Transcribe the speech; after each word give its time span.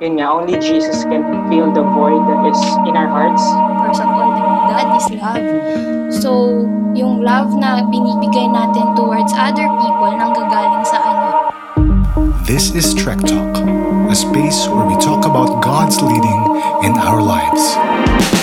yun 0.00 0.14
nga, 0.14 0.30
only 0.30 0.54
Jesus 0.62 1.02
can 1.10 1.26
fill 1.50 1.74
the 1.74 1.82
void 1.82 2.22
that 2.30 2.46
is 2.46 2.60
in 2.86 2.94
our 2.94 3.10
hearts. 3.10 3.42
First 3.82 3.98
of 3.98 4.06
all, 4.06 4.30
that 4.70 4.86
is 4.94 5.06
love. 5.18 5.46
So, 6.22 6.30
yung 6.94 7.26
love 7.26 7.50
na 7.58 7.82
binibigay 7.82 8.46
natin 8.46 8.94
towards 8.94 9.34
other 9.34 9.66
people 9.66 10.10
nang 10.14 10.38
gagaling 10.38 10.86
sa 10.86 11.02
Kanya. 11.02 11.30
This 12.46 12.70
is 12.78 12.94
Trek 12.94 13.18
Talk, 13.26 13.58
a 14.06 14.14
space 14.14 14.70
where 14.70 14.86
we 14.86 14.94
talk 15.02 15.26
about 15.26 15.66
God's 15.66 15.98
leading 15.98 16.42
in 16.86 16.94
our 17.02 17.18
lives. 17.18 18.37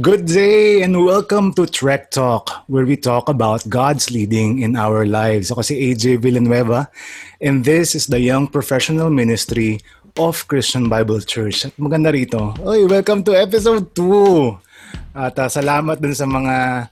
Good 0.00 0.32
day 0.32 0.80
and 0.80 0.96
welcome 1.04 1.52
to 1.60 1.68
Trek 1.68 2.08
Talk, 2.08 2.64
where 2.72 2.88
we 2.88 2.96
talk 2.96 3.28
about 3.28 3.68
God's 3.68 4.08
leading 4.08 4.64
in 4.64 4.72
our 4.72 5.04
lives. 5.04 5.52
Ako 5.52 5.60
si 5.60 5.76
AJ 5.76 6.24
Villanueva, 6.24 6.88
and 7.36 7.60
this 7.60 7.92
is 7.92 8.08
the 8.08 8.16
Young 8.16 8.48
Professional 8.48 9.12
Ministry 9.12 9.76
of 10.16 10.40
Christian 10.48 10.88
Bible 10.88 11.20
Church. 11.20 11.68
At 11.68 11.76
maganda 11.76 12.16
rito. 12.16 12.56
Oy, 12.64 12.88
welcome 12.88 13.20
to 13.28 13.36
episode 13.36 13.92
2. 13.92 15.20
At 15.20 15.36
uh, 15.36 15.52
salamat 15.52 16.00
dun 16.00 16.16
sa 16.16 16.24
mga 16.24 16.88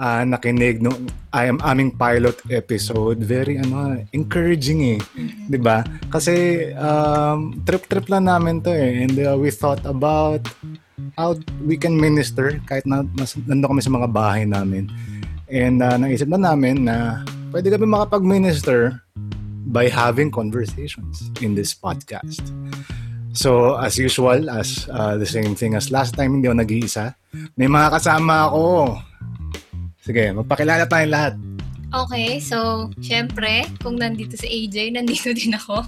uh, 0.00 0.22
nakinig 0.24 0.80
no 0.80 0.96
I 1.36 1.52
am 1.52 1.60
aming 1.60 1.92
pilot 2.00 2.40
episode. 2.48 3.20
Very 3.20 3.60
ano, 3.60 4.00
encouraging 4.16 4.96
eh. 4.96 5.00
'Di 5.44 5.60
ba? 5.60 5.84
Kasi 6.08 6.72
um, 6.72 7.60
trip-trip 7.68 8.08
lang 8.08 8.32
namin 8.32 8.64
'to 8.64 8.72
eh. 8.72 9.04
And 9.04 9.16
uh, 9.20 9.36
we 9.36 9.52
thought 9.52 9.84
about 9.84 10.48
how 11.16 11.36
we 11.64 11.76
can 11.76 11.96
minister 11.96 12.56
kahit 12.64 12.84
na 12.88 13.04
mas, 13.16 13.36
nandun 13.44 13.76
kami 13.76 13.82
sa 13.84 13.92
mga 13.92 14.08
bahay 14.10 14.44
namin. 14.48 14.88
And 15.46 15.84
uh, 15.84 15.96
naisip 16.00 16.26
na 16.26 16.40
namin 16.40 16.88
na 16.88 17.22
pwede 17.54 17.70
kami 17.70 17.86
makapag-minister 17.86 19.00
by 19.70 19.90
having 19.90 20.30
conversations 20.30 21.30
in 21.42 21.54
this 21.54 21.74
podcast. 21.74 22.42
So, 23.36 23.76
as 23.76 24.00
usual, 24.00 24.48
as 24.48 24.88
uh, 24.88 25.20
the 25.20 25.28
same 25.28 25.52
thing 25.52 25.76
as 25.76 25.92
last 25.92 26.16
time, 26.16 26.40
hindi 26.40 26.48
ako 26.48 26.56
nag-iisa. 26.64 27.12
May 27.60 27.68
mga 27.68 28.00
kasama 28.00 28.48
ako. 28.48 28.96
Sige, 30.00 30.32
magpakilala 30.32 30.88
tayong 30.88 31.12
lahat. 31.12 31.34
Okay, 31.92 32.40
so, 32.40 32.88
syempre, 33.04 33.68
kung 33.84 34.00
nandito 34.00 34.40
si 34.40 34.48
AJ, 34.48 34.96
nandito 34.96 35.28
din 35.36 35.52
ako. 35.52 35.84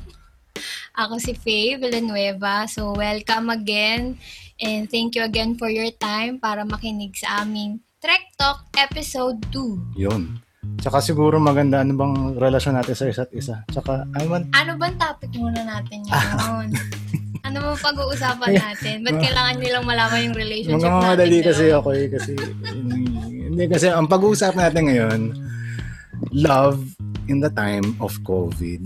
Ako 0.99 1.17
si 1.17 1.33
Faye 1.33 1.81
Villanueva. 1.81 2.69
So, 2.69 2.93
welcome 2.93 3.49
again. 3.49 4.21
And 4.59 4.91
thank 4.91 5.15
you 5.15 5.23
again 5.23 5.55
for 5.55 5.71
your 5.71 5.87
time 6.03 6.43
para 6.43 6.67
makinig 6.67 7.15
sa 7.15 7.47
aming 7.47 7.79
Trek 8.03 8.35
Talk 8.35 8.67
Episode 8.75 9.39
2. 9.55 9.95
Yun. 9.95 10.43
Tsaka 10.83 10.99
siguro 10.99 11.39
maganda 11.39 11.87
ano 11.87 11.95
bang 11.95 12.35
relasyon 12.35 12.75
natin 12.75 12.95
sa 12.99 13.07
isa't 13.07 13.31
isa. 13.31 13.63
Tsaka 13.71 14.03
ano 14.11 14.27
man 14.27 14.43
Ano 14.59 14.75
bang 14.75 14.99
topic 14.99 15.31
muna 15.39 15.63
natin 15.63 16.03
yun? 16.03 16.67
ano 17.47 17.57
bang 17.71 17.79
pag-uusapan 17.79 18.51
natin? 18.59 18.95
Ba't 19.07 19.17
kailangan 19.23 19.57
nilang 19.63 19.87
malaman 19.87 20.27
yung 20.27 20.37
relationship 20.37 20.83
mga 20.83 20.91
natin? 20.91 21.11
madali 21.15 21.39
kasi 21.39 21.65
ako 21.71 21.89
eh 21.95 22.07
kasi 22.11 22.33
hindi 23.47 23.65
kasi 23.71 23.87
ang 23.87 24.11
pag-uusapan 24.11 24.63
natin 24.67 24.85
ngayon 24.91 25.21
love 26.35 26.83
in 27.31 27.39
the 27.39 27.51
time 27.55 27.95
of 28.03 28.11
COVID. 28.27 28.83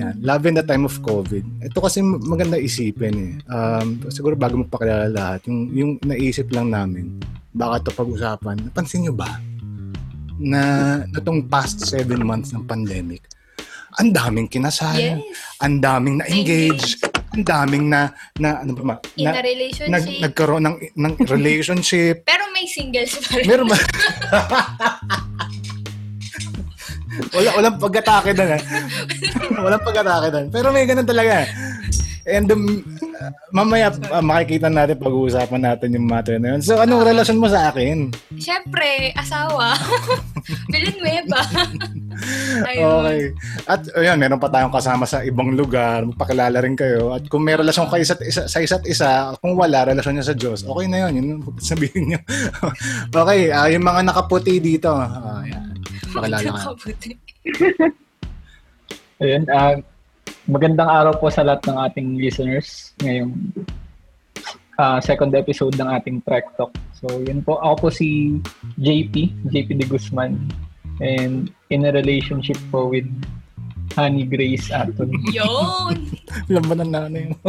Yan. 0.00 0.14
Love 0.18 0.44
in 0.46 0.54
the 0.54 0.64
time 0.64 0.82
of 0.82 0.96
COVID. 0.98 1.44
Ito 1.62 1.78
kasi 1.78 2.00
maganda 2.00 2.56
isipin 2.56 3.14
eh. 3.14 3.32
Um, 3.46 4.00
siguro 4.08 4.32
bago 4.32 4.56
magpakilala 4.58 5.06
lahat, 5.06 5.44
yung, 5.44 5.60
yung 5.70 5.90
naisip 6.00 6.48
lang 6.50 6.72
namin, 6.72 7.20
baka 7.52 7.84
ito 7.84 7.90
pag-usapan, 7.92 8.56
napansin 8.62 9.04
nyo 9.04 9.12
ba 9.12 9.28
na 10.40 10.60
itong 11.12 11.44
past 11.44 11.84
seven 11.84 12.24
months 12.24 12.50
ng 12.50 12.64
pandemic, 12.64 13.20
ang 13.98 14.08
daming 14.08 14.46
kinasal, 14.46 14.96
Yes. 14.96 15.20
ang 15.58 15.82
daming 15.82 16.16
na-engage, 16.16 16.96
ang 17.30 17.44
daming 17.44 17.90
na, 17.90 18.08
na 18.38 18.62
ano 18.62 18.72
ba, 18.72 18.82
ma- 18.86 19.02
In 19.14 19.26
na, 19.26 19.36
a 19.36 19.42
relationship. 19.42 19.90
nag, 19.90 20.04
nagkaroon 20.22 20.62
ng, 20.64 20.76
ng 20.96 21.12
relationship. 21.28 22.22
Pero 22.30 22.48
may 22.50 22.64
singles 22.64 23.18
pa 23.20 23.36
rin. 23.36 23.44
Meron 23.44 23.66
ba? 23.68 23.76
Wala, 27.30 27.48
walang 27.56 27.76
pag-atake 27.78 28.30
doon 28.32 28.50
eh. 28.56 28.62
walang 29.64 29.84
pag-atake 29.84 30.26
doon. 30.32 30.46
Pero 30.48 30.66
may 30.72 30.84
ganun 30.88 31.08
talaga. 31.08 31.44
And 32.28 32.52
um, 32.52 32.84
uh, 33.16 33.32
mamaya 33.48 33.88
uh, 34.12 34.20
makikita 34.20 34.68
natin 34.68 35.00
pag-uusapan 35.00 35.62
natin 35.64 35.96
yung 35.96 36.04
matter 36.04 36.36
na 36.36 36.56
yun. 36.56 36.60
So, 36.60 36.76
anong 36.76 37.08
relasyon 37.08 37.40
mo 37.40 37.48
sa 37.48 37.72
akin? 37.72 38.12
Siyempre, 38.36 39.16
asawa. 39.16 39.72
Villanueva. 40.72 41.40
Ayun. 42.68 43.00
Okay. 43.00 43.20
At 43.64 43.80
ayun, 43.96 44.16
meron 44.20 44.42
pa 44.42 44.52
tayong 44.52 44.74
kasama 44.74 45.08
sa 45.08 45.24
ibang 45.24 45.56
lugar. 45.56 46.04
Magpakilala 46.04 46.60
rin 46.60 46.76
kayo. 46.76 47.16
At 47.16 47.24
kung 47.32 47.40
may 47.40 47.56
relasyon 47.56 47.88
kayo 47.88 48.04
isa't 48.04 48.20
isa, 48.20 48.42
sa 48.44 48.58
isa't 48.60 48.84
isa, 48.84 49.32
kung 49.40 49.56
wala, 49.56 49.88
relasyon 49.88 50.20
niya 50.20 50.28
sa 50.28 50.36
Diyos, 50.36 50.60
okay 50.68 50.86
na 50.86 51.08
yun. 51.08 51.12
Yun 51.16 51.26
yung 51.36 51.42
sabihin 51.70 52.04
niyo. 52.12 52.20
okay, 53.08 53.48
ah, 53.48 53.68
yung 53.72 53.84
mga 53.84 54.00
nakaputi 54.04 54.60
dito. 54.60 54.92
Ah, 54.92 55.40
yan. 55.48 55.72
Pakilala 56.12 56.48
ka. 56.52 56.76
Ayun, 59.20 59.42
ah, 59.52 59.76
magandang 60.50 60.90
araw 60.90 61.14
po 61.14 61.30
sa 61.30 61.46
lahat 61.46 61.62
ng 61.70 61.78
ating 61.78 62.08
listeners 62.18 62.90
ngayong 63.06 63.30
ah, 64.82 64.98
second 64.98 65.30
episode 65.38 65.78
ng 65.78 65.86
ating 65.86 66.18
Trek 66.26 66.50
Talk. 66.58 66.74
So, 66.98 67.06
yun 67.22 67.46
po, 67.46 67.62
ako 67.62 67.86
po 67.86 67.88
si 67.94 68.42
JP, 68.82 69.46
JP 69.46 69.68
De 69.78 69.86
Guzman, 69.86 70.34
and 70.98 71.54
in 71.70 71.86
a 71.86 71.94
relationship 71.94 72.58
po 72.74 72.90
with 72.90 73.06
Honey 73.94 74.24
Grace 74.26 74.70
Aton. 74.70 75.10
Yun! 75.34 75.96
Alam 76.50 76.64
ba 76.66 76.74
ng 76.78 76.90
nanay 76.90 77.24
mo? 77.30 77.36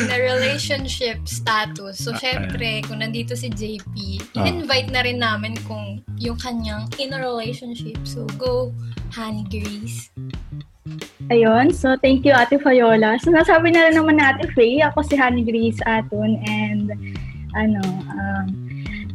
In 0.00 0.08
a 0.08 0.18
relationship 0.18 1.28
status. 1.28 2.00
So, 2.00 2.16
syempre, 2.16 2.80
kung 2.88 3.04
nandito 3.04 3.36
si 3.36 3.52
JP, 3.52 3.92
in-invite 4.32 4.88
na 4.88 5.04
rin 5.04 5.20
namin 5.20 5.54
kung 5.68 6.00
yung 6.16 6.40
kanyang 6.40 6.88
in 6.96 7.12
a 7.12 7.20
relationship. 7.20 8.00
So, 8.08 8.24
go, 8.40 8.72
Honey 9.12 9.44
Grace. 9.52 10.08
Ayun, 11.28 11.68
so 11.76 12.00
thank 12.00 12.24
you 12.24 12.32
Ate 12.32 12.56
Fayola. 12.56 13.20
So 13.20 13.28
nasabi 13.28 13.76
na 13.76 13.92
rin 13.92 14.00
naman 14.00 14.16
ni 14.16 14.24
Ate 14.24 14.48
Faye, 14.56 14.80
ako 14.80 15.04
si 15.04 15.20
Honey 15.20 15.44
Grace 15.44 15.76
Aton 15.84 16.40
and 16.48 16.88
ano, 17.52 17.84
um, 18.08 18.46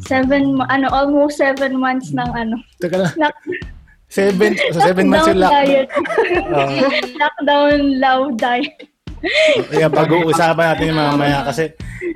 seven, 0.06 0.62
ano, 0.70 0.86
almost 0.94 1.42
seven 1.42 1.74
months 1.74 2.14
ng 2.14 2.30
ano, 2.30 2.54
Teka 2.78 3.02
lang. 3.02 3.10
Seven, 4.14 4.50
sa 4.70 4.80
seven 4.84 5.10
months 5.10 5.26
yung 5.26 5.42
lockdown 5.42 5.66
diet. 5.66 5.88
Ah, 6.46 6.68
lockdown 7.18 7.76
love 7.98 8.26
diet. 8.36 8.76
Kaya 9.66 9.88
pag-uusapan 9.88 10.64
natin 10.70 10.86
yung 10.86 11.00
mamaya 11.00 11.38
kasi 11.42 11.72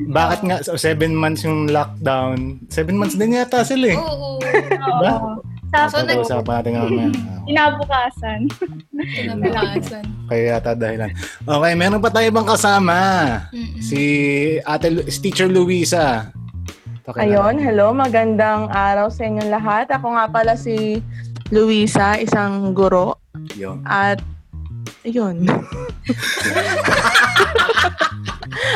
bakit 0.07 0.41
nga 0.45 0.57
sa 0.61 0.77
seven 0.77 1.11
months 1.11 1.43
yung 1.43 1.67
lockdown? 1.67 2.63
Seven 2.69 2.95
months 2.95 3.17
din 3.17 3.35
yata 3.35 3.65
sila 3.65 3.87
eh. 3.89 3.99
Oo. 3.99 4.37
Diba? 4.39 5.13
Oo. 5.17 5.33
Tapos, 5.69 5.91
So, 5.91 6.01
nag- 6.01 6.21
Pag-uusapan 6.23 6.55
natin 6.55 6.73
mamaya. 6.75 7.09
inabukasan. 7.47 8.41
Kinabalasan. 8.95 10.05
Kaya 10.27 10.43
yata 10.55 10.73
dahilan. 10.73 11.11
Okay, 11.41 11.73
meron 11.75 11.99
pa 11.99 12.09
tayo 12.09 12.27
ibang 12.27 12.45
kasama. 12.45 12.97
Mm-mm. 13.51 13.77
Si 13.79 14.01
Ate 14.63 14.89
si 15.09 15.19
Teacher 15.21 15.47
Luisa. 15.47 16.29
Pakilala. 17.03 17.25
Ayun, 17.25 17.57
hello, 17.59 17.89
magandang 17.91 18.69
araw 18.69 19.09
sa 19.09 19.25
inyong 19.25 19.49
lahat. 19.51 19.89
Ako 19.89 20.13
nga 20.13 20.29
pala 20.29 20.53
si 20.55 21.01
Luisa, 21.49 22.21
isang 22.21 22.77
guro. 22.77 23.17
Yun. 23.57 23.81
At, 23.85 24.21
yun. 25.03 25.49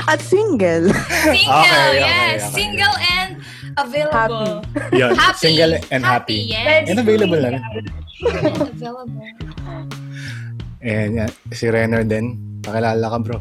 At 0.08 0.20
single. 0.20 0.88
Single, 1.22 1.52
Okay, 1.52 1.72
okay, 1.72 2.00
yes. 2.00 2.48
okay. 2.48 2.54
Single 2.56 2.96
and 3.12 3.30
available. 3.76 4.64
Yun. 4.92 5.12
Happy. 5.16 5.38
Single 5.38 5.72
and 5.90 6.02
happy. 6.04 6.38
yes. 6.48 6.88
And 6.88 6.98
available 6.98 7.40
na 7.40 7.48
rin. 7.56 7.62
And 7.62 8.56
available. 8.72 9.20
And 10.82 11.10
yan, 11.14 11.30
si 11.54 11.70
Renner 11.70 12.02
din. 12.02 12.38
Pakilala 12.62 13.06
ka 13.06 13.18
bro. 13.18 13.38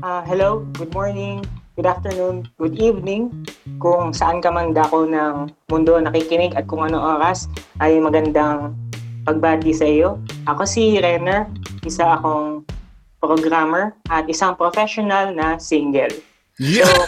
Ah, 0.00 0.24
hello, 0.24 0.64
good 0.80 0.88
morning, 0.96 1.44
good 1.76 1.86
afternoon, 1.86 2.48
good 2.58 2.78
evening. 2.78 3.30
Kung 3.78 4.10
saan 4.10 4.42
ka 4.42 4.50
man 4.50 4.74
dako 4.74 5.06
ng 5.06 5.50
mundo 5.70 5.98
nakikinig 5.98 6.54
at 6.58 6.66
kung 6.66 6.82
anong 6.82 7.20
oras 7.20 7.46
ay 7.78 7.98
magandang 8.02 8.74
pagbati 9.22 9.70
sa 9.70 9.86
iyo. 9.86 10.18
Ako 10.50 10.66
si 10.66 10.98
Renner, 10.98 11.46
isa 11.86 12.18
akong 12.18 12.66
programmer 13.20 13.94
at 14.08 14.26
isang 14.26 14.56
professional 14.56 15.30
na 15.30 15.60
single. 15.60 16.10
Yeah. 16.58 16.88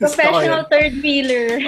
Professional 0.00 0.64
third 0.72 0.96
wheeler. 1.04 1.60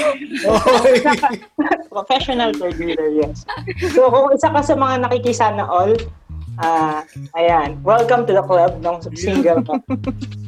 Professional 1.92 2.50
third 2.56 2.80
wheeler, 2.80 3.12
yes. 3.12 3.44
So 3.92 4.08
kung 4.08 4.32
isa 4.32 4.48
ka 4.48 4.64
sa 4.64 4.72
mga 4.72 5.04
nakikisana 5.04 5.68
all, 5.68 5.92
ah 6.60 7.00
ayan, 7.38 7.80
welcome 7.80 8.28
to 8.28 8.36
the 8.36 8.44
club 8.44 8.76
ng 8.84 8.96
single 9.16 9.64
ka. 9.64 9.80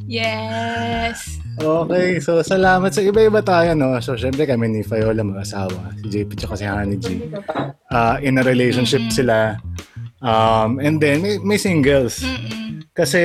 Yes. 0.05 1.41
Okay, 1.55 2.21
so 2.21 2.45
salamat 2.45 2.93
sa 2.93 3.01
iba-iba 3.01 3.41
tayo, 3.41 3.73
no? 3.73 3.97
So, 4.03 4.19
syempre 4.19 4.45
kami 4.45 4.69
ni 4.69 4.81
Fayola, 4.83 5.25
mag-asawa. 5.25 5.97
Si 6.03 6.11
JP 6.11 6.31
tsaka 6.37 6.55
si 6.59 6.67
Honey 6.67 6.99
G. 7.01 7.31
Ah, 7.89 8.19
in 8.21 8.37
a 8.37 8.45
relationship 8.45 9.01
Mm-mm. 9.07 9.17
sila. 9.17 9.57
Um, 10.21 10.83
and 10.83 10.99
then, 10.99 11.23
may, 11.23 11.39
may 11.41 11.57
singles. 11.57 12.21
Mm-mm. 12.21 12.85
Kasi, 12.91 13.23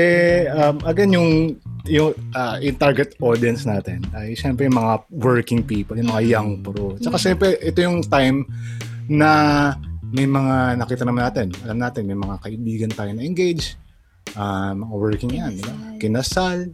um, 0.49 0.77
again, 0.85 1.11
yung, 1.11 1.57
yung, 1.89 2.13
ah, 2.37 2.61
yung 2.61 2.77
target 2.77 3.17
audience 3.19 3.65
natin 3.65 4.05
ay 4.13 4.37
syempre 4.37 4.69
yung 4.69 4.77
mga 4.77 4.93
working 5.09 5.61
people, 5.65 5.97
yung 5.97 6.13
mga 6.13 6.23
young 6.29 6.49
pro. 6.61 6.95
Tsaka 7.01 7.17
syempre, 7.17 7.57
ito 7.59 7.81
yung 7.81 8.05
time 8.05 8.45
na 9.09 9.73
may 10.09 10.25
mga 10.25 10.79
nakita 10.79 11.03
naman 11.05 11.29
natin. 11.29 11.47
Alam 11.65 11.77
natin, 11.77 12.03
may 12.09 12.17
mga 12.17 12.35
kaibigan 12.41 12.91
tayo 12.91 13.11
na 13.13 13.21
engage. 13.21 13.77
Ah, 14.33 14.73
mga 14.73 14.93
working 14.93 15.33
yan, 15.33 15.53
di 15.57 15.63
ba? 15.65 15.73
Kinasal. 15.97 16.73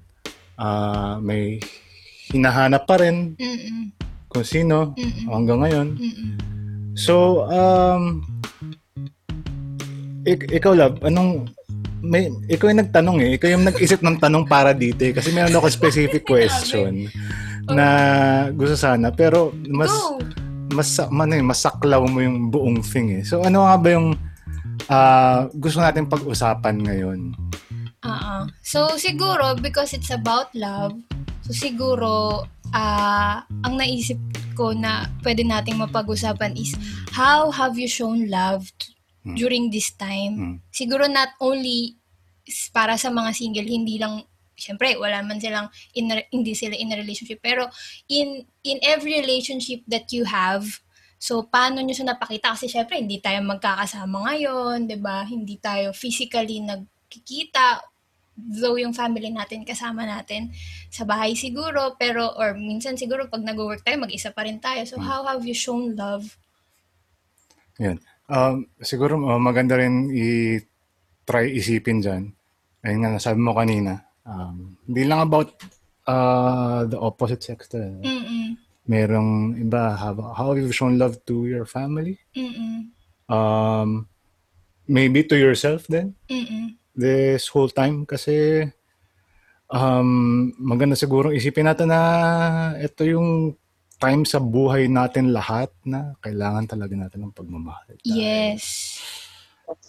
Ah, 0.56 1.20
may 1.20 1.60
hinahanap 2.32 2.88
pa 2.88 2.96
rin 3.00 3.36
Mm-mm. 3.36 3.92
kung 4.32 4.46
sino 4.48 4.96
Mm-mm. 4.96 5.28
hanggang 5.30 5.60
ngayon. 5.62 5.88
Mm-mm. 6.00 6.32
So, 6.96 7.44
um, 7.52 8.24
ik- 10.24 10.48
ikaw, 10.48 10.72
Love, 10.72 11.04
anong, 11.04 11.52
may, 12.00 12.32
ikaw 12.48 12.72
yung 12.72 12.82
nagtanong 12.88 13.18
eh. 13.20 13.30
Ikaw 13.36 13.50
yung 13.52 13.68
nag-isip 13.68 14.00
ng 14.00 14.16
tanong 14.16 14.48
para 14.48 14.72
dito 14.72 15.04
eh. 15.04 15.12
Kasi 15.12 15.36
meron 15.36 15.56
ako 15.60 15.68
specific 15.68 16.24
question 16.32 17.12
na 17.68 17.88
gusto 18.56 18.80
sana. 18.80 19.12
Pero, 19.12 19.52
mas, 19.68 19.92
Go! 19.92 20.45
Mas, 20.76 21.00
ano 21.00 21.32
eh, 21.32 21.42
masaklaw 21.42 22.04
mo 22.04 22.20
yung 22.20 22.52
buong 22.52 22.84
thing 22.84 23.22
eh. 23.22 23.24
So, 23.24 23.40
ano 23.42 23.64
nga 23.64 23.76
ba 23.80 23.88
yung 23.96 24.20
ah, 24.92 25.48
gusto 25.56 25.80
natin 25.80 26.12
pag-usapan 26.12 26.76
ngayon? 26.84 27.32
Oo. 28.06 28.36
So, 28.62 29.00
siguro, 29.00 29.56
because 29.58 29.96
it's 29.96 30.12
about 30.12 30.52
love, 30.54 30.94
so 31.48 31.56
siguro, 31.56 32.44
ah 32.76 33.46
ang 33.64 33.80
naisip 33.80 34.20
ko 34.58 34.76
na 34.76 35.08
pwede 35.24 35.48
nating 35.48 35.80
mapag-usapan 35.80 36.60
is, 36.60 36.76
how 37.16 37.48
have 37.50 37.80
you 37.80 37.88
shown 37.88 38.28
love 38.28 38.68
t- 38.76 38.92
Hmm. 39.26 39.34
during 39.34 39.74
this 39.74 39.90
time? 39.98 40.34
Hmm. 40.38 40.56
Siguro 40.70 41.10
not 41.10 41.34
only 41.42 41.98
para 42.70 42.94
sa 42.94 43.10
mga 43.10 43.34
single, 43.34 43.66
hindi 43.66 43.98
lang, 43.98 44.22
syempre, 44.54 44.94
wala 45.02 45.26
man 45.26 45.42
silang, 45.42 45.66
in, 45.98 46.14
hindi 46.30 46.54
sila 46.54 46.78
in 46.78 46.94
a 46.94 46.98
relationship, 47.02 47.42
pero 47.42 47.66
in, 48.06 48.46
in 48.66 48.82
every 48.82 49.22
relationship 49.22 49.86
that 49.86 50.10
you 50.10 50.26
have, 50.26 50.82
So, 51.16 51.48
paano 51.48 51.80
nyo 51.80 51.96
siya 51.96 52.12
napakita? 52.12 52.54
Kasi 52.54 52.68
syempre, 52.68 53.00
hindi 53.00 53.24
tayo 53.24 53.40
magkakasama 53.42 54.30
ngayon, 54.30 54.86
'di 54.86 54.98
ba 55.00 55.24
Hindi 55.24 55.58
tayo 55.58 55.96
physically 55.96 56.62
nagkikita. 56.62 57.82
Though 58.36 58.76
yung 58.76 58.92
family 58.92 59.32
natin, 59.32 59.64
kasama 59.64 60.04
natin 60.04 60.52
sa 60.92 61.08
bahay 61.08 61.40
siguro, 61.40 61.96
pero, 61.96 62.36
or 62.36 62.52
minsan 62.60 63.00
siguro 63.00 63.32
pag 63.32 63.40
nag-work 63.42 63.80
tayo, 63.82 64.04
mag-isa 64.04 64.36
pa 64.36 64.44
rin 64.44 64.60
tayo. 64.60 64.84
So, 64.84 65.00
how 65.00 65.24
have 65.24 65.48
you 65.48 65.56
shown 65.56 65.96
love? 65.96 66.36
Yan. 67.80 68.04
Um, 68.28 68.68
siguro 68.84 69.16
uh, 69.16 69.40
maganda 69.40 69.80
rin 69.80 70.12
i-try 70.12 71.48
isipin 71.56 72.04
dyan. 72.04 72.24
Ayun 72.84 73.08
nga, 73.08 73.12
nasabi 73.16 73.40
mo 73.40 73.56
kanina. 73.56 74.04
Um, 74.28 74.76
hindi 74.84 75.08
lang 75.08 75.24
about 75.24 75.56
uh, 76.08 76.86
the 76.86 77.00
opposite 77.00 77.44
sex. 77.44 77.68
To, 77.70 77.78
eh. 77.82 78.02
Mm-mm. 78.02 78.58
Merong 78.86 79.58
iba, 79.58 79.98
how, 79.98 80.14
how 80.34 80.54
have 80.54 80.62
you 80.62 80.72
shown 80.72 80.98
love 80.98 81.18
to 81.26 81.46
your 81.46 81.66
family? 81.66 82.22
Mm-mm. 82.38 82.94
Um, 83.26 84.08
maybe 84.88 85.26
to 85.26 85.36
yourself 85.38 85.88
then? 85.88 86.16
Mm-mm. 86.30 86.78
This 86.96 87.50
whole 87.50 87.70
time? 87.70 88.06
Kasi 88.06 88.66
um, 89.74 90.54
maganda 90.62 90.94
siguro 90.94 91.34
isipin 91.34 91.66
natin 91.66 91.90
na 91.90 92.02
ito 92.78 93.04
yung 93.04 93.58
time 93.98 94.28
sa 94.28 94.38
buhay 94.38 94.86
natin 94.92 95.34
lahat 95.34 95.72
na 95.88 96.14
kailangan 96.22 96.68
talaga 96.68 96.94
natin 96.94 97.26
ng 97.26 97.34
pagmamahal. 97.34 97.96
Yes. 98.06 99.00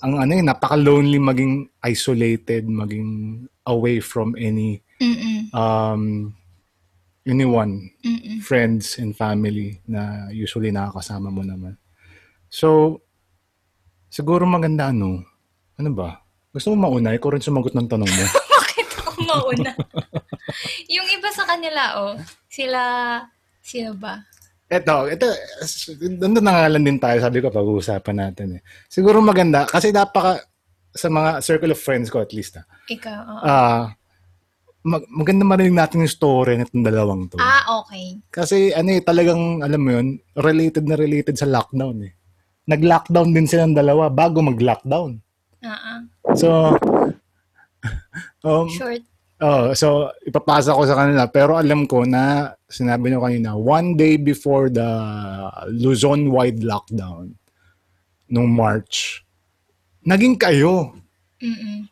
ang 0.00 0.20
ano 0.20 0.32
eh, 0.36 0.44
napaka-lonely 0.44 1.20
maging 1.20 1.68
isolated, 1.84 2.64
maging 2.68 3.44
away 3.68 4.00
from 4.00 4.32
any 4.38 4.80
Mm-mm. 5.00 5.52
um, 5.52 6.32
anyone, 7.26 7.90
Mm-mm. 8.00 8.38
friends 8.40 8.96
and 9.02 9.12
family 9.18 9.82
na 9.84 10.30
usually 10.30 10.70
nakakasama 10.70 11.28
mo 11.28 11.42
naman. 11.42 11.74
So, 12.48 13.00
siguro 14.08 14.46
maganda 14.46 14.94
ano, 14.94 15.26
ano 15.76 15.90
ba? 15.92 16.22
Gusto 16.54 16.72
mo 16.72 16.88
mauna? 16.88 17.12
Ikaw 17.12 17.28
rin 17.36 17.44
sumagot 17.44 17.76
ng 17.76 17.90
tanong 17.90 18.08
mo. 18.08 18.24
Bakit 18.56 18.88
ako 18.96 19.10
mauna? 19.28 19.72
yung 20.96 21.08
iba 21.12 21.28
sa 21.34 21.44
kanila, 21.44 21.82
oh, 22.00 22.14
sila, 22.48 22.80
sino 23.60 23.92
ba? 23.92 24.24
Eto, 24.66 25.06
ito, 25.06 25.30
nandun 26.18 26.42
na 26.42 26.52
nga 26.58 26.66
lang 26.72 26.82
din 26.82 26.98
tayo, 26.98 27.20
sabi 27.22 27.38
ko, 27.38 27.54
pag-uusapan 27.54 28.16
natin 28.18 28.58
eh. 28.58 28.60
Siguro 28.90 29.20
maganda, 29.22 29.62
kasi 29.68 29.92
napaka, 29.94 30.42
sa 30.96 31.12
mga 31.12 31.44
circle 31.44 31.76
of 31.76 31.78
friends 31.78 32.08
ko 32.08 32.24
at 32.24 32.32
least, 32.32 32.56
ah, 32.56 32.64
Ikaw, 32.88 33.18
oo. 33.28 33.42
ah, 33.44 33.92
mag- 34.86 35.10
maganda 35.10 35.42
marinig 35.42 35.74
natin 35.74 36.06
yung 36.06 36.14
story 36.14 36.54
nitong 36.54 36.86
dalawang 36.86 37.26
to. 37.26 37.36
ah, 37.42 37.82
okay. 37.82 38.22
Kasi 38.30 38.70
ano 38.70 38.94
eh, 38.94 39.02
talagang, 39.02 39.60
alam 39.66 39.80
mo 39.82 39.90
yun, 39.90 40.22
related 40.38 40.86
na 40.86 40.94
related 40.94 41.34
sa 41.34 41.50
lockdown 41.50 42.06
eh. 42.06 42.14
Nag-lockdown 42.70 43.34
din 43.34 43.50
silang 43.50 43.74
dalawa 43.74 44.06
bago 44.10 44.42
mag-lockdown. 44.42 45.18
Ah. 45.66 46.06
So, 46.38 46.78
um, 48.46 48.66
Short. 48.70 49.02
oh, 49.42 49.74
so 49.74 50.10
ipapasa 50.22 50.74
ko 50.74 50.82
sa 50.86 50.98
kanila. 50.98 51.26
Pero 51.30 51.58
alam 51.58 51.86
ko 51.90 52.06
na, 52.06 52.54
sinabi 52.70 53.10
nyo 53.10 53.22
kanina, 53.22 53.58
one 53.58 53.98
day 53.98 54.14
before 54.18 54.70
the 54.70 54.86
Luzon-wide 55.74 56.62
lockdown, 56.62 57.34
nung 58.30 58.50
March, 58.50 59.22
naging 60.02 60.38
kayo. 60.38 60.94
Mm-mm. 61.38 61.86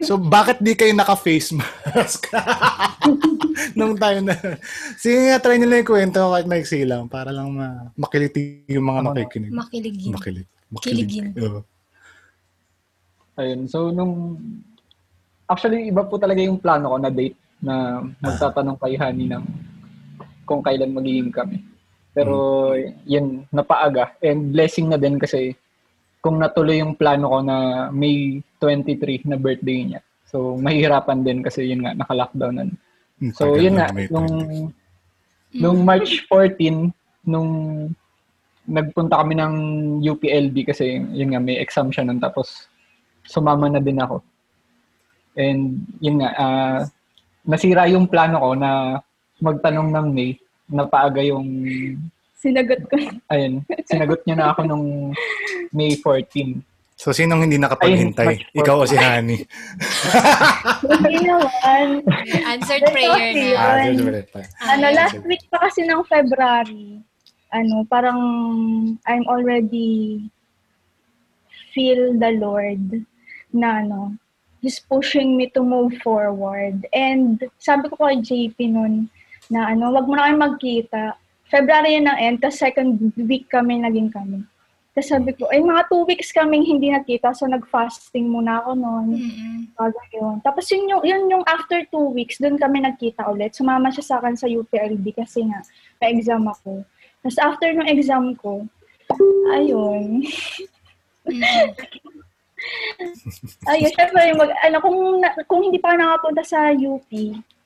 So, 0.00 0.16
bakit 0.16 0.60
di 0.64 0.72
kayo 0.72 0.92
naka-face 0.96 1.52
mask? 1.56 2.32
Nung 3.78 3.96
tayo 3.96 4.24
na. 4.24 4.36
Sige 4.96 5.28
nga, 5.28 5.40
try 5.40 5.56
nila 5.60 5.80
yung 5.80 5.88
kwento 5.88 6.20
kahit 6.32 6.48
maiksi 6.48 6.84
lang 6.84 7.08
para 7.08 7.32
lang 7.32 7.52
ma- 7.52 7.92
makiliti 7.96 8.64
yung 8.68 8.88
mga 8.88 9.00
makikinig. 9.12 9.52
Makiligin. 9.52 10.12
Makilig. 10.12 10.46
Kiligin. 10.80 11.26
Oo. 11.40 11.60
Ayun. 13.36 13.60
So, 13.68 13.92
nung... 13.92 14.40
Actually, 15.46 15.92
iba 15.92 16.02
po 16.02 16.16
talaga 16.16 16.40
yung 16.40 16.58
plano 16.58 16.90
ko 16.90 16.96
na 16.98 17.12
date 17.12 17.36
na 17.60 18.02
magtatanong 18.18 18.80
kay 18.80 18.96
Hani 18.98 19.30
ng 19.30 19.44
kung 20.48 20.64
kailan 20.64 20.96
magiging 20.96 21.30
kami. 21.30 21.60
Pero, 22.16 22.72
yun, 23.04 23.44
napaaga. 23.52 24.16
And 24.24 24.56
blessing 24.56 24.88
na 24.88 24.96
din 24.96 25.20
kasi 25.20 25.52
kung 26.26 26.42
natuloy 26.42 26.82
yung 26.82 26.98
plano 26.98 27.30
ko 27.30 27.38
na 27.46 27.86
May 27.94 28.42
23 28.58 29.30
na 29.30 29.38
birthday 29.38 29.86
niya. 29.86 30.00
So, 30.26 30.58
mahirapan 30.58 31.22
din 31.22 31.38
kasi 31.46 31.70
yun 31.70 31.86
nga, 31.86 31.94
naka-lockdown 31.94 32.54
na. 32.58 32.66
Ang 33.22 33.30
So, 33.30 33.54
tagal 33.54 33.62
yun 33.62 33.78
na 33.78 33.86
nga, 33.86 34.10
nung, 34.10 34.30
nung 35.54 35.78
March 35.86 36.26
14, 36.26 36.90
nung 37.22 37.50
nagpunta 38.66 39.22
kami 39.22 39.38
ng 39.38 39.54
UPLB 40.02 40.66
kasi 40.66 40.98
yun 41.14 41.30
nga, 41.30 41.38
may 41.38 41.62
exam 41.62 41.94
siya 41.94 42.02
nun. 42.02 42.18
Tapos, 42.18 42.66
sumama 43.22 43.70
na 43.70 43.78
din 43.78 44.02
ako. 44.02 44.18
And 45.38 45.86
yun 46.02 46.26
nga, 46.26 46.30
ah, 46.34 46.78
nasira 47.46 47.86
yung 47.86 48.10
plano 48.10 48.42
ko 48.42 48.50
na 48.58 48.98
magtanong 49.38 49.94
ng 49.94 50.08
May, 50.10 50.34
napaaga 50.66 51.22
yung, 51.22 51.46
Sinagot 52.36 52.84
ko. 52.86 52.96
ayun, 53.32 53.64
sinagot 53.88 54.20
niya 54.28 54.36
na 54.36 54.46
ako 54.52 54.60
nung 54.68 54.86
May 55.72 55.96
14. 55.96 56.60
So, 56.96 57.12
sinong 57.12 57.44
hindi 57.44 57.60
nakapaghintay? 57.60 58.40
Ayun, 58.40 58.56
Ikaw 58.56 58.76
o 58.80 58.88
si 58.88 58.96
Hani? 58.96 59.44
Hindi 60.80 61.16
naman. 61.28 62.00
Answered 62.48 62.88
prayer 62.88 63.36
na. 63.36 63.84
Ayun. 63.84 64.24
ah. 64.32 64.72
Ano, 64.72 64.86
last 64.96 65.20
week 65.28 65.44
pa 65.52 65.60
kasi 65.60 65.84
ng 65.84 66.00
February, 66.08 67.04
ano, 67.52 67.84
parang 67.84 68.20
I'm 69.04 69.28
already 69.28 70.24
feel 71.76 72.16
the 72.16 72.40
Lord 72.40 73.04
na 73.52 73.84
ano, 73.84 74.16
He's 74.64 74.80
pushing 74.80 75.36
me 75.36 75.52
to 75.52 75.60
move 75.60 76.00
forward. 76.00 76.88
And 76.96 77.44
sabi 77.60 77.92
ko 77.92 78.08
kay 78.08 78.24
JP 78.24 78.56
nun, 78.72 79.12
na 79.52 79.68
ano, 79.70 79.92
wag 79.92 80.08
mo 80.08 80.16
na 80.16 80.32
kayo 80.32 80.36
magkita. 80.40 81.02
February 81.46 81.98
yun 81.98 82.10
ang 82.10 82.18
end, 82.18 82.38
tapos 82.42 82.58
second 82.58 82.98
week 83.16 83.46
kami 83.46 83.78
naging 83.78 84.10
kami. 84.10 84.42
Tapos 84.96 85.12
sabi 85.12 85.36
ko, 85.36 85.44
ay 85.52 85.60
mga 85.60 85.92
two 85.92 86.08
weeks 86.08 86.32
kaming 86.32 86.64
hindi 86.64 86.88
nakita, 86.88 87.36
so 87.36 87.44
nag-fasting 87.44 88.32
muna 88.32 88.64
ako 88.64 88.80
noon. 88.80 89.06
Bago 89.76 90.00
yun. 90.08 90.40
Tapos 90.40 90.64
yun 90.72 90.88
yung, 90.88 91.02
yun 91.04 91.22
yung 91.28 91.44
after 91.44 91.84
two 91.92 92.16
weeks, 92.16 92.40
doon 92.40 92.56
kami 92.56 92.80
nagkita 92.80 93.28
ulit. 93.28 93.52
Sumama 93.52 93.92
siya 93.92 94.04
sa 94.08 94.14
akin 94.18 94.40
sa 94.40 94.48
UPLB 94.48 95.04
kasi 95.12 95.44
nga, 95.44 95.60
may 96.00 96.16
exam 96.16 96.48
ako. 96.48 96.80
Tapos 97.20 97.38
after 97.44 97.76
ng 97.76 97.84
exam 97.92 98.32
ko, 98.40 98.64
ayun. 99.52 100.24
Mm-mm. 101.28 101.68
ayun, 103.70 103.92
syempre, 103.92 104.32
mag, 104.32 104.50
ano, 104.64 104.76
kung, 104.80 104.98
kung 105.44 105.60
hindi 105.60 105.76
pa 105.76 105.92
nakapunta 105.92 106.40
sa 106.40 106.72
UP, 106.72 107.10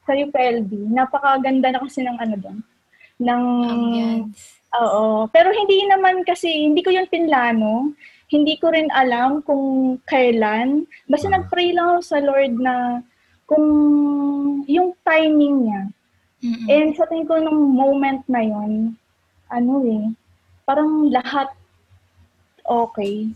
sa 0.03 0.19
UPLB, 0.19 0.91
napakaganda 0.91 1.71
na 1.71 1.79
kasi 1.79 2.03
ng 2.03 2.19
ano 2.19 2.35
doon. 2.43 2.59
Ng, 3.21 3.45
Ambience. 3.69 4.65
Oo. 4.81 5.29
Pero 5.29 5.53
hindi 5.53 5.85
naman 5.87 6.25
kasi, 6.25 6.49
hindi 6.49 6.81
ko 6.81 6.91
yun 6.91 7.07
pinlano. 7.11 7.93
Hindi 8.31 8.55
ko 8.63 8.71
rin 8.71 8.87
alam 8.95 9.43
kung 9.43 9.99
kailan. 10.07 10.87
Basta 11.11 11.29
Ah. 11.29 11.39
nag-pray 11.39 11.75
lang 11.75 11.99
ako 11.99 12.01
sa 12.07 12.19
Lord 12.23 12.55
na 12.63 13.03
kung 13.45 13.67
yung 14.71 14.95
timing 15.03 15.67
niya. 15.67 15.83
Mm-mm. 16.41 16.67
And 16.71 16.91
sa 16.97 17.05
tingin 17.11 17.29
ko 17.29 17.37
nung 17.37 17.75
moment 17.77 18.23
na 18.31 18.41
yon 18.41 18.97
ano 19.51 19.73
eh, 19.85 20.15
parang 20.65 21.11
lahat 21.11 21.51
okay. 22.63 23.27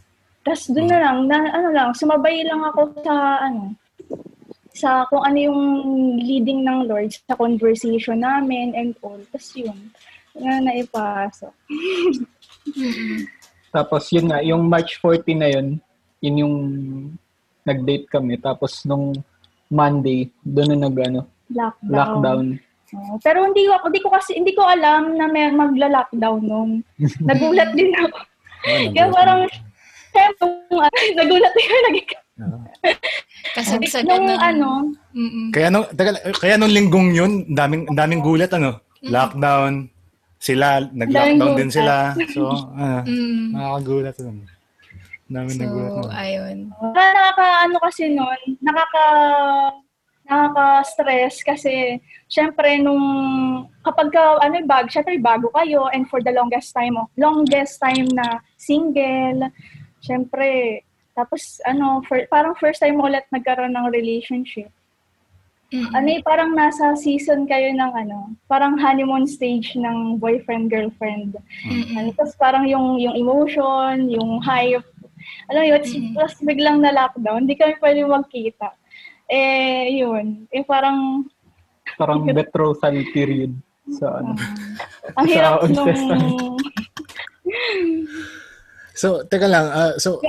Tapos 0.47 0.71
doon 0.71 0.89
na 0.89 0.99
lang, 1.03 1.17
na, 1.27 1.37
ano 1.51 1.69
lang, 1.75 1.89
sumabay 1.99 2.47
lang 2.47 2.63
ako 2.63 2.95
sa, 3.03 3.43
ano, 3.43 3.75
sa 4.75 5.07
kung 5.07 5.23
ano 5.23 5.39
yung 5.39 5.61
leading 6.19 6.67
ng 6.67 6.91
Lord 6.91 7.15
sa 7.15 7.39
conversation 7.39 8.21
namin 8.21 8.75
and 8.75 8.99
all. 9.07 9.23
Tapos 9.31 9.55
yun, 9.55 9.79
na 10.35 10.59
naipasok. 10.59 11.55
Tapos 13.75 14.11
yun 14.11 14.27
nga, 14.31 14.43
yung 14.43 14.67
March 14.67 14.99
14 14.99 15.35
na 15.39 15.49
yun, 15.51 15.67
yun 16.19 16.41
yung 16.43 16.57
nag-date 17.63 18.11
kami. 18.11 18.39
Tapos 18.39 18.83
nung 18.83 19.15
Monday, 19.71 20.31
doon 20.43 20.75
na 20.75 20.91
nag 20.91 20.97
ano, 21.07 21.21
Lockdown. 21.51 21.91
lockdown. 21.91 22.47
Oo. 22.95 23.19
pero 23.27 23.43
hindi 23.43 23.67
ko 23.67 23.75
hindi 23.83 23.99
ko 23.99 24.09
kasi 24.15 24.39
hindi 24.39 24.55
ko 24.55 24.63
alam 24.63 25.19
na 25.19 25.27
may 25.27 25.51
magla-lockdown 25.51 26.43
noon. 26.47 26.71
Nagulat 27.31 27.75
din 27.75 27.91
ako. 27.91 28.19
Oh, 28.65 28.87
Kaya 28.95 29.07
parang 29.11 29.41
syempre, 30.15 30.47
nagulat 31.19 31.53
din 31.59 31.71
ako 31.75 31.89
Kasagsagan 33.55 34.07
nung 34.11 34.27
ng... 34.27 34.41
ano, 34.41 34.69
Mm-mm. 35.15 35.47
Kaya 35.55 35.71
nung, 35.71 35.87
teka, 35.89 36.11
kaya 36.35 36.55
nung 36.59 36.75
linggong 36.75 37.15
yun, 37.15 37.33
daming, 37.49 37.87
daming 37.95 38.19
gulat, 38.19 38.51
ano? 38.51 38.83
Lockdown. 39.01 39.87
Sila, 40.37 40.83
nag-lockdown 40.83 41.55
din 41.57 41.71
sila. 41.71 42.13
So, 42.35 42.51
ano, 42.75 43.07
Mm. 43.07 43.55
nakakagulat 43.55 44.17
nun. 44.21 44.39
Daming 45.25 45.57
nagulat 45.57 45.91
So, 45.91 46.01
nun. 46.03 46.11
ayun. 46.13 46.57
Parang 46.93 47.15
nakaka 47.15 47.47
ano 47.65 47.77
kasi 47.81 48.03
noon, 48.11 48.41
nakaka 48.61 49.05
nakaka-stress 50.25 51.45
kasi 51.45 52.01
syempre 52.27 52.81
nung 52.81 53.05
kapag 53.85 54.09
ka 54.09 54.41
ano 54.41 54.57
bag, 54.65 54.89
syempre 54.89 55.21
bago 55.21 55.53
kayo 55.53 55.93
and 55.93 56.09
for 56.09 56.25
the 56.25 56.33
longest 56.33 56.73
time, 56.73 56.97
oh, 56.97 57.09
longest 57.17 57.77
time 57.77 58.09
na 58.13 58.41
single, 58.57 59.53
syempre 60.01 60.81
tapos 61.15 61.63
ano, 61.65 62.03
for, 62.05 62.27
parang 62.29 62.55
first 62.59 62.83
time 62.83 62.99
mo 62.99 63.07
ulit 63.07 63.25
nagkaroon 63.31 63.73
ng 63.73 63.91
relationship. 63.91 64.69
Mm-mm. 65.73 65.91
Ano 65.91 66.07
eh, 66.07 66.23
parang 66.23 66.55
nasa 66.55 66.95
season 66.95 67.49
kayo 67.49 67.73
ng 67.75 67.93
ano, 67.97 68.31
parang 68.47 68.79
honeymoon 68.79 69.27
stage 69.27 69.75
ng 69.75 70.21
boyfriend 70.23 70.71
girlfriend. 70.71 71.35
Mm-mm. 71.67 71.95
Ano, 71.99 72.09
tapos 72.15 72.35
parang 72.39 72.63
yung 72.69 73.01
yung 73.01 73.15
emotion, 73.17 74.07
yung 74.07 74.39
hype, 74.45 74.87
alam 75.49 75.61
mo 75.65 75.69
yun, 75.73 75.83
Mm. 75.83 76.15
tapos 76.15 76.37
biglang 76.45 76.79
na 76.79 76.93
lockdown, 76.93 77.49
hindi 77.49 77.57
kami 77.57 77.75
pwede 77.81 78.05
magkita. 78.05 78.77
Eh, 79.27 79.99
yun. 79.99 80.45
Eh, 80.53 80.63
parang, 80.63 81.25
Parang 81.97 82.23
betrothal 82.29 82.97
period. 83.11 83.57
So, 83.89 84.05
ano. 84.09 84.37
ang 85.19 85.27
Sa 85.27 85.33
hirap 85.33 85.59
nung, 85.69 85.97
So, 88.95 89.27
teka 89.27 89.49
lang. 89.51 89.67
ah, 89.69 89.95
so, 89.99 90.21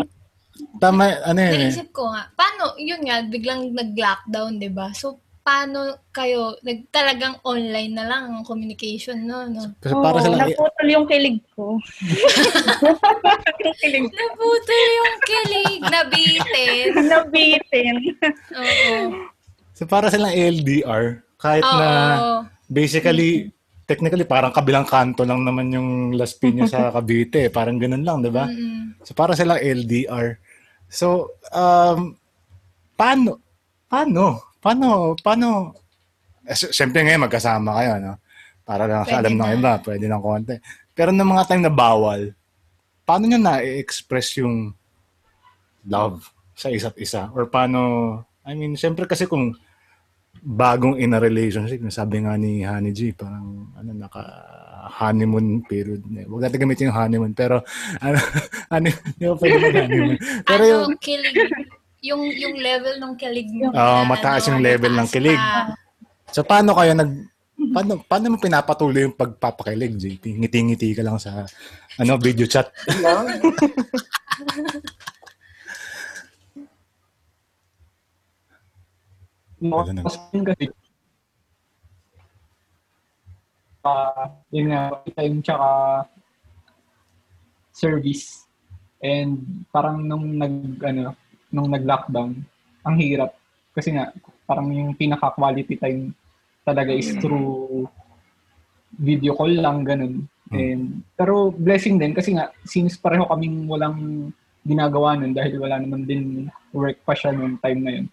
tama, 0.80 1.04
ano 1.24 1.40
yun 1.40 1.54
eh. 1.56 1.72
Naisip 1.72 1.90
ko 1.96 2.12
nga, 2.12 2.30
paano, 2.36 2.76
yun 2.80 3.02
nga, 3.06 3.24
biglang 3.26 3.72
nag-lockdown, 3.72 4.60
di 4.60 4.70
ba? 4.72 4.92
So, 4.92 5.20
paano 5.46 6.02
kayo, 6.10 6.58
nag, 6.66 6.90
talagang 6.90 7.38
online 7.46 7.94
na 7.94 8.10
lang 8.10 8.24
ang 8.34 8.42
communication, 8.42 9.30
no? 9.30 9.46
no? 9.46 9.78
Kasi 9.78 9.94
para 9.94 10.18
Oo, 10.18 10.26
sila, 10.26 10.36
naputol 10.42 10.88
yung 10.90 11.06
kilig 11.06 11.38
ko. 11.54 11.78
yung 13.62 13.78
kilig 13.78 14.06
ko. 14.10 14.16
Nabutol 14.18 14.86
yung 14.90 15.16
kilig, 15.22 15.82
nabitin. 15.86 16.88
Nabitin. 17.14 17.94
Oo. 18.58 18.94
so 19.78 19.86
para 19.86 20.10
silang 20.10 20.34
LDR. 20.34 21.22
Kahit 21.38 21.62
Oo. 21.62 21.78
na, 21.78 21.90
basically, 22.66 23.54
technically, 23.86 24.26
parang 24.26 24.50
kabilang 24.50 24.90
kanto 24.90 25.22
lang 25.22 25.46
naman 25.46 25.70
yung 25.70 25.90
Las 26.18 26.34
Piñas 26.34 26.74
sa 26.74 26.90
Cavite. 26.96 27.54
Parang 27.54 27.78
ganun 27.78 28.02
lang, 28.02 28.26
di 28.26 28.34
ba? 28.34 28.50
Mm-mm. 28.50 29.06
So 29.06 29.14
para 29.14 29.38
silang 29.38 29.62
LDR. 29.62 30.42
So, 30.88 31.36
um, 31.52 32.16
paano? 32.96 33.42
Paano? 33.90 34.42
Paano? 34.60 35.14
Paano? 35.20 35.74
Eh, 36.46 36.56
Siyempre 36.56 37.04
ngayon 37.04 37.26
magkasama 37.26 37.76
kayo, 37.82 37.92
no? 38.02 38.14
Para 38.66 38.90
lang 38.90 39.06
sa 39.06 39.22
Pwede 39.22 39.30
alam 39.30 39.34
ng 39.38 39.46
na. 39.46 39.56
iba, 39.56 39.72
pwede 39.86 40.06
ng 40.10 40.24
konti. 40.24 40.56
Pero 40.96 41.10
ng 41.14 41.30
mga 41.30 41.46
time 41.52 41.64
na 41.68 41.74
bawal, 41.74 42.34
paano 43.06 43.30
nyo 43.30 43.38
na-express 43.38 44.42
yung 44.42 44.74
love 45.86 46.26
sa 46.58 46.74
isa't 46.74 46.98
isa? 46.98 47.30
Or 47.36 47.46
paano, 47.46 47.80
I 48.42 48.58
mean, 48.58 48.74
siyempre 48.74 49.06
kasi 49.06 49.30
kung 49.30 49.54
bagong 50.42 50.98
in 50.98 51.14
a 51.14 51.20
relationship, 51.22 51.82
sabi 51.90 52.26
nga 52.26 52.34
ni 52.38 52.66
Honey 52.66 52.94
G, 52.94 53.14
parang 53.14 53.70
ano, 53.78 53.90
naka 53.94 54.24
honeymoon 54.86 55.66
period. 55.66 56.06
Huwag 56.06 56.46
natin 56.46 56.62
gamitin 56.62 56.88
yung 56.90 56.98
honeymoon, 56.98 57.34
pero 57.34 57.66
ano, 58.00 58.18
ano, 58.74 58.86
hindi 58.90 59.24
ko 59.26 59.36
pwede 59.42 59.58
mag-honeymoon. 59.60 60.18
Pero 60.46 60.64
ano, 60.64 60.72
yung, 60.72 60.98
kilig, 61.02 61.36
yung, 62.06 62.22
yung 62.30 62.56
level 62.62 62.96
ng 63.02 63.14
kilig 63.18 63.50
mo. 63.52 63.74
Oo, 63.74 63.98
na, 64.02 64.08
mataas 64.08 64.46
ano, 64.46 64.50
yung 64.56 64.62
level 64.62 64.94
ng 64.94 65.08
mataas 65.10 65.16
kilig. 65.18 65.42
pa. 65.42 65.74
so 66.30 66.42
paano 66.46 66.72
kayo 66.78 66.92
nag, 66.94 67.12
paano, 67.74 67.92
paano 68.06 68.26
mo 68.36 68.38
pinapatuloy 68.38 69.02
yung 69.10 69.18
pagpapakilig, 69.18 69.98
JP? 69.98 70.24
Ngiti-ngiti 70.46 70.94
ka 70.94 71.04
lang 71.04 71.18
sa, 71.18 71.50
ano, 71.98 72.20
video 72.22 72.46
chat. 72.46 72.70
Mas 79.66 80.20
kasi, 80.30 80.70
ah 83.86 84.34
yun 84.50 84.74
nga, 84.74 84.98
time 85.14 85.40
tsaka 85.46 85.70
service. 87.70 88.50
And 89.04 89.64
parang 89.70 90.02
nung 90.02 90.42
nag, 90.42 90.82
ano, 90.82 91.14
nung 91.54 91.70
nag-lockdown, 91.70 92.42
ang 92.82 92.96
hirap. 92.98 93.38
Kasi 93.76 93.94
nga, 93.94 94.10
parang 94.50 94.72
yung 94.74 94.98
pinaka-quality 94.98 95.78
time 95.78 96.16
talaga 96.66 96.90
is 96.90 97.14
through 97.22 97.86
video 98.98 99.38
call 99.38 99.54
lang, 99.54 99.86
ganun. 99.86 100.26
And, 100.50 101.04
pero 101.14 101.52
blessing 101.52 102.00
din 102.02 102.16
kasi 102.16 102.34
nga, 102.34 102.50
since 102.66 102.98
pareho 102.98 103.28
kaming 103.30 103.70
walang 103.70 104.32
ginagawa 104.66 105.14
nun 105.14 105.34
dahil 105.36 105.62
wala 105.62 105.78
naman 105.78 106.10
din 106.10 106.50
work 106.74 106.98
pa 107.06 107.14
siya 107.14 107.36
noong 107.36 107.62
time 107.62 107.82
na 107.86 107.92
yun. 108.02 108.08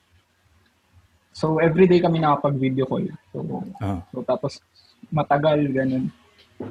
So, 1.33 1.57
everyday 1.65 2.05
kami 2.05 2.21
nakapag-video 2.21 2.85
call. 2.85 3.09
So, 3.33 3.65
Ah. 3.81 4.05
so 4.13 4.21
tapos 4.21 4.61
matagal, 5.11 5.59
ganun. 5.73 6.05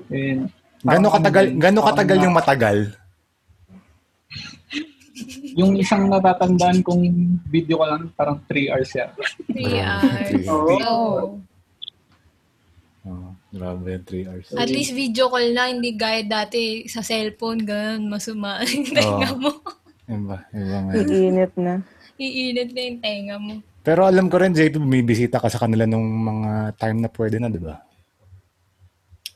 And, 0.07 0.47
Gano'ng 0.81 1.13
katagal, 1.13 1.45
ano 1.45 1.59
gano'ng 1.61 1.87
katagal 1.93 2.17
yung 2.25 2.35
matagal? 2.35 2.77
Yung 5.59 5.77
isang 5.77 6.07
natatandaan 6.07 6.81
kong 6.81 7.03
video 7.51 7.77
ko 7.77 7.85
lang, 7.85 8.09
parang 8.15 8.39
3 8.47 8.71
hours 8.71 8.91
yan. 8.95 9.11
Three 9.51 9.77
hours. 9.77 10.47
Oo. 10.47 11.37
Oh, 13.05 13.29
grabe, 13.51 13.99
3 14.07 14.31
hours. 14.31 14.47
at 14.55 14.71
least 14.71 14.95
video 14.95 15.29
call 15.29 15.53
na, 15.53 15.69
hindi 15.69 15.93
gaya 15.93 16.25
dati 16.25 16.87
sa 16.87 17.03
cellphone, 17.03 17.67
ganun, 17.67 18.09
masuma 18.09 18.63
yung 18.71 18.89
tenga 18.89 19.29
mo. 19.35 19.51
Iba, 20.07 20.37
iba 20.55 20.77
nga. 20.87 20.91
Iinit 20.97 21.53
na. 21.59 21.73
Iinit 22.17 22.69
na 22.71 22.81
yung 22.81 22.99
tenga 23.03 23.35
mo. 23.37 23.53
Pero 23.81 24.05
alam 24.05 24.29
ko 24.29 24.37
rin, 24.37 24.53
JP, 24.53 24.77
bumibisita 24.77 25.41
ka 25.41 25.49
sa 25.49 25.67
kanila 25.67 25.89
nung 25.89 26.05
mga 26.05 26.77
time 26.77 27.01
na 27.01 27.09
pwede 27.09 27.37
na, 27.37 27.49
di 27.49 27.61
ba? 27.61 27.81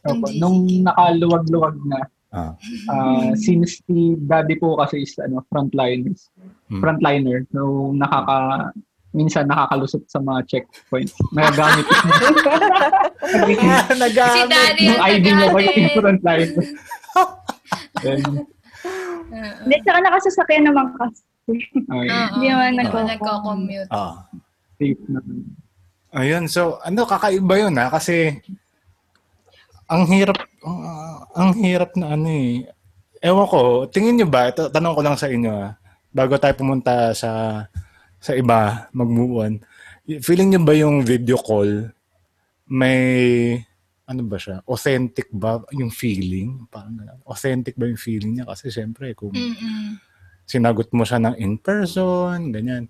Opo, 0.05 0.25
GCQ. 0.27 0.39
Nung 0.39 0.57
nakaluwag-luwag 0.83 1.75
na, 1.85 1.99
Ah. 2.35 2.51
ah, 2.91 3.31
since 3.33 3.79
si 3.79 4.19
daddy 4.19 4.59
po 4.59 4.75
kasi 4.75 5.07
is 5.07 5.15
ano, 5.17 5.39
frontliners, 5.47 6.27
Hmm. 6.67 6.83
frontliner, 6.83 7.47
so 7.47 7.93
nakaka, 7.95 8.69
minsan 9.15 9.47
nakakalusot 9.47 10.03
sa 10.05 10.19
mga 10.19 10.43
checkpoints. 10.43 11.15
Nagagamit 11.31 11.87
Si 14.27 14.41
daddy 14.51 14.83
yung 14.83 14.91
yung 14.91 15.01
ID 15.01 15.25
niya 15.31 15.47
pa 15.47 15.59
yung 15.63 15.93
frontliner. 15.95 16.51
Hindi, 19.63 19.75
tsaka 19.81 19.99
nakasasakyan 20.01 20.63
naman 20.67 20.85
kasi. 20.99 21.23
Hindi 21.47 22.45
naman 22.45 22.77
nagko-commute. 22.77 23.89
Ah. 23.89 24.25
safe 24.75 24.99
naman. 25.07 25.55
Ayun, 26.11 26.43
so 26.47 26.79
ano 26.79 27.07
kakaiba 27.07 27.55
'yun 27.55 27.75
ha 27.75 27.87
kasi 27.87 28.39
ang 29.85 30.03
hirap 30.09 30.37
ang, 30.65 30.79
ang 31.35 31.51
hirap 31.61 31.93
na 31.97 32.17
ano 32.17 32.29
eh. 32.29 32.65
Ewan 33.21 33.47
ko, 33.49 33.61
tingin 33.89 34.21
niyo 34.21 34.27
ba, 34.29 34.49
ito, 34.49 34.69
tanong 34.69 34.93
ko 34.93 35.01
lang 35.01 35.17
sa 35.17 35.29
inyo 35.29 35.49
ah, 35.49 35.73
bago 36.13 36.37
tayo 36.37 36.53
pumunta 36.57 37.13
sa 37.13 37.63
sa 38.21 38.31
iba, 38.33 38.89
mag-move 38.93 39.35
on. 39.41 39.53
Feeling 40.21 40.53
niyo 40.53 40.61
ba 40.61 40.73
yung 40.73 41.05
video 41.05 41.37
call 41.37 41.89
may 42.65 43.01
ano 44.05 44.21
ba 44.25 44.37
siya? 44.37 44.61
Authentic 44.69 45.33
ba 45.33 45.61
yung 45.73 45.89
feeling? 45.89 46.69
Parang. 46.69 47.21
Authentic 47.25 47.73
ba 47.73 47.89
yung 47.89 47.97
feeling 47.97 48.37
niya? 48.37 48.45
Kasi 48.45 48.69
syempre, 48.69 49.17
kung 49.17 49.33
Mm-mm. 49.33 49.97
sinagot 50.45 50.93
mo 50.93 51.01
siya 51.01 51.17
ng 51.25 51.35
in 51.41 51.57
person, 51.57 52.53
ganyan. 52.53 52.85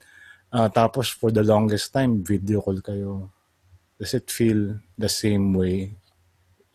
Ah, 0.52 0.68
tapos 0.68 1.12
for 1.12 1.32
the 1.32 1.44
longest 1.44 1.96
time, 1.96 2.20
video 2.20 2.60
call 2.60 2.80
kayo. 2.84 3.32
Does 3.96 4.12
it 4.12 4.28
feel 4.28 4.76
the 5.00 5.08
same 5.08 5.56
way 5.56 5.96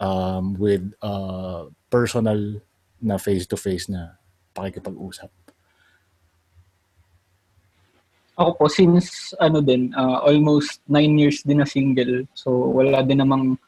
um, 0.00 0.56
with 0.56 0.82
uh, 1.04 1.68
personal 1.92 2.40
na 3.00 3.20
face-to-face 3.20 3.92
na 3.92 4.16
pakikipag-usap? 4.56 5.30
Ako 8.40 8.56
po, 8.56 8.64
since 8.72 9.36
ano 9.36 9.60
din, 9.60 9.92
uh, 9.92 10.24
almost 10.24 10.80
nine 10.88 11.12
years 11.20 11.44
din 11.44 11.60
na 11.60 11.68
single. 11.68 12.24
So, 12.32 12.72
wala 12.72 13.04
din 13.04 13.20
namang, 13.20 13.60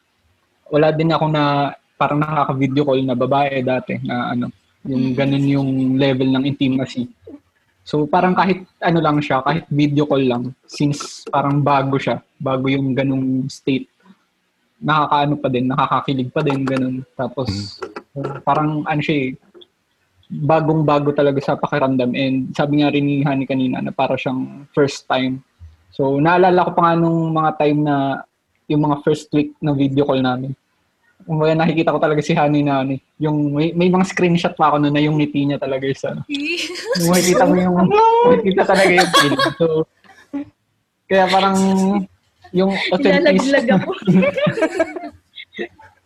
wala 0.73 0.89
din 0.89 1.13
ako 1.13 1.29
na 1.29 1.77
parang 1.93 2.25
nakaka-video 2.25 2.81
call 2.81 3.01
na 3.05 3.13
babae 3.13 3.61
dati 3.61 4.01
na 4.01 4.33
ano, 4.33 4.49
yung 4.83 5.13
ganun 5.13 5.45
yung 5.45 5.69
level 6.01 6.33
ng 6.33 6.43
intimacy. 6.49 7.05
So, 7.85 8.09
parang 8.09 8.33
kahit 8.33 8.65
ano 8.81 8.97
lang 8.97 9.21
siya, 9.21 9.45
kahit 9.45 9.69
video 9.69 10.09
call 10.09 10.25
lang, 10.25 10.57
since 10.65 11.21
parang 11.29 11.61
bago 11.61 12.01
siya, 12.01 12.25
bago 12.41 12.65
yung 12.65 12.97
ganung 12.97 13.45
state, 13.53 13.92
nakakaano 14.83 15.39
pa 15.39 15.47
din, 15.47 15.65
nakakakilig 15.71 16.29
pa 16.35 16.41
din, 16.43 16.67
ganun. 16.67 16.95
Tapos, 17.15 17.79
uh, 18.19 18.37
parang 18.43 18.83
ano 18.83 19.01
siya 19.01 19.31
eh, 19.31 19.39
bagong-bago 20.33 21.13
talaga 21.13 21.39
sa 21.43 21.59
pakiramdam 21.59 22.17
and 22.17 22.49
sabi 22.57 22.81
nga 22.81 22.89
rin 22.89 23.05
ni 23.05 23.21
Hani 23.21 23.45
kanina 23.45 23.83
na 23.83 23.93
para 23.93 24.17
siyang 24.17 24.65
first 24.73 25.05
time. 25.05 25.45
So 25.93 26.17
naalala 26.17 26.65
ko 26.65 26.71
pa 26.73 26.81
nga 26.89 26.93
nung 26.97 27.29
mga 27.29 27.51
time 27.61 27.79
na 27.85 28.25
yung 28.65 28.89
mga 28.89 29.05
first 29.05 29.29
week 29.35 29.53
ng 29.61 29.75
video 29.77 30.07
call 30.09 30.23
namin. 30.23 30.57
Kaya 31.23 31.55
nakikita 31.55 31.93
ko 31.93 31.99
talaga 32.01 32.19
si 32.25 32.33
Hani 32.33 32.65
na 32.65 32.83
ano, 32.83 32.97
eh, 32.97 33.01
yung 33.21 33.53
may, 33.53 33.71
may 33.77 33.87
mga 33.93 34.09
screenshot 34.09 34.57
pa 34.57 34.73
ako 34.73 34.81
na, 34.81 34.89
na 34.91 34.99
yung 35.05 35.21
ngiti 35.21 35.45
niya 35.45 35.61
talaga 35.61 35.85
is 35.85 36.01
ano. 36.01 36.25
Yung 36.97 37.09
makikita 37.13 37.43
mo 37.45 37.53
yung 37.53 37.75
makikita 38.25 38.61
talaga 38.65 38.91
yung 38.91 39.11
feeling. 39.13 39.43
So 39.59 39.65
kaya 41.05 41.29
parang 41.29 41.57
yung 42.53 42.71
Ilalaglag 42.71 43.33
authenticity 43.33 43.71
ako. 43.73 43.89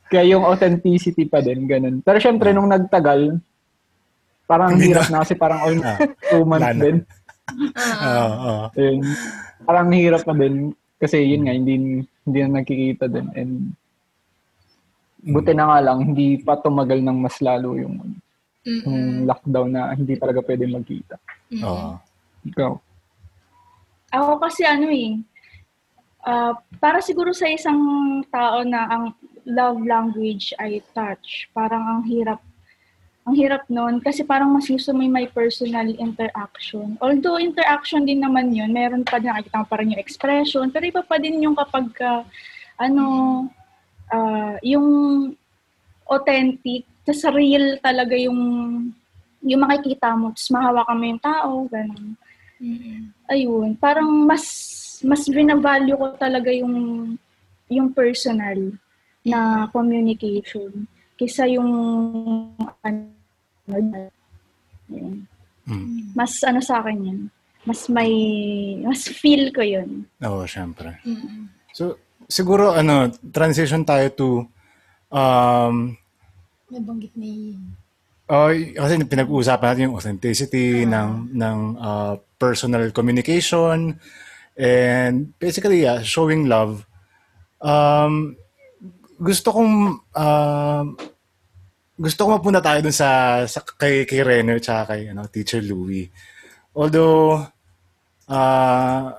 kaya 0.07 0.23
yung 0.25 0.43
authenticity 0.43 1.23
pa 1.27 1.39
din 1.39 1.67
ganun. 1.67 1.99
Pero 1.99 2.17
syempre 2.17 2.51
nung 2.51 2.67
nagtagal 2.67 3.37
parang 4.47 4.79
Hindi 4.79 4.89
hirap 4.89 5.11
na 5.11 5.21
kasi 5.21 5.35
parang 5.35 5.59
all 5.59 5.75
Ah, 5.83 5.99
two 6.31 6.47
months 6.47 6.63
wala 6.63 6.71
na. 6.71 6.79
din. 6.79 6.97
Oo. 7.03 8.07
Oo, 8.07 8.35
oo. 8.39 8.65
Ayun. 8.73 8.99
Parang 9.61 9.87
hirap 9.91 10.23
na 10.23 10.33
din 10.33 10.55
kasi 10.97 11.19
yun 11.21 11.43
nga 11.43 11.51
hindi 11.51 11.73
hindi 12.23 12.37
na 12.41 12.57
nagkikita 12.57 13.05
din 13.05 13.27
and 13.35 13.53
buti 15.19 15.51
na 15.51 15.67
nga 15.67 15.79
lang 15.83 15.99
hindi 16.05 16.39
pa 16.39 16.55
tumagal 16.55 17.03
ng 17.03 17.17
mas 17.19 17.35
lalo 17.43 17.75
yung, 17.75 17.99
Mm-mm. 18.63 18.87
yung 18.87 19.27
lockdown 19.27 19.69
na 19.69 19.91
hindi 19.91 20.15
talaga 20.15 20.39
pwede 20.39 20.63
magkita. 20.63 21.19
Oo. 21.59 21.99
Ikaw. 22.47 22.71
Ako 24.07 24.39
kasi 24.39 24.63
ano 24.63 24.87
eh, 24.87 25.19
ah, 26.27 26.53
para 26.83 26.99
siguro 26.99 27.31
sa 27.31 27.47
isang 27.47 27.79
tao 28.27 28.67
na 28.67 28.83
ang 28.91 29.03
love 29.47 29.79
language 29.87 30.51
ay 30.59 30.83
touch, 30.91 31.47
parang 31.55 31.79
ang 31.81 32.01
hirap 32.03 32.43
ang 33.27 33.35
hirap 33.35 33.67
nun 33.67 33.99
kasi 33.99 34.23
parang 34.23 34.55
mas 34.55 34.71
gusto 34.71 34.95
yung 34.95 35.11
may 35.11 35.27
personal 35.27 35.87
interaction. 35.99 36.95
Although 37.03 37.43
interaction 37.43 38.07
din 38.07 38.23
naman 38.23 38.55
yun, 38.55 38.71
meron 38.71 39.03
pa 39.03 39.19
din 39.19 39.27
nakikita 39.27 39.63
mo 39.63 39.67
pa 39.67 39.83
rin 39.83 39.91
yung 39.91 39.99
expression, 39.99 40.71
pero 40.71 40.87
iba 40.87 41.03
pa 41.03 41.19
din 41.19 41.43
yung 41.43 41.55
kapag 41.55 41.91
ka, 41.91 42.23
ano, 42.79 43.05
ah, 44.11 44.55
yung 44.63 44.87
authentic, 46.07 46.87
tas 47.03 47.23
real 47.31 47.79
talaga 47.83 48.15
yung 48.15 48.39
yung 49.43 49.61
makikita 49.63 50.15
mo, 50.15 50.31
tapos 50.31 50.47
mahawakan 50.51 50.97
mo 50.99 51.05
yung 51.07 51.23
tao, 51.23 51.51
ganun 51.67 52.15
Mm-mm. 52.57 53.13
ayun, 53.29 53.69
parang 53.77 54.09
mas 54.25 54.43
mas 55.03 55.27
binavalue 55.29 55.97
ko 55.97 56.07
talaga 56.17 56.49
yung 56.49 56.73
yung 57.67 57.91
personal 57.91 58.57
na 59.27 59.67
communication 59.69 60.87
kaysa 61.19 61.45
yung 61.51 61.69
ano 62.81 63.99
yun. 64.87 65.27
Mm. 65.67 66.15
mas 66.15 66.39
ano 66.47 66.63
sa 66.63 66.79
akin 66.79 66.97
yun 67.03 67.19
mas 67.67 67.91
may 67.91 68.11
mas 68.79 69.03
feel 69.11 69.51
ko 69.51 69.59
yun 69.59 70.07
Oo, 70.23 70.47
syempre. 70.47 70.95
Mm-mm. 71.03 71.51
So, 71.77 72.01
siguro, 72.25 72.73
ano, 72.73 73.13
transition 73.29 73.85
tayo 73.85 74.07
to, 74.17 74.29
um, 75.13 75.93
Nabanggit 76.67 77.13
ni 77.15 77.55
oh, 78.27 78.51
kasi 78.51 78.99
pinag-uusapan 79.07 79.67
natin 79.71 79.85
yung 79.87 79.95
authenticity 79.95 80.83
ng, 80.83 81.31
ng 81.31 81.57
uh, 81.79 82.19
personal 82.35 82.91
communication 82.91 83.95
and 84.57 85.37
basically, 85.37 85.85
yeah, 85.85 86.01
showing 86.01 86.49
love. 86.49 86.81
Um, 87.61 88.35
gusto 89.17 89.53
kong, 89.53 90.01
um, 90.13 90.85
gusto 91.97 92.19
ko 92.25 92.29
mapunta 92.37 92.61
tayo 92.61 92.81
dun 92.81 92.93
sa, 92.93 93.41
sa 93.45 93.61
kay, 93.61 94.05
kay 94.05 94.21
Renner 94.21 94.61
tsaka 94.61 94.93
kay 94.93 95.09
ano, 95.09 95.25
Teacher 95.29 95.61
Louie. 95.61 96.09
Although, 96.77 97.41
ah 98.27 99.13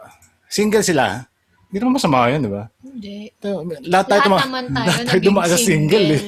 single 0.47 0.85
sila, 0.85 1.27
hindi 1.69 1.77
naman 1.83 1.99
masama 1.99 2.31
yun, 2.31 2.47
di 2.47 2.51
ba? 2.51 2.65
Hindi. 2.81 3.29
Lahat 3.91 4.07
tayo, 4.07 4.19
Lahat 4.19 4.23
tuma- 4.23 4.43
naman 4.47 4.65
tayo 4.71 4.87
lahat 4.89 5.07
tayo 5.07 5.21
dumaan 5.21 5.51
sa 5.51 5.59
single 5.59 6.07
eh. 6.15 6.23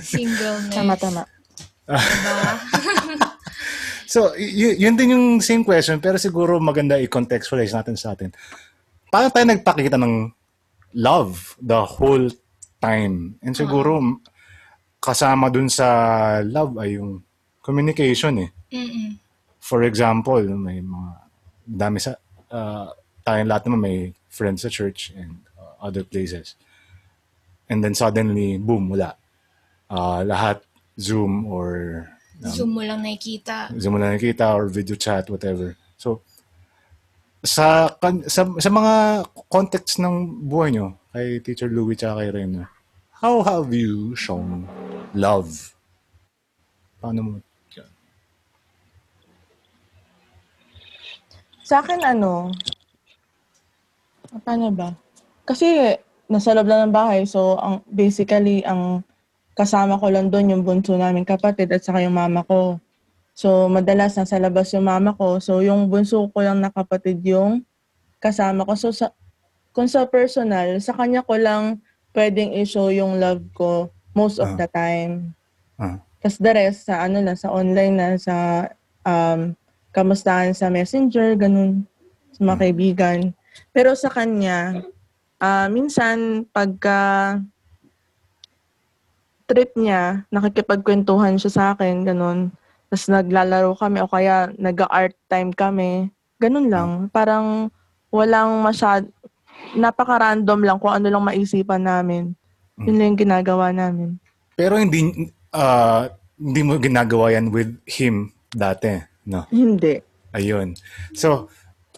Singleness. 0.00 0.74
Tama, 0.76 0.94
tama. 0.96 1.22
Diba? 1.84 2.52
So, 4.14 4.30
y- 4.38 4.78
yun 4.78 4.94
din 4.94 5.10
yung 5.10 5.42
same 5.42 5.66
question, 5.66 5.98
pero 5.98 6.14
siguro 6.22 6.62
maganda 6.62 7.02
i-contextualize 7.02 7.74
natin 7.74 7.98
sa 7.98 8.14
atin. 8.14 8.30
Paano 9.10 9.26
tayo 9.34 9.42
nagpakita 9.50 9.98
ng 9.98 10.30
love 11.02 11.58
the 11.58 11.82
whole 11.82 12.30
time? 12.78 13.34
And 13.42 13.58
siguro, 13.58 13.98
kasama 15.02 15.50
dun 15.50 15.66
sa 15.66 16.38
love 16.46 16.78
ay 16.78 16.94
yung 16.94 17.26
communication 17.58 18.38
eh. 18.38 18.50
Mm-mm. 18.70 19.18
For 19.58 19.82
example, 19.82 20.46
may 20.46 20.78
mga 20.78 21.12
dami 21.66 21.98
sa 21.98 22.14
uh, 22.54 22.94
tayong 23.26 23.50
lahat 23.50 23.66
naman 23.66 23.82
may 23.82 23.98
friends 24.30 24.62
sa 24.62 24.70
church 24.70 25.10
and 25.18 25.42
uh, 25.58 25.74
other 25.82 26.06
places. 26.06 26.54
And 27.66 27.82
then 27.82 27.98
suddenly, 27.98 28.62
boom, 28.62 28.94
wala. 28.94 29.18
Uh, 29.90 30.22
lahat 30.22 30.62
Zoom 31.02 31.50
or 31.50 32.06
um, 32.42 32.50
Zoom 32.50 32.70
mo 32.74 32.82
lang 32.82 33.04
nakikita. 33.04 33.70
Zoom 33.76 33.94
mo 33.94 33.98
na 34.02 34.14
nakikita 34.14 34.54
or 34.56 34.66
video 34.66 34.96
chat, 34.96 35.28
whatever. 35.30 35.76
So, 36.00 36.24
sa, 37.44 37.92
kan- 38.00 38.24
sa, 38.26 38.48
sa 38.56 38.70
mga 38.72 38.94
context 39.52 40.00
ng 40.00 40.48
buhay 40.48 40.72
nyo, 40.72 40.96
kay 41.12 41.38
Teacher 41.44 41.68
Louie 41.68 41.94
at 41.94 42.16
kay 42.16 42.32
Rena, 42.32 42.66
how 43.20 43.44
have 43.44 43.70
you 43.70 44.16
shown 44.16 44.66
love? 45.12 45.76
Paano 46.98 47.20
mo? 47.22 47.34
Sa 51.64 51.80
akin, 51.80 52.04
ano, 52.04 52.52
paano 54.44 54.68
ba? 54.68 54.92
Kasi, 55.48 55.96
nasa 56.28 56.52
loob 56.52 56.68
lang 56.68 56.88
ng 56.88 56.94
bahay. 56.94 57.24
So, 57.24 57.56
ang, 57.56 57.80
basically, 57.88 58.60
ang 58.68 59.00
kasama 59.54 59.98
ko 59.98 60.10
lang 60.10 60.28
doon 60.28 60.50
yung 60.58 60.62
bunso 60.66 60.94
namin 60.94 61.22
kapatid 61.22 61.70
at 61.70 61.82
saka 61.82 62.02
yung 62.02 62.14
mama 62.14 62.42
ko. 62.44 62.78
So, 63.34 63.66
madalas 63.66 64.14
nasa 64.14 64.38
labas 64.38 64.70
yung 64.74 64.86
mama 64.86 65.14
ko. 65.14 65.38
So, 65.42 65.58
yung 65.62 65.90
bunso 65.90 66.26
ko 66.30 66.38
lang 66.42 66.62
na 66.62 66.70
kapatid 66.70 67.18
yung 67.26 67.62
kasama 68.18 68.62
ko. 68.62 68.74
So, 68.78 68.94
sa, 68.94 69.10
kung 69.74 69.90
sa 69.90 70.06
personal, 70.06 70.78
sa 70.78 70.94
kanya 70.94 71.22
ko 71.22 71.34
lang 71.34 71.82
pwedeng 72.14 72.54
i-show 72.54 72.94
yung 72.94 73.18
love 73.18 73.42
ko 73.54 73.90
most 74.14 74.38
of 74.38 74.54
Ah. 74.54 74.58
the 74.58 74.68
time. 74.70 75.34
Ah. 75.74 75.98
Tapos 76.22 76.38
the 76.38 76.52
rest, 76.54 76.86
sa 76.86 77.02
ano 77.02 77.18
na, 77.18 77.34
sa 77.34 77.50
online 77.50 77.94
na, 77.98 78.08
sa 78.14 78.66
um, 79.02 79.52
kamustahan 79.90 80.54
sa 80.54 80.70
messenger, 80.70 81.34
ganun, 81.34 81.82
sa 82.30 82.40
mga 82.46 82.54
Mm. 82.54 82.62
kaibigan. 82.62 83.18
Pero 83.74 83.92
sa 83.94 84.08
kanya, 84.08 84.78
ah, 85.36 85.66
minsan, 85.66 86.46
pagka 86.48 87.42
trip 89.44 89.76
niya, 89.76 90.24
nakikipagkwentuhan 90.32 91.36
siya 91.36 91.52
sa 91.52 91.64
akin, 91.76 92.04
ganun. 92.04 92.52
Tapos 92.88 93.10
naglalaro 93.10 93.74
kami 93.76 93.98
o 94.00 94.08
kaya 94.08 94.52
nag-art 94.56 95.16
time 95.28 95.50
kami. 95.52 96.08
Ganun 96.38 96.70
lang. 96.70 96.90
Parang 97.10 97.68
walang 98.14 98.62
masyad 98.62 99.08
napaka-random 99.74 100.60
lang 100.62 100.78
kung 100.78 100.92
ano 100.92 101.06
lang 101.10 101.24
maisipan 101.24 101.82
namin. 101.82 102.36
Yun 102.78 102.96
lang 102.98 103.06
yung 103.14 103.20
ginagawa 103.20 103.70
namin. 103.70 104.18
Pero 104.54 104.78
hindi 104.78 105.30
ah, 105.54 106.10
hindi 106.38 106.60
mo 106.62 106.78
ginagawa 106.78 107.34
yan 107.34 107.50
with 107.50 107.70
him 107.86 108.34
dati, 108.50 108.98
no? 109.26 109.46
Hindi. 109.50 110.02
Ayun. 110.34 110.74
So, 111.14 111.50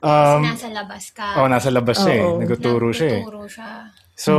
um, 0.05 0.41
nasa 0.45 0.69
labas 0.69 1.05
ka. 1.13 1.41
oh, 1.41 1.49
nasa 1.49 1.69
labas 1.73 1.97
siya 2.01 2.15
eh. 2.21 2.25
Nagtuturo 2.45 2.89
siya 2.93 3.09
eh. 3.09 3.21
Nagtuturo 3.25 3.45
siya. 3.49 3.71
So, 4.17 4.35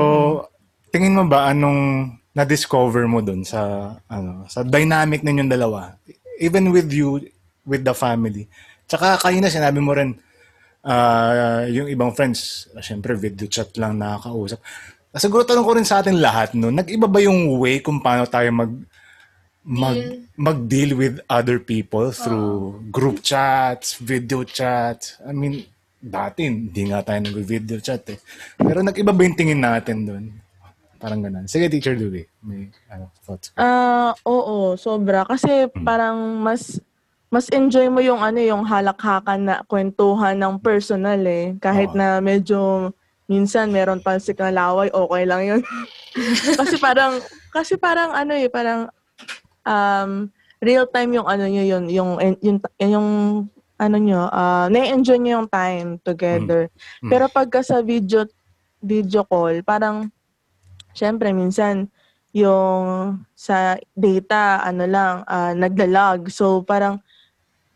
tingin 0.94 1.18
mo 1.18 1.26
ba 1.26 1.50
anong 1.50 2.14
na-discover 2.38 3.10
mo 3.10 3.26
dun 3.26 3.42
sa 3.42 3.92
ano, 4.06 4.46
sa 4.46 4.62
dynamic 4.62 5.26
ninyong 5.26 5.50
dalawa? 5.50 5.98
Even 6.38 6.70
with 6.70 6.94
you, 6.94 7.18
with 7.66 7.82
the 7.82 7.98
family. 7.98 8.46
Tsaka 8.86 9.18
kayo 9.18 9.42
na 9.42 9.50
sinabi 9.50 9.82
mo 9.82 9.98
rin 9.98 10.14
ah, 10.86 11.66
yung 11.66 11.90
ibang 11.90 12.14
friends, 12.14 12.70
ah, 12.78 12.86
syempre 12.86 13.18
video 13.18 13.50
chat 13.50 13.74
lang 13.82 13.98
nakakausap. 13.98 14.62
Siguro 15.18 15.42
tanong 15.42 15.66
ko 15.66 15.74
rin 15.74 15.88
sa 15.88 16.06
atin 16.06 16.22
lahat 16.22 16.54
no, 16.54 16.70
nag-iba 16.70 17.10
ba 17.10 17.18
yung 17.18 17.58
way 17.58 17.82
kung 17.82 17.98
paano 17.98 18.30
tayo 18.30 18.54
mag 18.54 18.70
mag 19.68 20.00
Deal. 20.00 20.24
mag-deal 20.40 20.92
with 20.96 21.16
other 21.28 21.60
people 21.60 22.16
through 22.16 22.80
group 22.88 23.20
chats, 23.20 24.00
video 24.00 24.48
chats. 24.48 25.20
I 25.28 25.36
mean, 25.36 25.68
dati 26.00 26.48
hindi 26.48 26.88
nga 26.88 27.04
tayo 27.04 27.20
nag-video 27.28 27.84
chat 27.84 28.08
eh. 28.14 28.20
Pero 28.56 28.80
nag-iba 28.80 29.12
ba 29.12 29.22
yung 29.28 29.36
tingin 29.36 29.60
natin 29.60 30.08
doon? 30.08 30.26
Parang 30.98 31.22
ganun. 31.22 31.46
Sige, 31.46 31.70
Teacher 31.70 31.94
Louie. 31.94 32.26
May 32.42 32.74
ano, 32.90 33.14
thoughts? 33.22 33.54
Ah, 33.58 34.18
oo, 34.26 34.74
sobra 34.76 35.24
kasi 35.24 35.70
parang 35.86 36.42
mas 36.42 36.82
mas 37.28 37.52
enjoy 37.52 37.92
mo 37.92 38.00
yung 38.00 38.24
ano 38.24 38.40
yung 38.40 38.64
halakhakan 38.64 39.42
na 39.44 39.56
kwentuhan 39.68 40.40
ng 40.40 40.58
personal 40.64 41.20
eh. 41.28 41.54
Kahit 41.60 41.92
Oo. 41.94 42.00
na 42.00 42.24
medyo 42.24 42.92
minsan 43.28 43.70
meron 43.70 44.00
pansik 44.00 44.40
na 44.40 44.50
laway, 44.50 44.88
okay 44.90 45.24
lang 45.28 45.42
yun. 45.44 45.62
kasi 46.60 46.80
parang 46.80 47.20
kasi 47.52 47.76
parang 47.76 48.16
ano 48.16 48.34
eh, 48.34 48.48
parang 48.48 48.88
um 49.68 50.32
real 50.64 50.88
time 50.88 51.20
yung 51.20 51.28
ano 51.28 51.46
nyo 51.46 51.64
yun, 51.68 51.84
yung 51.92 52.12
yung 52.24 52.38
yung, 52.42 52.58
yung 52.80 53.08
ano 53.78 53.98
nyo, 54.02 54.22
ah 54.32 54.72
na-enjoy 54.72 55.20
nyo 55.22 55.44
yung 55.44 55.50
time 55.52 56.00
together. 56.02 56.72
Mm. 57.04 57.12
Pero 57.12 57.28
pagka 57.30 57.62
sa 57.62 57.84
video 57.84 58.24
video 58.80 59.28
call, 59.28 59.62
parang 59.68 60.08
syempre 60.98 61.30
minsan 61.30 61.86
yung 62.34 63.22
sa 63.38 63.78
data 63.94 64.66
ano 64.66 64.90
lang 64.90 65.22
ah, 65.30 65.54
naglalag. 65.54 66.34
So 66.34 66.66
parang 66.66 66.98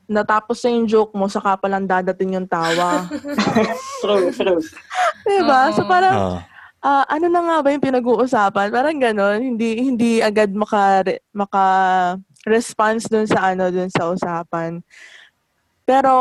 natapos 0.09 0.59
na 0.65 0.69
yung 0.73 0.87
joke 0.89 1.13
mo 1.13 1.29
saka 1.29 1.55
pa 1.55 1.69
lang 1.69 1.85
dadating 1.85 2.35
yung 2.35 2.49
tawa. 2.49 3.05
True, 4.01 4.33
true. 4.33 4.59
diba? 5.23 5.71
So 5.77 5.85
Oo. 5.85 5.89
parang 5.89 6.41
ah, 6.81 7.05
ano 7.05 7.25
na 7.29 7.41
nga 7.45 7.57
ba 7.61 7.69
yung 7.69 7.85
pinag-uusapan? 7.85 8.67
Parang 8.73 8.97
ganon, 8.97 9.39
hindi 9.39 9.77
hindi 9.85 10.11
agad 10.19 10.49
maka 10.51 11.05
maka 11.31 11.63
response 12.43 13.05
dun 13.05 13.29
sa 13.29 13.53
ano 13.53 13.69
dun 13.69 13.87
sa 13.93 14.09
usapan. 14.09 14.81
Pero 15.85 16.13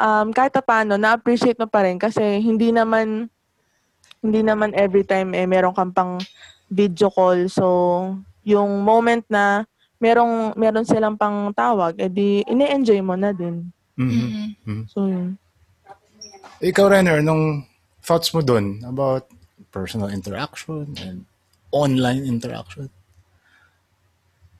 um, 0.00 0.26
kahit 0.32 0.52
pa 0.52 0.64
paano, 0.64 0.96
na-appreciate 0.96 1.60
mo 1.60 1.68
pa 1.68 1.84
rin 1.84 2.00
kasi 2.00 2.40
hindi 2.40 2.72
naman 2.72 3.28
hindi 4.26 4.42
naman 4.42 4.74
every 4.74 5.06
time 5.06 5.32
eh 5.38 5.46
meron 5.46 5.72
kang 5.72 5.94
pang 5.94 6.18
video 6.66 7.08
call. 7.14 7.46
So, 7.46 7.64
yung 8.42 8.82
moment 8.82 9.22
na 9.30 9.62
merong 10.02 10.58
meron 10.58 10.84
silang 10.84 11.14
pang 11.14 11.54
tawag, 11.54 11.96
edi 11.96 12.42
ini-enjoy 12.50 13.00
mo 13.00 13.14
na 13.14 13.30
din. 13.30 13.70
mhm. 13.96 14.58
Mhm. 14.66 14.82
So, 14.90 15.06
yun. 15.06 15.38
Ikaw, 16.60 16.88
Renner, 16.88 17.20
nung 17.20 17.64
thoughts 18.00 18.32
mo 18.32 18.40
doon 18.40 18.80
about 18.84 19.28
personal 19.70 20.08
interaction 20.08 20.88
and 21.00 21.28
online 21.68 22.24
interaction? 22.24 22.88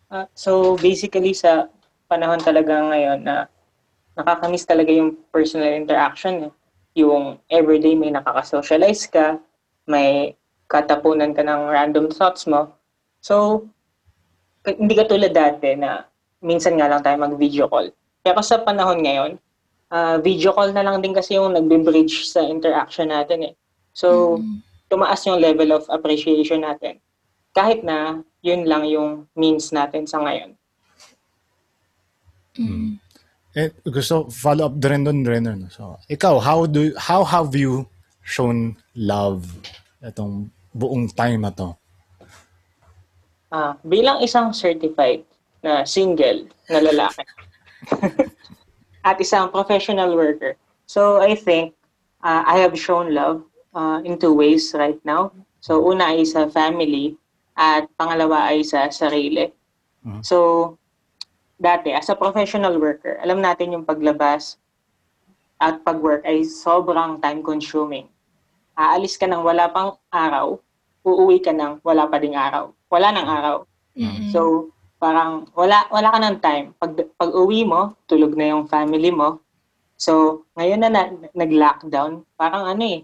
Ah, 0.07 0.29
so 0.37 0.79
basically 0.79 1.35
sa 1.35 1.67
panahon 2.07 2.39
talaga 2.39 2.79
ngayon 2.79 3.27
na 3.27 3.51
nakakamiss 4.15 4.69
talaga 4.69 4.93
yung 4.93 5.19
personal 5.33 5.73
interaction. 5.75 6.51
Eh. 6.51 6.53
Yung 7.03 7.41
everyday 7.51 7.93
may 7.97 8.13
nakaka-socialize 8.13 9.09
ka, 9.11 9.37
may 9.87 10.35
katapunan 10.67 11.33
ka 11.33 11.47
ng 11.47 11.71
random 11.71 12.11
thoughts 12.11 12.45
mo. 12.45 12.75
So, 13.23 13.67
hindi 14.67 14.99
ka 14.99 15.07
tulad 15.07 15.31
dati 15.31 15.79
na 15.79 16.03
minsan 16.43 16.75
nga 16.75 16.91
lang 16.91 17.03
tayo 17.07 17.17
mag-video 17.23 17.71
call. 17.71 17.95
Pero 18.27 18.43
sa 18.43 18.59
panahon 18.59 19.03
ngayon, 19.03 19.39
ah, 19.95 20.19
video 20.19 20.51
call 20.51 20.75
na 20.75 20.83
lang 20.83 20.99
din 20.99 21.15
kasi 21.15 21.39
yung 21.39 21.55
nagbe-bridge 21.55 22.27
sa 22.27 22.43
interaction 22.43 23.15
natin 23.15 23.51
eh. 23.51 23.55
So, 23.95 24.39
Mhm. 24.43 24.63
tumaas 24.91 25.23
yung 25.27 25.39
level 25.39 25.71
of 25.71 25.87
appreciation 25.87 26.67
natin. 26.67 26.99
Kahit 27.55 27.87
na 27.87 28.21
yun 28.43 28.67
lang 28.67 28.85
yung 28.91 29.31
means 29.39 29.71
natin 29.71 30.05
sa 30.05 30.21
ngayon. 30.21 30.59
Mhm. 32.59 32.99
Eh, 33.57 33.73
gusto 33.89 34.29
follow 34.29 34.69
up 34.69 34.77
din 34.77 35.09
doon, 35.09 35.25
Renner. 35.25 35.57
So, 35.73 35.97
ikaw, 36.13 36.37
how 36.45 36.69
do 36.69 36.93
how 37.01 37.25
have 37.25 37.57
you 37.57 37.89
shown 38.27 38.75
love 38.99 39.47
itong 40.03 40.51
buong 40.75 41.07
time 41.15 41.47
na 41.47 41.55
to? 41.55 41.79
Ah, 43.55 43.79
bilang 43.87 44.19
isang 44.19 44.51
certified 44.51 45.23
na 45.63 45.87
single 45.87 46.51
na 46.67 46.83
lalaki 46.83 47.23
at 49.09 49.17
isang 49.23 49.55
professional 49.55 50.19
worker. 50.19 50.59
So 50.91 51.23
I 51.23 51.39
think 51.39 51.79
ah, 52.27 52.43
I 52.43 52.59
have 52.67 52.75
shown 52.75 53.15
love 53.15 53.47
ah, 53.71 54.03
in 54.03 54.19
two 54.19 54.35
ways 54.35 54.75
right 54.75 54.99
now. 55.07 55.31
So 55.63 55.79
una 55.79 56.11
ay 56.11 56.27
sa 56.27 56.51
family 56.51 57.15
at 57.55 57.87
pangalawa 57.95 58.51
ay 58.51 58.67
sa 58.67 58.91
sarili. 58.91 59.55
Mhm. 60.03 60.27
So 60.27 60.75
dati 61.63 61.95
as 61.95 62.11
a 62.11 62.19
professional 62.19 62.83
worker, 62.83 63.23
alam 63.23 63.39
natin 63.39 63.73
yung 63.73 63.87
paglabas 63.87 64.59
at 65.57 65.81
pag-work 65.87 66.27
ay 66.27 66.45
sobrang 66.45 67.23
time 67.23 67.41
consuming. 67.41 68.11
Aalis 68.77 69.17
ka 69.17 69.25
ng 69.25 69.41
wala 69.41 69.73
pang 69.73 69.97
araw, 70.13 70.61
uuwi 71.03 71.41
ka 71.41 71.51
ng 71.51 71.81
wala 71.81 72.05
pa 72.07 72.21
ding 72.21 72.37
araw. 72.37 72.71
Wala 72.93 73.09
ng 73.11 73.27
araw. 73.27 73.57
Mhm. 73.97 74.31
So, 74.31 74.71
parang 75.01 75.49
wala 75.57 75.89
wala 75.89 76.13
ka 76.13 76.19
ng 76.21 76.39
time. 76.45 76.67
Pag 76.77 76.93
pag 77.17 77.33
uwi 77.33 77.65
mo, 77.65 77.97
tulog 78.05 78.37
na 78.37 78.53
yung 78.53 78.69
family 78.69 79.09
mo. 79.09 79.41
So, 79.97 80.45
ngayon 80.61 80.85
na, 80.85 80.91
na 80.93 81.03
nag-lockdown, 81.33 82.29
parang 82.37 82.69
ano 82.69 82.85
eh, 82.85 83.01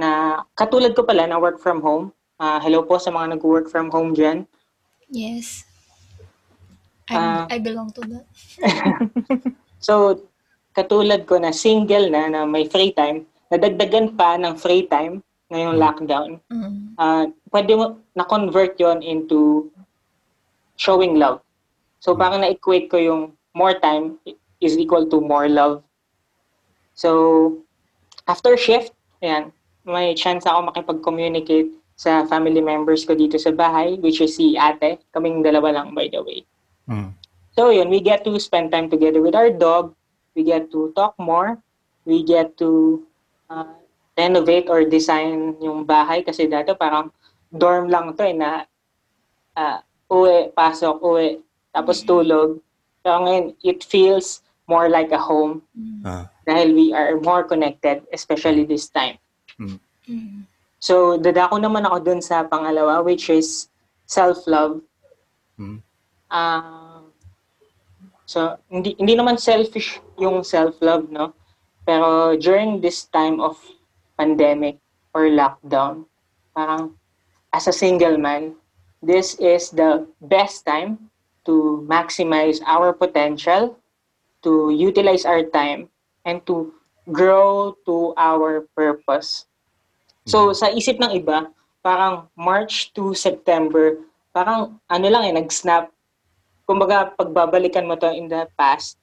na 0.00 0.40
katulad 0.56 0.96
ko 0.96 1.04
pala 1.04 1.28
na 1.28 1.36
work 1.36 1.60
from 1.60 1.84
home. 1.84 2.08
Ah, 2.40 2.56
hello 2.60 2.84
po 2.88 2.96
sa 2.96 3.12
mga 3.12 3.36
nag-work 3.36 3.68
from 3.68 3.92
home 3.92 4.16
dyan. 4.16 4.48
Yes. 5.12 5.68
I, 7.06 7.46
I 7.52 7.58
belong 7.60 7.92
to 7.94 8.02
that. 8.08 8.26
So, 9.86 10.24
katulad 10.74 11.28
ko 11.30 11.38
na 11.38 11.54
single 11.54 12.10
na, 12.10 12.26
na 12.26 12.40
may 12.42 12.66
free 12.66 12.90
time, 12.90 13.28
nadagdagan 13.52 14.14
pa 14.18 14.34
ng 14.38 14.54
free 14.58 14.86
time 14.86 15.22
ngayong 15.50 15.78
lockdown. 15.78 16.30
Mhm. 16.50 16.98
uh, 16.98 17.24
pwede 17.54 17.72
mo 17.78 18.02
na-convert 18.18 18.74
yon 18.82 18.98
into 19.02 19.70
showing 20.74 21.14
love. 21.16 21.38
So 22.02 22.18
parang 22.18 22.42
na-equate 22.42 22.90
ko 22.90 22.98
yung 22.98 23.22
more 23.54 23.78
time 23.78 24.18
is 24.60 24.74
equal 24.76 25.06
to 25.08 25.22
more 25.22 25.48
love. 25.48 25.86
So 26.98 27.62
after 28.26 28.58
shift, 28.58 28.92
ayan, 29.22 29.54
may 29.86 30.12
chance 30.18 30.44
ako 30.44 30.66
makipag-communicate 30.72 31.70
sa 31.96 32.28
family 32.28 32.60
members 32.60 33.06
ko 33.08 33.16
dito 33.16 33.40
sa 33.40 33.54
bahay, 33.54 33.96
which 34.02 34.20
is 34.20 34.36
si 34.36 34.58
ate. 34.58 35.00
Kaming 35.14 35.40
dalawa 35.40 35.80
lang, 35.80 35.96
by 35.96 36.10
the 36.12 36.20
way. 36.20 36.44
Mm. 36.90 37.16
So 37.56 37.72
yun, 37.72 37.88
we 37.88 38.04
get 38.04 38.20
to 38.28 38.36
spend 38.36 38.68
time 38.68 38.92
together 38.92 39.24
with 39.24 39.32
our 39.32 39.48
dog. 39.48 39.96
We 40.36 40.44
get 40.44 40.68
to 40.76 40.92
talk 40.92 41.16
more. 41.16 41.56
We 42.04 42.20
get 42.20 42.60
to 42.60 43.00
uh, 43.50 43.76
renovate 44.16 44.66
or 44.72 44.84
design 44.88 45.54
yung 45.60 45.84
bahay 45.84 46.24
kasi 46.24 46.48
dati 46.48 46.72
parang 46.72 47.12
dorm 47.52 47.92
lang 47.92 48.16
to 48.16 48.24
eh 48.24 48.34
na 48.34 48.64
uh, 49.54 49.78
uwi, 50.10 50.50
pasok, 50.56 50.98
uwi, 51.02 51.40
tapos 51.70 52.02
tulog. 52.02 52.58
Pero 53.04 53.22
ngayon, 53.22 53.54
it 53.62 53.84
feels 53.84 54.42
more 54.66 54.90
like 54.90 55.14
a 55.14 55.20
home 55.20 55.62
Ah, 56.02 56.26
dahil 56.42 56.74
we 56.74 56.90
are 56.90 57.20
more 57.22 57.46
connected, 57.46 58.02
especially 58.10 58.66
this 58.66 58.90
time. 58.90 59.18
Mhm. 59.58 60.46
So, 60.80 61.18
dadako 61.18 61.58
naman 61.58 61.86
ako 61.86 61.98
dun 62.02 62.20
sa 62.22 62.46
pangalawa, 62.46 63.02
which 63.02 63.26
is 63.28 63.70
self-love. 64.06 64.82
Mm. 65.58 65.82
Ah, 66.30 67.02
so, 68.22 68.54
hindi, 68.70 68.94
hindi 68.98 69.18
naman 69.18 69.40
selfish 69.40 69.98
yung 70.20 70.46
self-love, 70.46 71.10
no? 71.10 71.34
Pero 71.86 72.34
during 72.34 72.82
this 72.82 73.06
time 73.14 73.38
of 73.38 73.54
pandemic 74.18 74.82
or 75.14 75.30
lockdown, 75.30 76.04
parang 76.50 76.98
as 77.54 77.70
a 77.70 77.72
single 77.72 78.18
man, 78.18 78.58
this 78.98 79.38
is 79.38 79.70
the 79.70 80.02
best 80.26 80.66
time 80.66 80.98
to 81.46 81.86
maximize 81.86 82.58
our 82.66 82.90
potential, 82.90 83.78
to 84.42 84.74
utilize 84.74 85.22
our 85.22 85.46
time, 85.46 85.86
and 86.26 86.42
to 86.44 86.74
grow 87.14 87.78
to 87.86 88.10
our 88.18 88.66
purpose. 88.74 89.46
So, 90.26 90.50
sa 90.50 90.74
isip 90.74 90.98
ng 90.98 91.22
iba, 91.22 91.46
parang 91.86 92.26
March 92.34 92.90
to 92.98 93.14
September, 93.14 94.02
parang 94.34 94.82
ano 94.90 95.06
lang 95.06 95.30
eh, 95.30 95.32
nag-snap. 95.38 95.86
Kumbaga, 96.66 97.14
pagbabalikan 97.14 97.86
mo 97.86 97.94
to 97.94 98.10
in 98.10 98.26
the 98.26 98.50
past, 98.58 98.98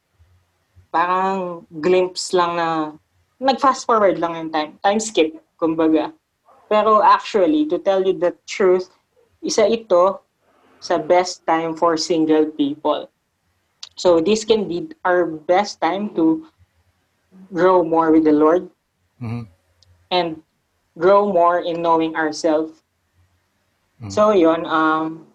parang 0.94 1.66
glimpse 1.82 2.38
lang 2.38 2.54
na 2.54 2.94
nag-fast 3.42 3.90
forward 3.90 4.22
lang 4.22 4.38
yung 4.38 4.52
time. 4.54 4.78
Time 4.86 5.02
skip, 5.02 5.34
kumbaga. 5.58 6.14
Pero 6.70 7.02
actually, 7.02 7.66
to 7.66 7.82
tell 7.82 8.06
you 8.06 8.14
the 8.14 8.38
truth, 8.46 8.94
isa 9.42 9.66
ito 9.66 10.22
sa 10.78 11.02
best 11.02 11.42
time 11.50 11.74
for 11.74 11.98
single 11.98 12.46
people. 12.54 13.10
So 13.98 14.22
this 14.22 14.46
can 14.46 14.70
be 14.70 14.94
our 15.02 15.26
best 15.26 15.82
time 15.82 16.14
to 16.14 16.46
grow 17.50 17.82
more 17.82 18.14
with 18.14 18.30
the 18.30 18.34
Lord 18.34 18.70
Mhm. 19.18 19.50
and 20.14 20.42
grow 20.94 21.26
more 21.26 21.58
in 21.58 21.82
knowing 21.82 22.14
ourselves. 22.14 22.86
So 24.12 24.36
yun, 24.36 24.68
um, 24.68 25.32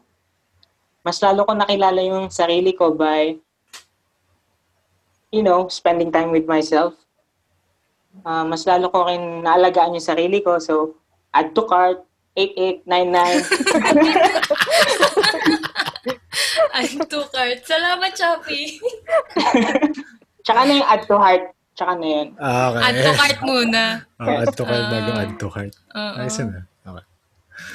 mas 1.01 1.25
lalo 1.25 1.49
ko 1.49 1.57
nakilala 1.57 2.05
yung 2.05 2.29
sarili 2.29 2.77
ko 2.77 2.93
by, 2.93 3.41
you 5.33 5.43
know, 5.43 5.69
spending 5.69 6.13
time 6.13 6.31
with 6.31 6.47
myself. 6.47 6.95
Uh, 8.25 8.45
mas 8.45 8.67
lalo 8.67 8.89
ko 8.91 9.07
rin 9.07 9.45
naalagaan 9.45 9.95
yung 9.95 10.03
sarili 10.05 10.43
ko. 10.43 10.59
So, 10.59 10.97
add 11.35 11.55
to 11.55 11.63
cart, 11.69 12.03
8899. 12.37 13.45
I'm 16.75 16.99
too 17.11 17.25
cart. 17.35 17.59
Salamat, 17.67 18.13
Shopee. 18.15 18.79
Tsaka 20.47 20.61
na 20.65 20.73
yung 20.81 20.89
add 20.89 21.05
to 21.07 21.17
heart. 21.19 21.45
Tsaka 21.77 21.93
na 21.99 22.07
yun. 22.07 22.29
Ah, 22.41 22.71
okay. 22.73 22.83
Add 22.83 22.97
to 23.05 23.13
cart 23.15 23.39
muna. 23.45 23.85
Ah, 24.19 24.39
add 24.43 24.55
to 24.57 24.65
cart 24.65 24.85
bago 24.91 25.11
Ah. 25.15 25.23
add 25.23 25.35
to 25.39 25.49
cart. 25.51 25.73
Oo. 25.95 26.15
Ayos 26.23 26.39
ah. 26.41 26.65
Okay. 26.89 27.05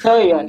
So 0.02 0.10
yun. 0.20 0.46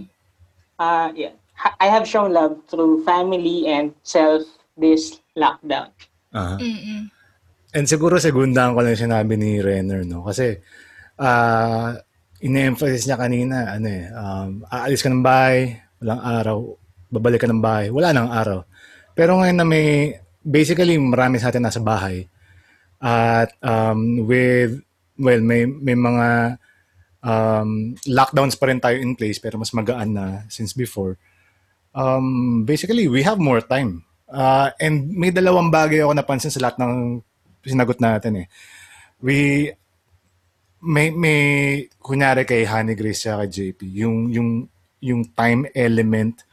Uh, 0.79 1.07
yeah. 1.15 1.33
I 1.79 1.87
have 1.87 2.03
shown 2.03 2.35
love 2.35 2.59
through 2.67 3.07
family 3.07 3.63
and 3.71 3.95
self 4.03 4.43
this 4.75 5.23
lockdown. 5.39 5.87
Aha. 6.35 6.59
Mm-mm. 6.59 7.01
And 7.75 7.85
siguro 7.87 8.19
segundahan 8.19 8.75
ko 8.75 8.83
lang 8.83 8.99
sinabi 8.99 9.39
ni 9.39 9.59
Renner, 9.63 10.03
no? 10.03 10.23
Kasi, 10.23 10.55
ah, 11.19 11.95
ine-emphasize 12.43 13.07
niya 13.07 13.19
kanina, 13.19 13.75
ano 13.75 13.87
eh, 13.87 14.05
um, 14.11 14.49
aalis 14.67 15.03
ka 15.03 15.11
ng 15.11 15.23
bahay, 15.23 15.75
walang 15.99 16.21
araw, 16.23 16.57
babalik 17.11 17.43
ka 17.43 17.49
ng 17.51 17.63
bahay, 17.63 17.87
wala 17.91 18.15
nang 18.15 18.31
araw. 18.31 18.63
Pero 19.15 19.39
ngayon 19.39 19.57
na 19.59 19.67
may, 19.67 20.15
basically, 20.43 20.95
marami 20.99 21.39
sa 21.39 21.51
atin 21.51 21.67
nasa 21.67 21.83
bahay. 21.83 22.27
At 22.99 23.51
um, 23.59 24.23
with, 24.23 24.79
well, 25.19 25.41
may, 25.43 25.67
may 25.67 25.99
mga 25.99 26.59
um, 27.25 27.97
lockdowns 28.07 28.55
pa 28.55 28.71
rin 28.71 28.79
tayo 28.79 29.01
in 29.01 29.17
place, 29.19 29.41
pero 29.41 29.57
mas 29.57 29.75
magaan 29.75 30.15
na 30.15 30.25
since 30.47 30.71
before. 30.71 31.17
Um, 31.91 32.63
basically, 32.63 33.09
we 33.09 33.25
have 33.25 33.41
more 33.41 33.59
time. 33.59 34.04
Uh, 34.25 34.73
and 34.81 35.09
may 35.13 35.29
dalawang 35.29 35.69
bagay 35.69 36.01
ako 36.01 36.13
napansin 36.17 36.53
sa 36.53 36.61
lahat 36.61 36.81
ng 36.81 37.21
sinagot 37.61 38.01
natin 38.01 38.45
eh. 38.45 38.47
We 39.21 39.69
may 40.85 41.09
may 41.09 41.41
kunyari 41.97 42.45
kay 42.45 42.65
Honey 42.65 42.93
Grace 42.93 43.25
at 43.25 43.49
kay 43.49 43.73
JP, 43.73 43.79
yung 43.89 44.29
yung 44.29 44.49
yung 45.01 45.21
time 45.33 45.65
element 45.73 46.45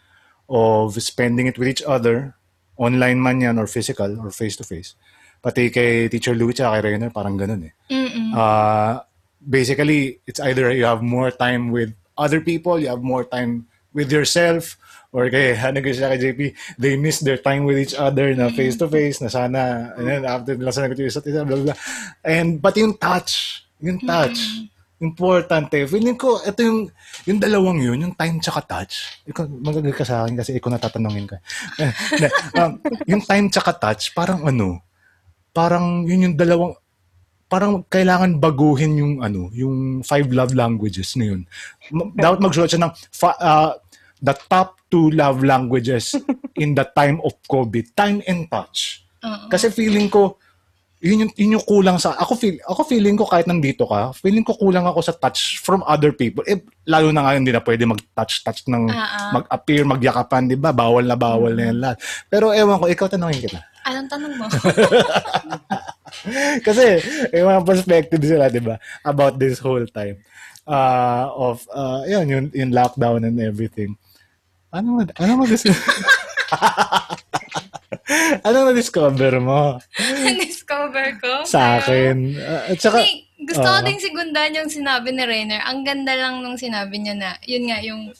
of 0.48 0.96
spending 1.00 1.48
it 1.48 1.56
with 1.56 1.68
each 1.68 1.84
other, 1.84 2.36
online 2.76 3.20
man 3.20 3.40
yan 3.40 3.56
or 3.56 3.68
physical 3.68 4.20
or 4.20 4.32
face 4.32 4.56
to 4.56 4.64
face. 4.64 4.96
Pati 5.42 5.72
kay 5.72 6.08
Teacher 6.08 6.36
Louie 6.36 6.54
at 6.54 6.70
kay 6.80 6.92
Rainer, 6.92 7.10
parang 7.10 7.36
ganun 7.36 7.66
eh. 7.66 7.74
Mm-mm. 7.90 8.30
Uh, 8.30 9.00
basically, 9.42 10.20
it's 10.28 10.38
either 10.38 10.70
you 10.70 10.84
have 10.84 11.02
more 11.02 11.32
time 11.32 11.72
with 11.72 11.92
other 12.16 12.40
people, 12.40 12.78
you 12.78 12.88
have 12.88 13.02
more 13.02 13.24
time 13.24 13.66
with 13.92 14.12
yourself, 14.12 14.78
or 15.12 15.28
kay 15.28 15.54
ano 15.68 15.78
kay 15.84 15.92
siya 15.92 16.10
kay 16.16 16.20
JP, 16.20 16.40
they 16.80 16.96
miss 16.96 17.20
their 17.20 17.38
time 17.38 17.68
with 17.68 17.78
each 17.78 17.94
other 17.94 18.32
na 18.32 18.48
face 18.48 18.74
to 18.80 18.88
face 18.88 19.20
na 19.20 19.28
sana 19.28 19.92
and 19.94 20.08
then 20.08 20.22
after 20.24 20.56
nila 20.56 20.72
sa 20.72 20.88
isa't 20.88 21.28
isa 21.28 21.44
blah, 21.44 21.56
blah, 21.60 21.70
blah. 21.70 21.78
and 22.24 22.58
pati 22.58 22.80
yung 22.82 22.96
touch 22.96 23.62
yung 23.78 24.00
touch 24.02 24.66
importante. 25.02 25.82
Feeling 25.90 26.14
ko 26.14 26.38
ito 26.46 26.62
yung 26.62 26.86
yung 27.26 27.38
dalawang 27.42 27.82
yun 27.82 27.98
yung 28.06 28.14
time 28.14 28.38
tsaka 28.38 28.62
touch. 28.62 29.18
Ikaw 29.26 29.50
magagay 29.50 29.90
ka 29.90 30.06
sa 30.06 30.22
akin 30.22 30.38
kasi 30.38 30.54
ikaw 30.56 30.70
natatanungin 30.70 31.26
ka. 31.26 31.38
Um, 32.54 32.78
yung 33.10 33.22
time 33.26 33.46
tsaka 33.50 33.74
touch 33.74 34.14
parang 34.14 34.46
ano 34.46 34.78
parang 35.50 36.06
yun 36.06 36.30
yung 36.30 36.36
dalawang 36.38 36.76
parang 37.52 37.84
kailangan 37.84 38.40
baguhin 38.40 38.96
yung 38.96 39.14
ano, 39.20 39.52
yung 39.52 40.00
five 40.00 40.24
love 40.32 40.56
languages 40.56 41.12
na 41.20 41.34
yun. 41.34 41.44
Dapat 42.16 42.40
magsulat 42.40 42.72
siya 42.72 42.88
ng 42.88 42.92
fa- 43.12 43.36
uh, 43.36 43.72
the 44.24 44.32
top 44.48 44.80
two 44.92 45.08
love 45.16 45.40
languages 45.40 46.12
in 46.62 46.76
the 46.76 46.84
time 46.92 47.16
of 47.24 47.32
COVID, 47.48 47.96
time 47.96 48.20
and 48.28 48.44
touch. 48.52 49.00
Oo. 49.24 49.48
Kasi 49.48 49.72
feeling 49.72 50.12
ko 50.12 50.36
yun 51.02 51.26
yung, 51.26 51.32
yun 51.34 51.54
yung 51.58 51.66
kulang 51.66 51.98
sa 51.98 52.14
ako 52.14 52.38
feel 52.38 52.62
ako 52.62 52.86
feeling 52.86 53.18
ko 53.18 53.26
kahit 53.26 53.50
nandito 53.50 53.90
ka 53.90 54.14
feeling 54.14 54.46
ko 54.46 54.54
kulang 54.54 54.86
ako 54.86 55.02
sa 55.02 55.10
touch 55.10 55.58
from 55.58 55.82
other 55.82 56.14
people 56.14 56.46
eh 56.46 56.62
lalo 56.86 57.10
na 57.10 57.26
ngayon 57.26 57.42
hindi 57.42 57.50
na 57.50 57.58
pwede 57.58 57.82
mag-touch 57.90 58.46
touch 58.46 58.62
ng 58.70 58.86
ah. 58.86 59.34
mag-appear 59.34 59.82
magyakapan 59.82 60.46
di 60.46 60.54
ba 60.54 60.70
bawal 60.70 61.02
na 61.02 61.18
bawal 61.18 61.58
na 61.58 61.74
yan 61.74 61.78
lahat 61.82 61.98
pero 62.30 62.54
ewan 62.54 62.78
ko 62.78 62.86
ikaw 62.86 63.10
tanongin 63.10 63.50
kita 63.50 63.58
Anong 63.82 64.08
tanong 64.08 64.34
mo? 64.38 64.46
Kasi 66.66 67.02
may 67.34 67.42
mga 67.42 67.62
perspective 67.66 68.22
sila, 68.22 68.46
di 68.46 68.62
ba? 68.62 68.78
About 69.02 69.42
this 69.42 69.58
whole 69.58 69.82
time. 69.90 70.22
Uh, 70.62 71.26
of, 71.34 71.66
uh, 71.74 72.06
yun, 72.06 72.26
yung, 72.30 72.46
yung 72.54 72.70
lockdown 72.70 73.26
and 73.26 73.42
everything. 73.42 73.98
Ano, 74.72 75.04
ano 75.04 75.32
mo 75.36 75.44
ano 78.40 78.58
na-discover 78.72 79.36
mo 79.36 79.76
Discover 80.40 81.20
ko. 81.20 81.44
sa 81.44 81.76
akin? 81.76 82.32
Uh, 82.40 82.72
at 82.72 82.78
saka, 82.80 83.04
Hindi, 83.04 83.28
gusto 83.44 83.68
ko 83.68 83.78
ding 83.84 84.00
sigundan 84.00 84.56
yung 84.56 84.72
sinabi 84.72 85.12
ni 85.12 85.28
Rainer. 85.28 85.60
Ang 85.68 85.84
ganda 85.84 86.16
lang 86.16 86.40
nung 86.40 86.56
sinabi 86.56 86.96
niya 86.96 87.12
na, 87.12 87.30
yun 87.44 87.68
nga, 87.68 87.84
yung, 87.84 88.16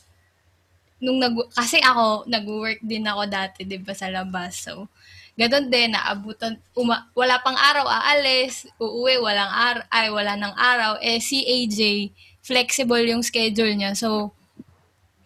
nung 1.00 1.16
nag, 1.16 1.40
kasi 1.56 1.80
ako, 1.80 2.28
nag-work 2.28 2.84
din 2.84 3.08
ako 3.08 3.32
dati, 3.32 3.64
di 3.64 3.80
ba, 3.80 3.96
sa 3.96 4.12
labas. 4.12 4.60
So, 4.68 4.92
ganun 5.40 5.72
din, 5.72 5.96
naabutan, 5.96 6.60
uma, 6.76 7.08
wala 7.16 7.40
pang 7.40 7.56
araw, 7.56 7.88
aalis, 7.88 8.68
uuwi, 8.76 9.16
walang 9.24 9.48
araw, 9.48 9.84
ay, 9.88 10.12
wala 10.12 10.36
ng 10.36 10.54
araw. 10.60 10.92
Eh, 11.00 11.16
si 11.16 11.40
AJ, 11.40 12.12
flexible 12.44 13.08
yung 13.08 13.24
schedule 13.24 13.72
niya. 13.72 13.96
So, 13.96 14.36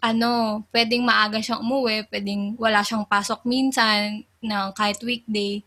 ano, 0.07 0.63
pwedeng 0.71 1.03
maaga 1.03 1.43
siyang 1.43 1.67
umuwi, 1.67 2.07
pwedeng 2.07 2.55
wala 2.55 2.87
siyang 2.87 3.03
pasok 3.03 3.43
minsan, 3.43 4.23
na 4.39 4.71
kahit 4.71 5.03
weekday. 5.03 5.67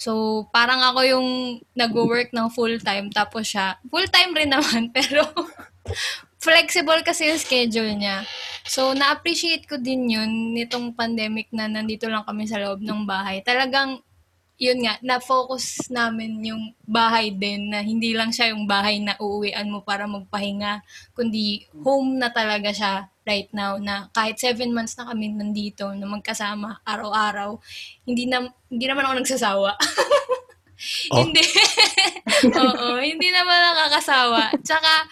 So, 0.00 0.46
parang 0.54 0.80
ako 0.80 1.00
yung 1.04 1.28
nag-work 1.74 2.30
ng 2.30 2.48
full-time, 2.54 3.10
tapos 3.10 3.50
siya, 3.50 3.76
full-time 3.90 4.32
rin 4.32 4.54
naman, 4.54 4.88
pero 4.96 5.26
flexible 6.40 7.04
kasi 7.04 7.28
yung 7.28 7.42
schedule 7.42 7.92
niya. 7.98 8.24
So, 8.64 8.96
na-appreciate 8.96 9.66
ko 9.66 9.76
din 9.76 10.08
yun 10.08 10.56
nitong 10.56 10.96
pandemic 10.96 11.52
na 11.52 11.68
nandito 11.68 12.08
lang 12.08 12.24
kami 12.24 12.48
sa 12.48 12.62
loob 12.62 12.80
ng 12.80 13.04
bahay. 13.04 13.44
Talagang, 13.44 14.00
yun 14.56 14.80
nga, 14.80 14.96
na-focus 15.04 15.92
namin 15.92 16.40
yung 16.48 16.72
bahay 16.88 17.28
din 17.34 17.68
na 17.68 17.84
hindi 17.84 18.16
lang 18.16 18.32
siya 18.32 18.56
yung 18.56 18.64
bahay 18.64 19.04
na 19.04 19.20
uuwian 19.20 19.68
mo 19.68 19.84
para 19.84 20.08
magpahinga, 20.08 20.80
kundi 21.12 21.68
home 21.84 22.16
na 22.16 22.32
talaga 22.32 22.72
siya 22.72 22.92
right 23.30 23.50
now 23.54 23.78
na 23.78 24.10
kahit 24.10 24.42
seven 24.42 24.74
months 24.74 24.98
na 24.98 25.06
kami 25.06 25.30
nandito 25.30 25.86
na 25.94 26.10
magkasama 26.10 26.82
araw-araw, 26.82 27.62
hindi 28.02 28.26
na 28.26 28.50
hindi 28.66 28.84
naman 28.90 29.06
ako 29.06 29.14
nagsasawa. 29.22 29.70
Oh. 31.12 31.20
hindi. 31.20 31.44
Oo, 32.56 32.96
hindi 32.96 33.28
naman 33.28 33.52
nakakasawa. 33.52 34.48
Tsaka, 34.64 35.04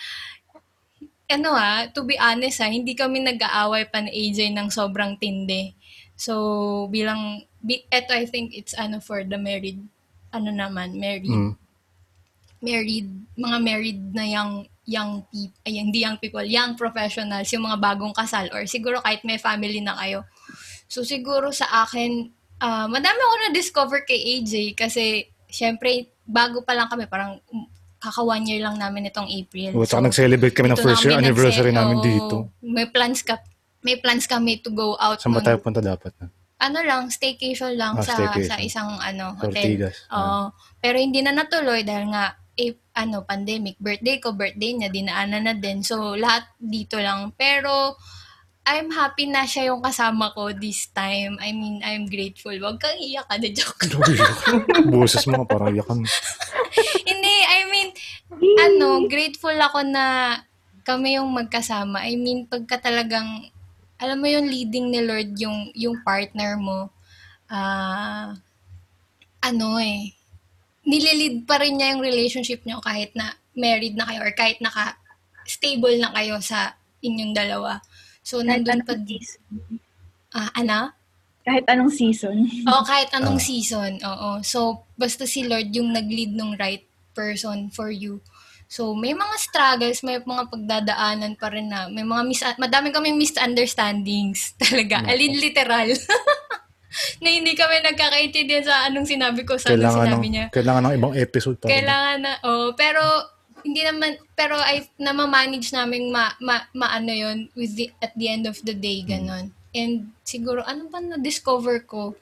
ano 1.28 1.52
ha, 1.52 1.84
to 1.92 2.08
be 2.08 2.16
honest 2.16 2.64
ha, 2.64 2.72
hindi 2.72 2.96
kami 2.96 3.20
nag-aaway 3.20 3.84
pa 3.92 4.00
ni 4.00 4.08
AJ 4.08 4.56
ng 4.56 4.72
sobrang 4.72 5.20
tindi. 5.20 5.76
So, 6.16 6.88
bilang, 6.88 7.44
bi, 7.60 7.84
eto 7.92 8.16
I 8.16 8.24
think 8.24 8.56
it's 8.56 8.72
ano 8.72 8.98
for 9.04 9.28
the 9.28 9.36
married, 9.36 9.84
ano 10.32 10.48
naman, 10.48 10.96
married, 10.96 11.28
mm, 11.28 11.52
married, 12.64 13.08
mga 13.36 13.58
married 13.60 14.00
na 14.16 14.24
young, 14.24 14.64
young 14.88 15.20
people, 15.28 15.60
ay 15.68 15.72
hindi 15.76 16.00
young 16.00 16.16
people, 16.16 16.40
young 16.42 16.72
professionals, 16.72 17.52
yung 17.52 17.68
mga 17.68 17.76
bagong 17.76 18.16
kasal, 18.16 18.48
or 18.50 18.64
siguro 18.64 19.04
kahit 19.04 19.20
may 19.20 19.36
family 19.36 19.84
na 19.84 19.92
kayo. 19.94 20.24
So, 20.88 21.04
siguro 21.04 21.52
sa 21.52 21.84
akin, 21.84 22.32
ah, 22.58 22.88
madami 22.88 23.20
ako 23.20 23.34
na-discover 23.46 24.08
kay 24.08 24.40
AJ 24.40 24.72
kasi, 24.72 25.28
syempre, 25.44 26.08
bago 26.24 26.64
pa 26.64 26.72
lang 26.72 26.88
kami, 26.88 27.04
parang 27.04 27.36
um, 27.52 27.68
kaka 28.00 28.24
one 28.24 28.48
year 28.48 28.64
lang 28.64 28.80
namin 28.80 29.12
itong 29.12 29.28
April. 29.28 29.76
oh, 29.76 29.84
So, 29.84 30.00
nag-celebrate 30.00 30.56
kami 30.56 30.72
ng 30.72 30.80
first 30.80 31.04
year 31.04 31.12
anniversary 31.14 31.70
namin 31.70 32.00
dito. 32.00 32.48
May 32.64 32.88
plans 32.88 33.20
ka, 33.20 33.36
may 33.84 34.00
plans 34.00 34.24
kami 34.24 34.64
to 34.64 34.72
go 34.72 34.96
out. 34.96 35.20
Saan 35.20 35.36
ba 35.36 35.44
tayo 35.44 35.60
punta 35.60 35.84
dapat 35.84 36.16
na? 36.16 36.32
ano 36.58 36.82
lang, 36.82 37.06
staycation 37.06 37.78
lang 37.78 37.94
Ah, 37.94 38.02
sa 38.02 38.18
staycation. 38.18 38.50
sa 38.50 38.56
isang 38.58 38.90
ano 38.98 39.38
hotel. 39.38 39.62
Ortigas. 39.62 39.94
Ah. 40.10 40.18
Oo. 40.18 40.42
Pero 40.82 40.98
hindi 40.98 41.22
na 41.22 41.30
natuloy 41.30 41.86
dahil 41.86 42.10
nga 42.10 42.34
eh, 42.58 42.74
ano 42.98 43.22
pandemic, 43.22 43.78
birthday 43.78 44.18
ko, 44.18 44.34
birthday 44.34 44.74
niya, 44.74 44.90
dinaanan 44.90 45.46
na 45.46 45.54
din. 45.54 45.86
So 45.86 46.18
lahat 46.18 46.50
dito 46.58 46.98
lang. 46.98 47.30
Pero 47.38 47.94
I'm 48.68 48.92
happy 48.92 49.24
na 49.30 49.48
siya 49.48 49.72
yung 49.72 49.80
kasama 49.80 50.28
ko 50.36 50.52
this 50.52 50.92
time. 50.92 51.40
I 51.40 51.56
mean, 51.56 51.80
I'm 51.80 52.04
grateful. 52.04 52.52
Wag 52.52 52.76
kang 52.76 53.00
iyak 53.00 53.24
ka 53.24 53.40
na 53.40 53.48
joke. 53.48 53.80
Boses 54.92 55.24
mo 55.24 55.48
parang 55.48 55.72
yakan. 55.72 56.04
Hindi, 57.08 57.34
I 57.48 57.60
mean, 57.72 57.88
ano, 58.60 59.08
grateful 59.08 59.56
ako 59.56 59.88
na 59.88 60.36
kami 60.84 61.16
yung 61.16 61.32
magkasama. 61.32 62.04
I 62.04 62.20
mean, 62.20 62.44
pagka 62.44 62.76
talagang, 62.76 63.48
alam 63.96 64.20
mo 64.20 64.28
yung 64.28 64.52
leading 64.52 64.92
ni 64.92 65.00
Lord, 65.00 65.32
yung, 65.40 65.72
yung 65.72 66.04
partner 66.04 66.60
mo, 66.60 66.92
ah, 67.48 68.36
ano 69.40 69.80
eh, 69.80 70.12
nililid 70.88 71.44
pa 71.44 71.60
rin 71.60 71.76
niya 71.76 71.92
yung 71.92 72.00
relationship 72.02 72.64
niyo 72.64 72.80
kahit 72.80 73.12
na 73.12 73.36
married 73.52 73.92
na 73.92 74.08
kayo 74.08 74.24
or 74.24 74.32
kahit 74.32 74.56
naka 74.58 74.96
stable 75.44 76.00
na 76.00 76.08
kayo 76.12 76.40
sa 76.40 76.72
inyong 77.00 77.32
dalawa. 77.32 77.84
So, 78.24 78.40
Kahit 78.40 78.64
nandun 78.64 78.80
anong 78.80 78.88
pa, 78.88 78.94
season. 78.98 79.40
ah, 80.32 80.50
ana? 80.52 80.78
Kahit 81.40 81.64
anong 81.66 81.92
season. 81.92 82.36
Oo, 82.68 82.82
kahit 82.84 83.08
anong 83.10 83.40
Ah. 83.40 83.44
season. 83.44 83.92
Oo. 84.00 84.30
So, 84.42 84.58
basta 84.94 85.24
si 85.24 85.44
Lord 85.44 85.72
yung 85.72 85.92
nag-lead 85.92 86.32
ng 86.32 86.56
right 86.56 86.84
person 87.12 87.68
for 87.68 87.88
you. 87.88 88.20
So, 88.68 88.92
may 88.92 89.16
mga 89.16 89.34
struggles, 89.40 90.04
may 90.04 90.20
mga 90.20 90.52
pagdadaanan 90.52 91.40
pa 91.40 91.48
rin 91.48 91.72
na, 91.72 91.88
may 91.88 92.04
mga 92.04 92.22
mis 92.22 92.44
madami 92.60 92.92
kaming 92.92 93.16
misunderstandings 93.16 94.52
talaga. 94.60 95.00
Alin 95.08 95.40
literal. 95.40 95.88
na 97.22 97.28
hindi 97.28 97.52
kami 97.54 97.82
nagkakaintindihan 97.84 98.64
sa 98.66 98.86
anong 98.88 99.06
sinabi 99.06 99.42
ko, 99.42 99.56
sa 99.56 99.72
anong 99.72 99.78
Kailangan 99.78 100.06
sinabi 100.06 100.26
ng, 100.26 100.32
niya. 100.32 100.46
kailangan 100.50 100.82
ng 100.84 100.94
ibang 100.98 101.14
episode 101.16 101.56
para. 101.58 101.70
Kailangan 101.70 102.16
na, 102.22 102.32
oh, 102.44 102.68
pero 102.74 103.02
hindi 103.62 103.82
naman, 103.82 104.16
pero 104.32 104.54
I, 104.54 104.86
na-manage 104.96 105.74
namin 105.74 106.14
ma, 106.14 106.30
ma, 106.38 106.62
maano 106.72 107.10
yun 107.10 107.50
with 107.58 107.74
the, 107.74 107.90
at 107.98 108.14
the 108.14 108.30
end 108.30 108.46
of 108.46 108.56
the 108.62 108.72
day, 108.72 109.02
ganon. 109.02 109.50
And 109.74 110.14
siguro, 110.22 110.62
ano 110.62 110.86
ba 110.88 111.02
na-discover 111.02 111.84
ko? 111.84 112.14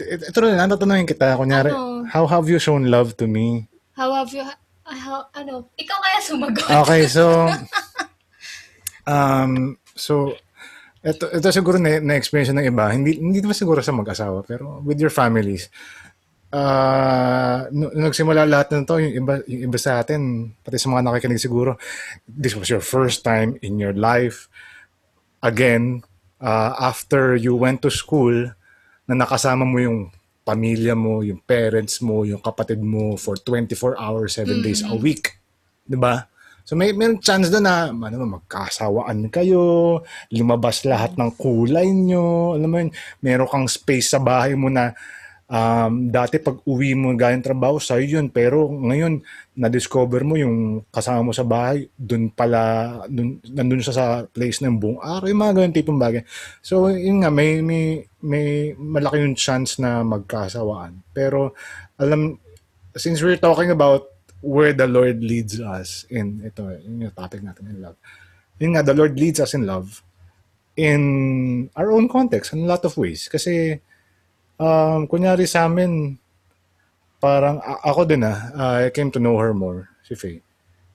Ito 0.00 0.38
rin, 0.40 0.56
ano 0.56 0.78
tanongin 0.78 1.04
kita, 1.04 1.36
kunyari, 1.36 1.74
Ano? 1.74 2.06
how 2.08 2.24
have 2.24 2.46
you 2.48 2.62
shown 2.62 2.88
love 2.88 3.18
to 3.18 3.26
me? 3.26 3.66
How 3.98 4.14
have 4.16 4.32
you, 4.32 4.46
how, 4.86 5.28
ano, 5.34 5.68
ikaw 5.76 5.98
kaya 5.98 6.18
sumagot? 6.24 6.64
Okay, 6.86 7.04
so, 7.10 7.50
um, 9.10 9.76
so, 9.92 10.34
ito, 11.00 11.24
ito 11.32 11.48
siguro 11.52 11.80
na, 11.80 12.00
na-experience 12.00 12.52
ng 12.52 12.68
iba, 12.68 12.92
hindi, 12.92 13.16
hindi 13.16 13.40
naman 13.40 13.56
siguro 13.56 13.80
sa 13.80 13.96
mag-asawa, 13.96 14.44
pero 14.44 14.84
with 14.84 15.00
your 15.00 15.12
families, 15.12 15.72
uh, 16.52 17.66
nung 17.72 17.92
nagsimula 17.96 18.44
lahat 18.44 18.76
ng 18.76 18.84
to, 18.84 19.00
yung 19.00 19.14
iba, 19.24 19.34
yung 19.48 19.72
iba 19.72 19.78
sa 19.80 20.00
atin, 20.00 20.52
pati 20.60 20.76
sa 20.76 20.92
mga 20.92 21.08
nakikinig 21.08 21.40
siguro, 21.40 21.80
this 22.28 22.52
was 22.52 22.68
your 22.68 22.84
first 22.84 23.24
time 23.24 23.56
in 23.64 23.80
your 23.80 23.96
life, 23.96 24.52
again, 25.40 26.04
uh, 26.40 26.76
after 26.76 27.32
you 27.36 27.56
went 27.56 27.80
to 27.80 27.88
school, 27.88 28.52
na 29.10 29.14
nakasama 29.26 29.66
mo 29.66 29.82
yung 29.82 30.14
pamilya 30.46 30.94
mo, 30.94 31.20
yung 31.26 31.42
parents 31.42 31.98
mo, 31.98 32.22
yung 32.22 32.38
kapatid 32.38 32.78
mo 32.78 33.18
for 33.18 33.34
24 33.34 33.98
hours, 33.98 34.38
7 34.38 34.62
days 34.62 34.86
a 34.86 34.94
week. 34.94 35.38
'Di 35.82 35.98
ba? 35.98 36.30
So 36.70 36.78
may 36.78 36.94
may 36.94 37.18
chance 37.18 37.50
doon 37.50 37.66
na 37.66 37.90
ano, 37.90 38.38
magkasawaan 38.38 39.26
kayo, 39.34 39.98
lumabas 40.30 40.86
lahat 40.86 41.18
ng 41.18 41.34
kulay 41.34 41.90
nyo, 41.90 42.54
alam 42.54 42.70
mo 42.70 42.78
yun, 42.78 42.94
meron 43.26 43.50
kang 43.50 43.66
space 43.66 44.14
sa 44.14 44.22
bahay 44.22 44.54
mo 44.54 44.70
na 44.70 44.94
um, 45.50 46.14
dati 46.14 46.38
pag 46.38 46.62
uwi 46.62 46.94
mo 46.94 47.10
galing 47.18 47.42
trabaho, 47.42 47.82
sa'yo 47.82 48.22
yun. 48.22 48.30
Pero 48.30 48.70
ngayon, 48.70 49.18
na-discover 49.58 50.22
mo 50.22 50.38
yung 50.38 50.86
kasama 50.94 51.26
mo 51.26 51.32
sa 51.34 51.42
bahay, 51.42 51.90
dun 51.98 52.30
pala, 52.30 53.02
dun, 53.10 53.42
nandun 53.50 53.82
siya 53.82 53.94
sa 53.98 54.06
place 54.30 54.62
ng 54.62 54.78
buong 54.78 55.02
araw, 55.02 55.26
yung 55.26 55.42
mga 55.42 55.54
ganun 55.58 55.74
tipong 55.74 55.98
bagay. 55.98 56.22
So, 56.62 56.86
yun 56.86 57.26
nga, 57.26 57.34
may, 57.34 57.58
may, 57.66 58.06
may 58.22 58.78
malaki 58.78 59.18
yung 59.18 59.34
chance 59.34 59.82
na 59.82 60.06
magkasawaan. 60.06 61.02
Pero, 61.10 61.50
alam, 61.98 62.38
since 62.94 63.18
we're 63.26 63.42
talking 63.42 63.74
about 63.74 64.06
where 64.40 64.72
the 64.72 64.88
Lord 64.88 65.20
leads 65.20 65.60
us 65.60 66.08
in, 66.08 66.40
ito, 66.44 66.64
yun 66.64 67.08
yung 67.08 67.16
topic 67.16 67.44
natin 67.44 67.68
in 67.68 67.78
love. 67.84 67.96
Yun 68.60 68.76
nga, 68.76 68.84
the 68.84 68.96
Lord 68.96 69.16
leads 69.16 69.40
us 69.40 69.52
in 69.52 69.64
love 69.68 70.02
in 70.76 71.68
our 71.76 71.92
own 71.92 72.08
context 72.08 72.56
in 72.56 72.64
a 72.64 72.70
lot 72.70 72.84
of 72.84 72.96
ways. 72.96 73.28
Kasi, 73.28 73.76
um, 74.56 75.04
kunyari 75.04 75.44
sa 75.44 75.68
amin, 75.68 76.16
parang 77.20 77.60
ako 77.84 78.08
din 78.08 78.24
ah, 78.24 78.48
I 78.80 78.88
came 78.88 79.12
to 79.12 79.20
know 79.20 79.36
her 79.36 79.52
more, 79.52 79.92
si 80.04 80.16
Faye. 80.16 80.40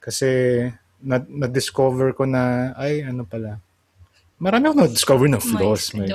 Kasi 0.02 0.62
na, 1.06 1.22
na-discover 1.22 2.18
ko 2.18 2.26
na, 2.26 2.74
ay, 2.82 3.06
ano 3.06 3.30
pala, 3.30 3.62
marami 4.42 4.74
ako 4.74 4.76
na-discover 4.86 5.28
na 5.30 5.38
flaws. 5.38 5.94
My. 5.94 6.10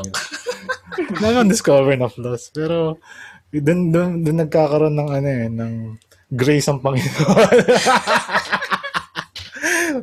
Marami 1.22 1.34
akong 1.38 1.54
discover 1.54 1.94
na 1.94 2.10
flaws. 2.10 2.50
Pero, 2.50 2.98
dun, 3.54 3.94
dun, 3.94 4.26
dun 4.26 4.38
nagkakaroon 4.42 4.98
ng 4.98 5.10
ano 5.10 5.28
eh, 5.30 5.46
ng 5.46 5.74
grace 6.30 6.66
ang 6.70 6.78
Panginoon. 6.78 7.58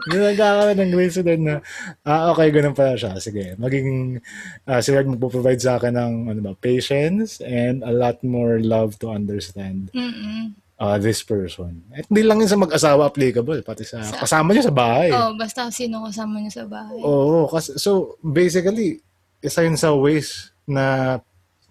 Nagkakaroon 0.08 0.80
ng 0.80 0.92
grace 0.94 1.20
doon 1.24 1.42
na, 1.44 1.56
ah, 2.04 2.32
okay, 2.36 2.52
ganun 2.52 2.76
pala 2.76 3.00
siya. 3.00 3.16
Sige, 3.20 3.56
magiging, 3.56 4.20
ah, 4.68 4.84
si 4.84 4.92
Lord 4.92 5.08
magpo-provide 5.16 5.60
sa 5.60 5.80
akin 5.80 5.96
ng, 5.96 6.14
ano 6.32 6.40
ba, 6.44 6.54
patience 6.60 7.40
and 7.44 7.82
a 7.84 7.92
lot 7.92 8.20
more 8.24 8.60
love 8.60 9.00
to 9.00 9.12
understand 9.12 9.90
Mm-mm. 9.96 10.52
uh, 10.80 10.98
this 11.00 11.24
person. 11.24 11.84
At 11.96 12.08
hindi 12.12 12.24
lang 12.28 12.44
yun 12.44 12.52
sa 12.52 12.60
mag-asawa 12.60 13.08
applicable, 13.08 13.64
pati 13.64 13.88
sa, 13.88 14.04
Sa- 14.04 14.28
kasama 14.28 14.52
niya 14.52 14.68
sa 14.68 14.76
bahay. 14.76 15.10
Oh, 15.16 15.34
basta 15.40 15.72
sino 15.72 16.04
kasama 16.08 16.44
niyo 16.44 16.52
sa 16.52 16.66
bahay. 16.68 17.00
Oo, 17.04 17.48
kasi, 17.48 17.80
so 17.80 18.20
basically, 18.20 19.00
isa 19.40 19.64
yun 19.64 19.80
sa 19.80 19.96
ways 19.96 20.52
na 20.68 21.18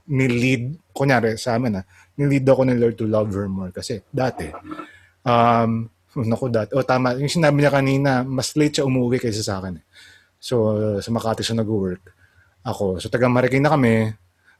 nilid, 0.07 0.79
kunyari 0.97 1.37
sa 1.37 1.59
amin 1.59 1.81
na, 1.81 1.83
nilid 2.17 2.45
ako 2.49 2.65
ng 2.65 2.81
Lord 2.81 2.97
to 2.97 3.07
love 3.07 3.31
her 3.33 3.49
more. 3.49 3.73
Kasi 3.73 4.01
dati, 4.09 4.49
um, 5.25 5.89
naku 6.17 6.49
dati, 6.49 6.73
o 6.73 6.85
tama, 6.85 7.17
yung 7.21 7.29
sinabi 7.29 7.61
niya 7.61 7.73
kanina, 7.73 8.25
mas 8.25 8.57
late 8.57 8.81
siya 8.81 8.89
umuwi 8.89 9.21
kaysa 9.21 9.45
sa 9.45 9.61
akin. 9.61 9.81
eh. 9.81 9.85
So, 10.41 10.77
uh, 10.77 10.99
sa 11.01 11.13
Makati 11.13 11.45
siya 11.45 11.61
nag-work. 11.61 12.13
Ako, 12.67 12.99
so 12.99 13.13
taga 13.13 13.29
Marikina 13.29 13.69
kami, 13.69 14.11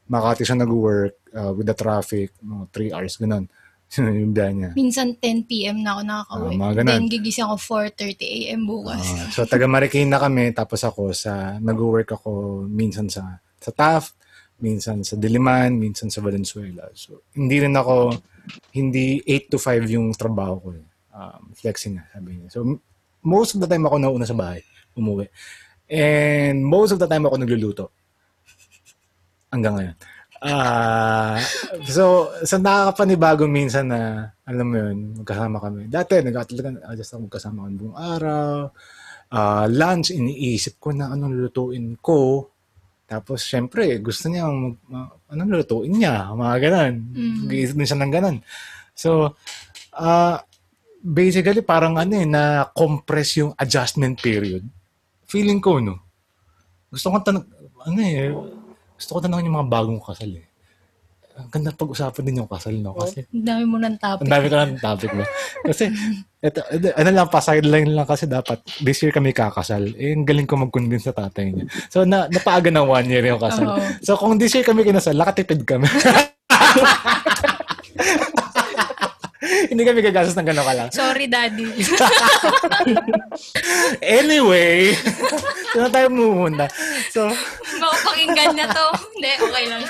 Makati 0.07 0.45
siya 0.47 0.57
nag-work 0.57 1.33
uh, 1.33 1.51
with 1.51 1.67
the 1.67 1.75
traffic, 1.75 2.31
mga 2.39 2.63
3 2.71 2.95
hours, 2.95 3.15
ganun. 3.19 3.45
yung 4.19 4.35
biyahe 4.35 4.53
niya. 4.53 4.71
Minsan 4.75 5.15
10 5.15 5.47
p.m. 5.47 5.79
na 5.79 5.95
ako 5.95 6.01
nakaka-uwi. 6.03 6.53
Ah, 6.53 6.59
mga 6.59 6.73
ganun. 6.83 6.91
Then 6.91 7.05
gigising 7.07 7.45
ako 7.47 7.55
4.30 7.87 8.19
a.m. 8.19 8.61
bukas. 8.67 9.03
Ah, 9.15 9.27
so 9.31 9.39
taga 9.47 9.65
Marikina 9.65 10.19
kami 10.19 10.51
tapos 10.51 10.83
ako 10.83 11.15
sa 11.15 11.55
nag-work 11.63 12.11
ako 12.11 12.63
minsan 12.67 13.07
sa 13.07 13.39
sa 13.57 13.71
Taft, 13.71 14.13
minsan 14.61 15.05
sa 15.05 15.15
Diliman, 15.17 15.77
minsan 15.77 16.09
sa 16.09 16.21
Valenzuela. 16.21 16.89
So 16.97 17.25
hindi 17.37 17.61
rin 17.61 17.75
ako 17.77 18.17
hindi 18.73 19.21
8 19.25 19.53
to 19.53 19.57
5 19.59 19.95
yung 19.95 20.15
trabaho 20.15 20.55
ko. 20.61 20.67
eh. 20.73 20.85
Um, 21.17 21.51
flexing 21.57 21.97
na 21.97 22.05
sabi 22.13 22.37
niya. 22.37 22.49
So 22.53 22.63
most 23.25 23.57
of 23.57 23.61
the 23.61 23.69
time 23.69 23.85
ako 23.85 23.97
nauna 23.97 24.25
sa 24.25 24.37
bahay, 24.37 24.61
umuwi. 24.93 25.27
And 25.87 26.61
most 26.63 26.93
of 26.93 26.99
the 26.99 27.07
time 27.09 27.25
ako 27.25 27.35
nagluluto. 27.39 27.85
Hanggang 29.49 29.75
ngayon. 29.79 29.97
Ah, 30.37 31.41
so 31.89 32.29
sa 32.45 32.61
nakakapanibago 32.61 33.49
minsan 33.49 33.89
na 33.89 34.29
alam 34.45 34.67
mo 34.69 34.75
yun, 34.77 34.97
magkasama 35.17 35.57
kami. 35.57 35.89
Dati 35.89 36.21
nag-atalaga 36.21 36.85
adjust 36.93 37.17
ako 37.17 37.21
magkasama 37.25 37.65
kami 37.65 37.75
buong 37.81 37.97
araw. 37.97 38.55
Ah, 39.33 39.65
lunch 39.65 40.13
iniisip 40.13 40.77
ko 40.77 40.93
na 40.93 41.09
anong 41.09 41.33
lulutuin 41.33 41.97
ko. 41.97 42.51
Tapos 43.07 43.39
syempre, 43.39 43.87
gusto 44.03 44.27
niya 44.27 44.51
mag, 44.51 44.75
ma- 44.91 45.11
anong 45.31 45.51
lulutuin 45.55 45.95
niya, 45.95 46.35
mga 46.35 46.55
ganun. 46.67 46.93
Mm. 47.15 47.47
Din 47.47 47.87
siya 47.87 47.99
ng 48.03 48.13
ganun. 48.13 48.37
So, 48.91 49.33
ah 49.95 50.43
basically 51.07 51.63
parang 51.63 51.95
ano 51.95 52.13
eh, 52.17 52.27
na 52.27 52.67
compress 52.75 53.39
yung 53.39 53.55
adjustment 53.55 54.19
period. 54.19 54.65
Feeling 55.27 55.63
ko, 55.63 55.79
no? 55.79 56.03
Gusto 56.91 57.11
ko 57.11 57.17
tanong, 57.23 57.45
ano 57.87 57.99
eh, 58.03 58.31
gusto 58.99 59.11
ko 59.15 59.19
tanongin 59.23 59.47
yung 59.47 59.57
mga 59.63 59.71
bagong 59.71 60.01
kasal 60.03 60.31
eh. 60.35 60.46
Ang 61.37 61.49
ganda 61.53 61.69
pag-usapan 61.69 62.23
din 62.25 62.41
yung 62.41 62.49
kasal, 62.49 62.73
no? 62.73 62.97
Kasi 62.97 63.21
Ang 63.29 63.45
dami 63.45 63.63
mo 63.63 63.77
ng 63.77 63.95
topic. 64.01 64.25
ang 64.25 64.31
dami 64.33 64.45
ko 64.49 64.55
ng 64.57 64.73
topic 64.81 65.09
mo. 65.13 65.23
Kasi, 65.63 65.83
eto, 66.41 66.65
eto, 66.67 66.87
ano 66.97 67.09
lang 67.13 67.29
pa, 67.29 67.39
sideline 67.39 67.93
lang 67.93 68.09
kasi 68.09 68.25
dapat, 68.25 68.57
this 68.81 68.97
year 68.99 69.13
kami 69.13 69.37
kakasal. 69.37 69.85
Eh, 69.93 70.17
ang 70.17 70.25
galing 70.25 70.49
ko 70.49 70.57
mag-convince 70.57 71.05
sa 71.05 71.13
tatay 71.13 71.53
niya. 71.53 71.65
So, 71.87 72.09
na, 72.09 72.25
napaaga 72.25 72.73
ng 72.73 72.89
one 72.89 73.07
year 73.07 73.21
yung 73.29 73.37
kasal. 73.37 73.69
Oo. 73.69 73.77
So, 74.01 74.17
kung 74.17 74.35
this 74.35 74.49
year 74.51 74.65
kami 74.65 74.81
kinasal, 74.81 75.13
nakatipid 75.13 75.61
kami. 75.61 75.85
hindi 79.71 79.83
kami 79.83 79.99
gagastos 80.01 80.35
ng 80.37 80.47
gano'n 80.47 80.65
ka 80.65 80.73
lang. 80.73 80.89
Sorry, 80.93 81.25
Daddy. 81.27 81.67
Anyway, 84.01 84.97
saan 85.77 85.93
tayo 85.93 86.09
muna? 86.09 86.65
So, 87.13 87.29
Baka 87.77 87.95
pakinggan 88.09 88.57
na 88.57 88.65
to. 88.73 88.87
Hindi, 89.13 89.31
okay 89.37 89.65
lang. 89.69 89.81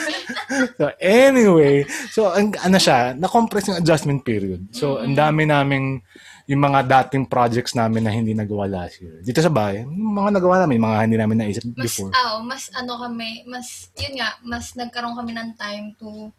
so 0.75 0.85
anyway, 0.99 1.75
so 2.11 2.31
ang, 2.31 2.51
ano 2.59 2.75
siya, 2.75 3.15
na-compress 3.15 3.71
yung 3.71 3.79
adjustment 3.79 4.21
period. 4.27 4.67
So, 4.75 4.99
ang 4.99 5.15
dami 5.15 5.47
naming 5.47 6.03
yung 6.47 6.63
mga 6.63 6.87
dating 6.87 7.27
projects 7.27 7.75
namin 7.75 8.07
na 8.07 8.11
hindi 8.15 8.31
nagawa 8.31 8.67
last 8.71 9.03
year. 9.03 9.19
Dito 9.19 9.43
sa 9.43 9.51
bahay, 9.51 9.83
yung 9.83 10.15
mga 10.15 10.39
nagawa 10.39 10.63
namin, 10.63 10.79
mga 10.79 10.97
hindi 11.03 11.17
namin 11.19 11.37
naisip 11.43 11.63
Mas, 11.75 11.91
before. 11.91 12.11
ah, 12.15 12.39
mas 12.39 12.71
ano 12.71 12.95
kami, 12.95 13.43
mas, 13.43 13.91
yun 13.99 14.15
nga, 14.15 14.39
mas 14.47 14.71
nagkaroon 14.79 15.15
kami 15.19 15.35
ng 15.35 15.51
time 15.59 15.91
to 15.99 16.31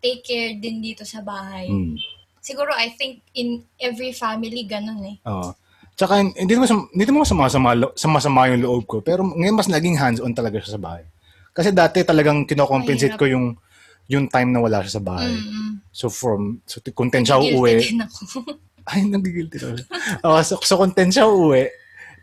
take 0.00 0.24
care 0.24 0.56
din 0.56 0.80
dito 0.80 1.04
sa 1.04 1.20
bahay. 1.20 1.68
Mm. 1.68 2.00
Siguro, 2.42 2.74
I 2.74 2.90
think, 2.98 3.22
in 3.38 3.62
every 3.78 4.10
family, 4.10 4.66
ganun 4.66 4.98
eh. 5.06 5.16
Oo. 5.30 5.54
Tsaka, 5.94 6.18
hindi 6.18 6.52
naman, 6.58 6.90
hindi 6.90 7.04
naman 7.06 7.22
sama-sama, 7.22 7.78
lo- 7.78 7.94
sama-sama 7.94 8.50
yung 8.50 8.66
loob 8.66 8.82
ko. 8.90 8.96
Pero 8.98 9.22
ngayon 9.22 9.54
mas 9.54 9.70
naging 9.70 9.94
hands-on 9.94 10.34
talaga 10.34 10.58
siya 10.58 10.74
sa 10.74 10.82
bahay. 10.82 11.06
Kasi 11.54 11.70
dati 11.70 12.02
talagang 12.02 12.48
kinocompensate 12.48 13.14
ko 13.14 13.28
yung 13.28 13.54
yung 14.10 14.26
time 14.26 14.50
na 14.50 14.58
wala 14.58 14.82
siya 14.82 14.98
sa 14.98 15.04
bahay. 15.04 15.30
Mm-mm. 15.30 15.84
So 15.94 16.10
from, 16.10 16.58
so 16.66 16.82
content 16.90 17.28
siya 17.28 17.38
uuwi. 17.38 17.86
ako. 18.02 18.42
Ay, 18.90 19.06
nagigilty 19.06 19.62
na. 19.62 19.78
oh, 20.26 20.42
so, 20.42 20.58
so 20.58 20.74
content 20.74 21.14
siya 21.14 21.28
uuwi. 21.28 21.70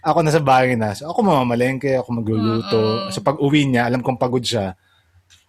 Ako 0.03 0.19
nasa 0.23 0.43
bahay 0.43 0.75
na. 0.75 0.91
So 0.91 1.07
ako 1.07 1.23
mamamalengke, 1.23 1.95
ako 1.95 2.19
magluluto. 2.19 3.07
Oo. 3.07 3.11
So 3.15 3.23
pag 3.23 3.39
uwi 3.39 3.69
niya, 3.69 3.87
alam 3.87 4.03
kong 4.03 4.19
pagod 4.19 4.43
siya. 4.43 4.75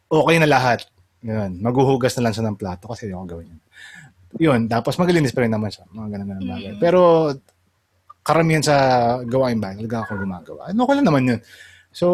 Okay 0.07 0.37
na 0.39 0.47
lahat. 0.47 0.87
Ganun. 1.21 1.59
Maghuhugas 1.59 2.15
na 2.19 2.31
lang 2.31 2.35
siya 2.37 2.47
ng 2.47 2.59
plato 2.59 2.87
kasi 2.87 3.11
ako 3.11 3.27
gawin 3.27 3.51
yun. 3.51 3.61
Yun. 4.39 4.71
Tapos 4.71 4.95
maglilinis 5.01 5.35
pa 5.35 5.43
rin 5.43 5.51
naman 5.51 5.73
siya. 5.73 5.89
Mga 5.91 6.09
ganun 6.15 6.29
na 6.29 6.47
bagay. 6.55 6.73
Mm. 6.77 6.81
Pero 6.83 7.01
karamihan 8.23 8.63
sa 8.63 8.77
gawain 9.27 9.59
bahay, 9.59 9.81
talaga 9.83 10.07
ako 10.07 10.23
gumagawa. 10.23 10.61
Ano 10.71 10.87
ko 10.87 10.93
lang 10.95 11.07
naman 11.09 11.23
yun. 11.27 11.41
So, 11.91 12.07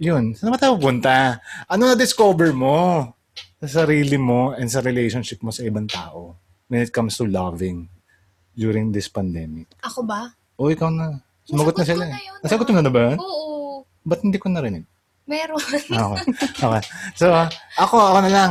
yun. 0.00 0.34
Saan 0.34 0.50
naman 0.50 0.58
tayo 0.58 0.74
pupunta? 0.80 1.38
Ano 1.70 1.94
na-discover 1.94 2.50
mo 2.50 3.06
sa 3.62 3.84
sarili 3.86 4.18
mo 4.18 4.56
and 4.58 4.66
sa 4.66 4.82
relationship 4.82 5.38
mo 5.46 5.54
sa 5.54 5.62
ibang 5.62 5.86
tao 5.86 6.34
when 6.66 6.82
it 6.82 6.90
comes 6.90 7.14
to 7.14 7.28
loving 7.28 7.86
during 8.58 8.90
this 8.90 9.06
pandemic? 9.06 9.70
Ako 9.86 10.02
ba? 10.02 10.34
O, 10.58 10.74
ikaw 10.74 10.90
na. 10.90 11.22
Sumagot 11.44 11.76
na 11.76 11.84
sila 11.86 12.08
eh. 12.08 12.10
na 12.10 12.18
yun, 12.18 12.38
Nasagot 12.40 12.66
ah. 12.66 12.72
mo 12.72 12.80
na 12.82 12.92
ba? 12.92 13.06
Oo. 13.20 13.84
Ba't 14.02 14.20
hindi 14.24 14.40
ko 14.40 14.50
narinig? 14.50 14.84
Meron. 15.24 15.56
Okay. 15.56 16.20
okay. 16.60 16.82
So, 17.16 17.32
ako, 17.80 17.96
ako 17.96 18.18
na 18.28 18.32
lang. 18.32 18.50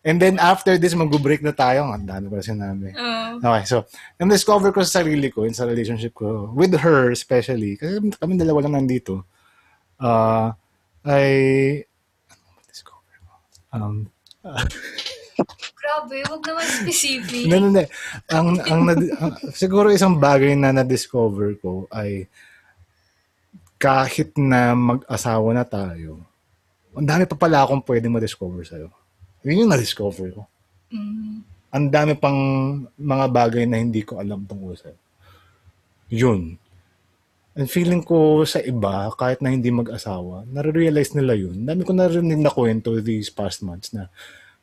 And 0.00 0.16
then 0.16 0.40
after 0.40 0.80
this, 0.80 0.96
mag-break 0.96 1.44
na 1.44 1.52
tayo. 1.52 1.92
Ang 1.92 2.08
dami 2.08 2.32
na 2.32 2.40
sinabi. 2.40 2.96
Oo. 2.96 3.20
Okay, 3.40 3.64
so, 3.68 3.84
yung 4.16 4.32
discover 4.32 4.72
ko 4.72 4.80
sa 4.80 5.04
sarili 5.04 5.28
ko, 5.28 5.44
in 5.44 5.52
sa 5.52 5.68
relationship 5.68 6.16
ko, 6.16 6.48
with 6.56 6.72
her 6.80 7.12
especially, 7.12 7.76
kasi 7.76 8.00
kami 8.16 8.40
dalawa 8.40 8.64
lang 8.64 8.80
nandito, 8.80 9.28
uh, 10.00 10.56
ay, 11.04 11.28
ano 12.32 12.42
ba 12.56 12.60
discover 12.64 13.14
ko? 13.20 13.32
Um, 13.76 13.96
Grabe, 15.80 16.16
huwag 16.28 16.44
naman 16.44 16.64
specific. 16.68 17.48
hindi, 17.48 17.56
hindi. 17.56 17.84
Ang, 18.28 18.60
ang, 18.60 18.80
nad- 18.84 19.12
ang, 19.20 19.32
siguro 19.56 19.88
isang 19.88 20.20
bagay 20.20 20.52
na 20.52 20.72
na-discover 20.76 21.56
ko 21.60 21.88
ay 21.92 22.28
kahit 23.80 24.36
na 24.36 24.76
mag-asawa 24.76 25.56
na 25.56 25.64
tayo, 25.64 26.20
ang 26.92 27.08
dami 27.08 27.24
pa 27.24 27.36
pala 27.36 27.64
akong 27.64 27.80
pwedeng 27.88 28.12
ma-discover 28.12 28.60
sa'yo. 28.68 28.92
Yun 29.44 29.66
yung 29.66 29.72
na-discover 29.72 30.28
ko. 30.34 30.42
Mm. 30.90 31.46
ang 31.70 31.86
dami 31.86 32.18
pang 32.18 32.34
mga 32.98 33.26
bagay 33.30 33.62
na 33.62 33.78
hindi 33.78 34.02
ko 34.02 34.18
alam 34.18 34.42
tungkol 34.42 34.74
sa'yo. 34.74 34.98
Yun. 36.10 36.58
And 37.54 37.70
feeling 37.70 38.02
ko 38.02 38.42
sa 38.42 38.58
iba, 38.58 39.06
kahit 39.14 39.38
na 39.38 39.54
hindi 39.54 39.70
mag-asawa, 39.70 40.50
nare-realize 40.50 41.14
nila 41.14 41.38
yun. 41.38 41.62
Dami 41.62 41.86
ko 41.86 41.94
narinig 41.94 42.42
na 42.42 42.50
kwento 42.50 42.90
these 42.98 43.30
past 43.30 43.62
months 43.62 43.94
na, 43.94 44.10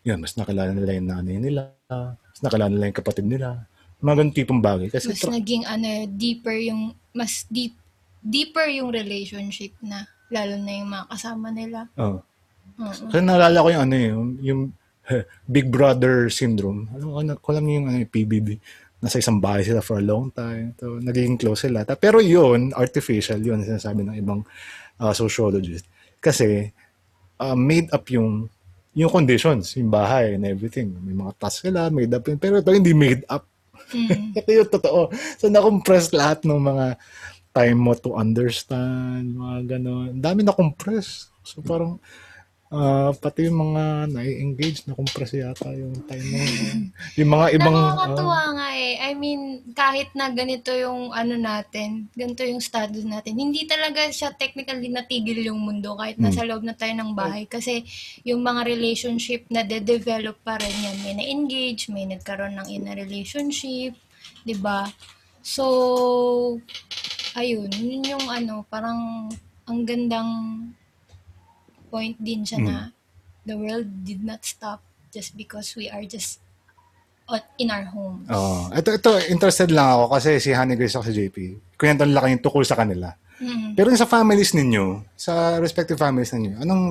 yun, 0.04 0.20
mas 0.20 0.36
nakilala 0.36 0.76
nila 0.76 1.00
yung 1.00 1.08
nanay 1.08 1.38
nila, 1.40 1.72
mas 1.88 2.40
nakilala 2.44 2.76
nila 2.76 2.92
yung 2.92 3.00
kapatid 3.00 3.24
nila. 3.24 3.64
Mga 4.04 4.16
ganun 4.20 4.36
tipong 4.36 4.60
bagay. 4.60 4.88
Kasi 4.92 5.16
Mas 5.16 5.24
tra- 5.24 5.32
naging 5.32 5.64
ano, 5.64 6.12
deeper 6.12 6.60
yung, 6.60 6.92
mas 7.16 7.48
deep, 7.48 7.72
deeper 8.20 8.68
yung 8.68 8.92
relationship 8.92 9.72
na, 9.80 10.12
lalo 10.28 10.60
na 10.60 10.72
yung 10.76 10.92
mga 10.92 11.08
kasama 11.08 11.56
nila. 11.56 11.88
oh. 11.96 12.20
Oo. 12.78 13.10
Kasi 13.10 13.22
naalala 13.24 13.64
ko 13.64 13.68
yung 13.74 13.84
ano 13.90 13.96
eh, 13.96 14.08
yung, 14.12 14.28
yung 14.42 14.62
Big 15.54 15.68
Brother 15.72 16.28
syndrome. 16.28 16.92
Alam 16.94 17.08
ko, 17.10 17.18
ko 17.40 17.48
alam 17.56 17.66
yung 17.68 17.86
ano, 17.90 17.98
yung 18.02 18.12
PBB. 18.12 18.60
Nasa 18.98 19.22
isang 19.22 19.38
bahay 19.38 19.62
sila 19.62 19.80
for 19.82 20.02
a 20.02 20.06
long 20.06 20.34
time. 20.34 20.74
So, 20.78 20.98
naging 20.98 21.38
close 21.38 21.70
sila. 21.70 21.86
Pero 21.98 22.18
yun, 22.18 22.74
artificial 22.74 23.38
yun, 23.38 23.62
sinasabi 23.62 24.02
ng 24.04 24.18
ibang 24.18 24.42
uh, 24.98 25.14
sociologist. 25.14 25.86
Kasi, 26.18 26.74
uh, 27.38 27.58
made 27.58 27.90
up 27.94 28.10
yung 28.10 28.50
yung 28.98 29.14
conditions, 29.14 29.78
yung 29.78 29.94
bahay 29.94 30.34
and 30.34 30.42
everything. 30.42 30.90
May 31.06 31.14
mga 31.14 31.38
tasks 31.38 31.70
sila, 31.70 31.94
made 31.94 32.10
up 32.10 32.26
yun. 32.26 32.42
Pero 32.42 32.58
ito 32.58 32.74
hindi 32.74 32.98
made 32.98 33.22
up. 33.30 33.46
Mm. 33.94 34.34
Ito 34.42 34.50
yung 34.50 34.72
totoo. 34.74 35.02
So, 35.38 35.54
na-compress 35.54 36.12
lahat 36.12 36.44
ng 36.44 36.60
mga 36.60 36.98
time 37.54 37.78
mo 37.78 37.94
to 37.94 38.18
understand, 38.18 39.38
mga 39.38 39.78
gano'n. 39.78 40.18
Ang 40.18 40.24
dami 40.26 40.42
na-compress. 40.42 41.30
So, 41.46 41.62
parang, 41.62 42.02
ah, 42.72 43.12
pati 43.16 43.48
yung 43.48 43.72
mga 43.72 44.12
nai-engage, 44.12 44.84
na-compress 44.88 45.40
yata 45.40 45.72
yung 45.72 45.96
time 46.04 46.28
mo. 46.28 46.40
yung 47.20 47.32
mga 47.32 47.48
ibang... 47.56 47.76
Nakakatuwa 47.76 48.40
ah, 48.40 48.50
nga 48.60 48.70
eh. 48.76 48.94
I 49.08 49.12
mean, 49.16 49.42
kahit 49.72 50.12
na 50.18 50.28
ganito 50.32 50.76
yung 50.76 51.16
ano 51.16 51.40
natin, 51.40 52.12
ganito 52.12 52.44
yung 52.44 52.60
status 52.60 53.08
natin, 53.08 53.40
hindi 53.40 53.64
talaga 53.64 54.04
siya 54.12 54.36
technically 54.36 54.92
natigil 54.92 55.40
yung 55.48 55.64
mundo 55.64 55.96
kahit 55.96 56.20
nasa 56.20 56.44
Hmm. 56.44 56.50
loob 56.52 56.64
na 56.68 56.76
tayo 56.76 56.92
ng 56.96 57.12
bahay. 57.16 57.48
Kasi 57.48 57.88
yung 58.28 58.44
mga 58.44 58.68
relationship 58.68 59.48
na 59.48 59.64
de-develop 59.64 60.36
pa 60.44 60.60
rin 60.60 60.76
yan. 60.76 60.98
May 61.04 61.14
na-engage, 61.16 61.88
may 61.88 62.04
nagkaroon 62.04 62.60
ng 62.60 62.68
in 62.68 62.86
relationship, 62.92 63.96
di 64.44 64.56
ba? 64.60 64.88
So, 65.40 66.60
ayun, 67.40 67.72
yun 67.72 68.04
yung 68.04 68.28
ano, 68.28 68.68
parang 68.68 69.32
ang 69.68 69.80
gandang 69.88 70.32
point 71.88 72.16
din 72.20 72.44
siya 72.44 72.60
na 72.60 72.78
the 73.48 73.56
world 73.56 73.88
did 74.04 74.22
not 74.24 74.44
stop 74.44 74.84
just 75.10 75.34
because 75.40 75.74
we 75.80 75.88
are 75.88 76.04
just 76.04 76.44
on, 77.32 77.40
in 77.60 77.72
our 77.72 77.88
homes. 77.88 78.28
Oo. 78.28 78.72
ito, 78.76 78.90
ito, 78.96 79.12
interested 79.32 79.72
lang 79.72 79.96
ako 79.96 80.20
kasi 80.20 80.40
si 80.44 80.52
Honey 80.52 80.76
Grace 80.76 80.96
ako 80.96 81.08
si 81.08 81.16
JP. 81.16 81.38
Kwento 81.80 82.04
nila 82.04 82.24
kayo 82.24 82.40
tukol 82.44 82.68
sa 82.68 82.76
kanila. 82.76 83.16
Mm. 83.38 83.78
Pero 83.78 83.94
yung 83.94 84.02
sa 84.02 84.10
families 84.10 84.52
ninyo, 84.52 85.04
sa 85.14 85.62
respective 85.62 86.00
families 86.00 86.34
ninyo, 86.34 86.58
anong 86.64 86.84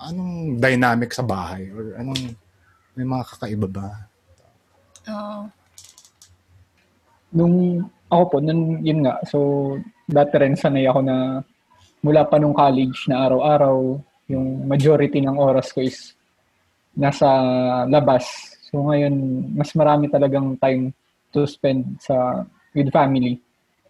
anong 0.00 0.58
dynamic 0.58 1.10
sa 1.12 1.22
bahay? 1.24 1.68
Or 1.70 1.96
anong, 2.00 2.34
may 2.94 3.06
mga 3.06 3.24
kakaiba 3.34 3.68
ba? 3.68 3.88
Oo. 5.10 5.40
Nung 7.34 7.56
ako 8.08 8.24
po, 8.30 8.36
nun, 8.38 8.78
yun 8.86 9.02
nga, 9.02 9.18
so 9.26 9.38
dati 10.06 10.38
rin 10.38 10.54
sanay 10.54 10.86
ako 10.86 11.00
na 11.02 11.42
mula 12.04 12.22
pa 12.28 12.36
nung 12.38 12.54
college 12.54 13.08
na 13.08 13.26
araw-araw, 13.26 13.98
yung 14.28 14.64
majority 14.64 15.20
ng 15.20 15.36
oras 15.36 15.72
ko 15.72 15.84
is 15.84 16.16
nasa 16.96 17.26
labas. 17.90 18.24
So 18.70 18.88
ngayon, 18.88 19.14
mas 19.54 19.70
marami 19.76 20.08
talagang 20.08 20.56
time 20.58 20.94
to 21.34 21.44
spend 21.44 21.98
sa 22.00 22.46
with 22.72 22.90
family. 22.90 23.38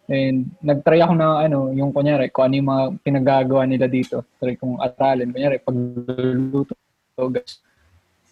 And 0.05 0.53
nagtry 0.61 1.01
ako 1.01 1.14
na 1.16 1.49
ano, 1.49 1.72
yung 1.72 1.93
kunyari, 1.93 2.28
kung 2.28 2.53
ano 2.53 2.55
yung 2.61 2.68
mga 2.68 2.85
pinagagawa 3.01 3.64
nila 3.64 3.89
dito. 3.89 4.24
Try 4.37 4.61
kong 4.61 4.76
aralin. 4.80 5.32
Kunyari, 5.32 5.57
pagluluto. 5.64 6.76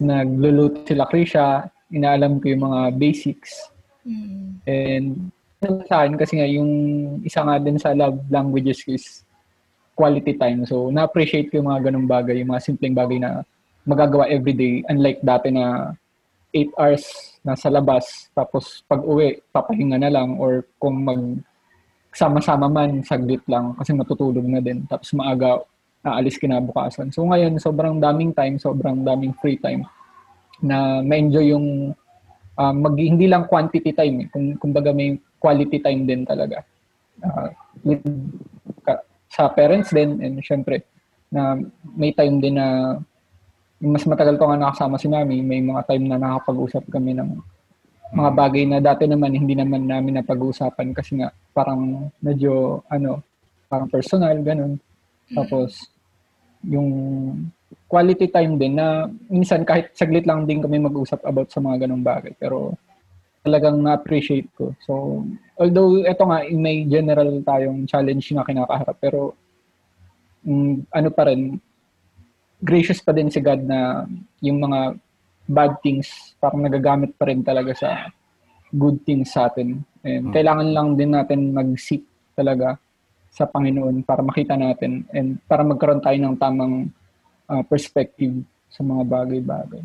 Nagluluto 0.03 0.85
sila 0.85 1.09
Krisha, 1.09 1.65
inaalam 1.89 2.43
ko 2.43 2.53
yung 2.53 2.65
mga 2.69 2.81
basics. 3.01 3.73
Mm. 4.05 4.49
And 4.67 5.07
sa 5.87 6.03
akin 6.03 6.19
kasi 6.19 6.43
nga 6.43 6.49
yung 6.51 6.71
isa 7.23 7.41
nga 7.47 7.57
din 7.63 7.79
sa 7.79 7.95
love 7.95 8.19
languages 8.29 8.83
is 8.91 9.23
quality 10.03 10.35
time. 10.35 10.67
So 10.67 10.91
na-appreciate 10.91 11.55
ko 11.55 11.63
yung 11.63 11.71
mga 11.71 11.87
ganung 11.87 12.11
bagay, 12.11 12.43
yung 12.43 12.51
mga 12.51 12.67
simpleng 12.67 12.99
bagay 12.99 13.23
na 13.23 13.47
magagawa 13.87 14.27
everyday 14.27 14.83
unlike 14.91 15.23
dati 15.23 15.55
na 15.55 15.95
8 16.51 16.75
hours 16.75 17.05
nasa 17.47 17.71
labas 17.71 18.31
tapos 18.35 18.83
pag 18.87 19.03
uwi 19.03 19.39
papahinga 19.55 19.99
na 19.99 20.11
lang 20.11 20.39
or 20.39 20.67
kung 20.79 21.03
mag 21.03 21.23
sama-sama 22.13 22.67
man 22.67 23.03
saglit 23.07 23.43
lang 23.47 23.75
kasi 23.79 23.95
matutulog 23.95 24.45
na 24.47 24.61
din 24.63 24.83
tapos 24.91 25.15
maaga 25.15 25.63
aalis 26.03 26.39
kinabukasan. 26.39 27.15
So 27.15 27.23
ngayon 27.23 27.63
sobrang 27.63 28.03
daming 28.03 28.35
time, 28.35 28.59
sobrang 28.59 29.07
daming 29.07 29.35
free 29.39 29.59
time 29.59 29.87
na 30.63 30.99
ma-enjoy 31.03 31.55
yung 31.55 31.95
um, 32.59 32.75
mag, 32.79 32.95
hindi 32.99 33.27
lang 33.27 33.51
quantity 33.51 33.95
time 33.95 34.27
eh. 34.27 34.29
Kung 34.31 34.59
kumbaga 34.59 34.95
may 34.95 35.19
quality 35.43 35.83
time 35.83 36.07
din 36.07 36.23
talaga. 36.23 36.63
Uh, 37.23 37.51
with, 37.83 38.03
ka, 38.87 39.03
sa 39.33 39.49
parents 39.49 39.89
din 39.89 40.21
and 40.21 40.37
syempre 40.45 40.85
na 41.33 41.57
may 41.97 42.13
time 42.13 42.37
din 42.37 42.61
na 42.61 43.01
mas 43.81 44.05
matagal 44.05 44.37
ko 44.37 44.53
nga 44.53 44.61
nakasama 44.61 45.01
si 45.01 45.09
mami, 45.09 45.41
may 45.41 45.65
mga 45.65 45.89
time 45.89 46.07
na 46.07 46.21
nakapag-usap 46.21 46.87
kami 46.93 47.17
ng 47.17 47.41
mga 48.13 48.31
bagay 48.37 48.65
na 48.69 48.79
dati 48.79 49.09
naman 49.09 49.33
hindi 49.33 49.57
naman 49.57 49.89
namin 49.89 50.21
napag-uusapan 50.21 50.93
kasi 50.93 51.19
nga 51.19 51.33
parang 51.57 52.13
medyo 52.21 52.85
ano, 52.93 53.25
parang 53.67 53.89
personal 53.89 54.37
ganun. 54.45 54.77
Tapos 55.33 55.89
yung 56.69 56.89
quality 57.89 58.29
time 58.29 58.61
din 58.61 58.77
na 58.77 59.09
minsan 59.33 59.65
kahit 59.65 59.91
saglit 59.97 60.29
lang 60.29 60.45
din 60.45 60.61
kami 60.61 60.79
mag-usap 60.79 61.25
about 61.25 61.49
sa 61.49 61.59
mga 61.59 61.89
ganung 61.89 62.05
bagay 62.05 62.37
pero 62.37 62.77
talagang 63.43 63.83
na-appreciate 63.83 64.49
ko. 64.55 64.71
So, 64.87 65.23
although 65.59 66.07
ito 66.07 66.23
nga 66.23 66.47
may 66.55 66.87
general 66.87 67.43
tayong 67.43 67.91
challenge 67.91 68.31
na 68.33 68.47
kinakaharap 68.47 68.97
pero 69.03 69.35
mm, 70.47 70.87
ano 70.95 71.09
pa 71.11 71.27
rin 71.27 71.59
gracious 72.63 73.03
pa 73.03 73.11
din 73.11 73.29
si 73.29 73.43
God 73.43 73.67
na 73.67 74.07
yung 74.39 74.63
mga 74.63 74.95
bad 75.51 75.83
things 75.83 76.39
parang 76.39 76.63
nagagamit 76.63 77.19
pa 77.19 77.27
rin 77.27 77.43
talaga 77.43 77.75
sa 77.75 77.91
good 78.71 79.03
things 79.03 79.35
sa 79.35 79.51
atin. 79.51 79.83
And 80.07 80.31
Hmm. 80.31 80.35
kailangan 80.35 80.69
lang 80.71 80.89
din 80.95 81.13
natin 81.13 81.51
mag-seek 81.51 82.07
talaga 82.39 82.79
sa 83.33 83.51
Panginoon 83.51 84.07
para 84.07 84.23
makita 84.23 84.55
natin 84.55 85.03
and 85.11 85.43
para 85.51 85.67
magkaroon 85.67 86.05
tayo 86.05 86.17
ng 86.21 86.37
tamang 86.39 86.75
uh, 87.51 87.63
perspective 87.67 88.45
sa 88.71 88.87
mga 88.87 89.03
bagay-bagay. 89.05 89.83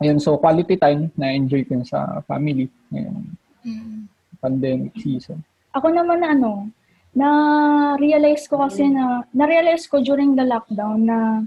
Ayun, 0.00 0.16
so 0.16 0.40
quality 0.40 0.80
time 0.80 1.12
na 1.12 1.28
enjoy 1.28 1.60
ko 1.68 1.76
sa 1.84 2.24
family 2.24 2.72
ngayong 2.88 3.36
Mm. 3.60 4.08
pandemic 4.40 4.96
season. 4.96 5.44
Ako 5.76 5.92
naman 5.92 6.24
na 6.24 6.32
ano, 6.32 6.72
na-realize 7.12 8.48
ko 8.48 8.64
kasi 8.64 8.88
na, 8.88 9.28
na-realize 9.36 9.84
ko 9.84 10.00
during 10.00 10.32
the 10.32 10.46
lockdown 10.48 11.04
na 11.04 11.44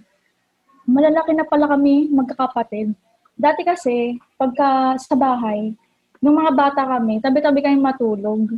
malalaki 0.85 1.33
na 1.33 1.47
pala 1.49 1.65
kami 1.65 2.13
magkakapatid. 2.13 2.93
Dati 3.33 3.65
kasi, 3.65 4.21
pagka 4.37 4.93
sa 5.01 5.17
bahay, 5.17 5.73
nung 6.21 6.37
mga 6.37 6.53
bata 6.53 6.81
kami, 6.85 7.17
tabi-tabi 7.17 7.65
kami 7.65 7.81
matulog. 7.81 8.53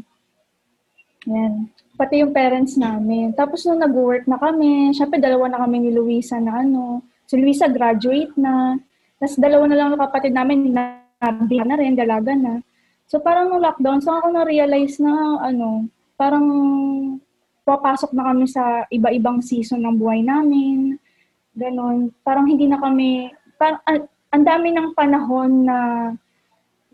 Yan. 1.25 1.71
Pati 1.95 2.19
yung 2.19 2.35
parents 2.35 2.75
namin. 2.75 3.31
Tapos 3.31 3.63
nung 3.63 3.79
nag-work 3.79 4.27
na 4.27 4.35
kami, 4.35 4.91
syempre 4.91 5.17
dalawa 5.17 5.47
na 5.47 5.63
kami 5.63 5.87
ni 5.87 5.89
Luisa 5.95 6.35
na 6.43 6.59
ano, 6.59 6.99
si 7.23 7.39
Luisa 7.39 7.71
graduate 7.71 8.35
na, 8.35 8.75
tapos 9.19 9.35
dalawa 9.39 9.63
na 9.67 9.77
lang 9.77 9.87
ang 9.93 10.01
kapatid 10.01 10.33
namin 10.35 10.71
na 10.75 11.05
na 11.33 11.75
rin, 11.79 11.95
dalaga 11.95 12.35
na. 12.35 12.61
So 13.05 13.21
parang 13.21 13.49
nung 13.49 13.63
lockdown, 13.63 14.01
so 14.01 14.11
ako 14.13 14.33
na-realize 14.33 14.97
na 14.99 15.39
ano, 15.41 15.87
parang 16.19 16.45
papasok 17.65 18.13
na 18.13 18.29
kami 18.33 18.45
sa 18.45 18.85
iba-ibang 18.93 19.41
season 19.41 19.81
ng 19.85 19.97
buhay 19.97 20.21
namin. 20.21 20.97
Ganon. 21.55 22.13
Parang 22.21 22.45
hindi 22.45 22.67
na 22.67 22.77
kami, 22.77 23.31
parang, 23.57 23.81
ang, 23.87 23.99
ang 24.35 24.43
dami 24.43 24.69
ng 24.75 24.89
panahon 24.93 25.51
na 25.65 25.77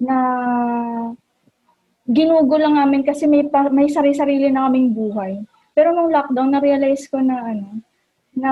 na 0.02 0.18
ginugo 2.10 2.58
lang 2.58 2.74
namin 2.78 3.06
kasi 3.06 3.30
may 3.30 3.46
may 3.70 3.88
sarili-sarili 3.90 4.50
na 4.50 4.70
kaming 4.70 4.94
buhay. 4.94 5.42
Pero 5.72 5.96
nung 5.96 6.12
lockdown, 6.12 6.52
na-realize 6.54 7.08
ko 7.08 7.24
na 7.24 7.38
ano, 7.40 7.82
na 8.36 8.52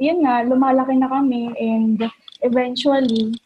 yun 0.00 0.24
nga, 0.24 0.44
lumalaki 0.44 0.96
na 0.96 1.08
kami 1.08 1.52
and 1.56 2.00
eventually, 2.42 3.38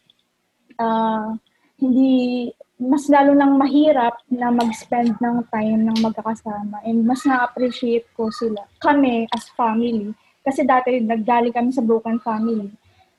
ah 0.80 1.36
hindi, 1.76 2.48
mas 2.80 3.08
lalo 3.08 3.36
nang 3.36 3.60
mahirap 3.60 4.16
na 4.32 4.48
mag-spend 4.48 5.16
ng 5.20 5.44
time 5.52 5.80
ng 5.88 5.98
magkakasama 6.00 6.80
and 6.84 7.04
mas 7.04 7.24
na-appreciate 7.28 8.08
ko 8.16 8.32
sila, 8.32 8.64
kami 8.80 9.28
as 9.32 9.48
family. 9.52 10.12
Kasi 10.40 10.64
dati 10.64 11.00
nagdali 11.02 11.52
kami 11.52 11.72
sa 11.72 11.84
broken 11.84 12.16
family. 12.24 12.72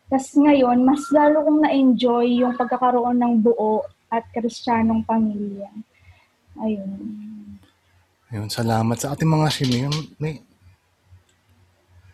Tapos 0.08 0.32
ngayon, 0.40 0.82
mas 0.88 1.04
lalo 1.12 1.44
kong 1.44 1.60
na-enjoy 1.68 2.42
yung 2.42 2.56
pagkakaroon 2.56 3.20
ng 3.20 3.34
buo 3.44 3.84
at 4.08 4.24
kristyanong 4.32 5.04
pamilya. 5.04 5.68
Ayun. 6.64 6.98
Ayun, 8.32 8.48
salamat 8.48 8.98
sa 8.98 9.14
ating 9.14 9.28
mga 9.28 9.48
shinir. 9.52 9.92
May... 10.18 10.42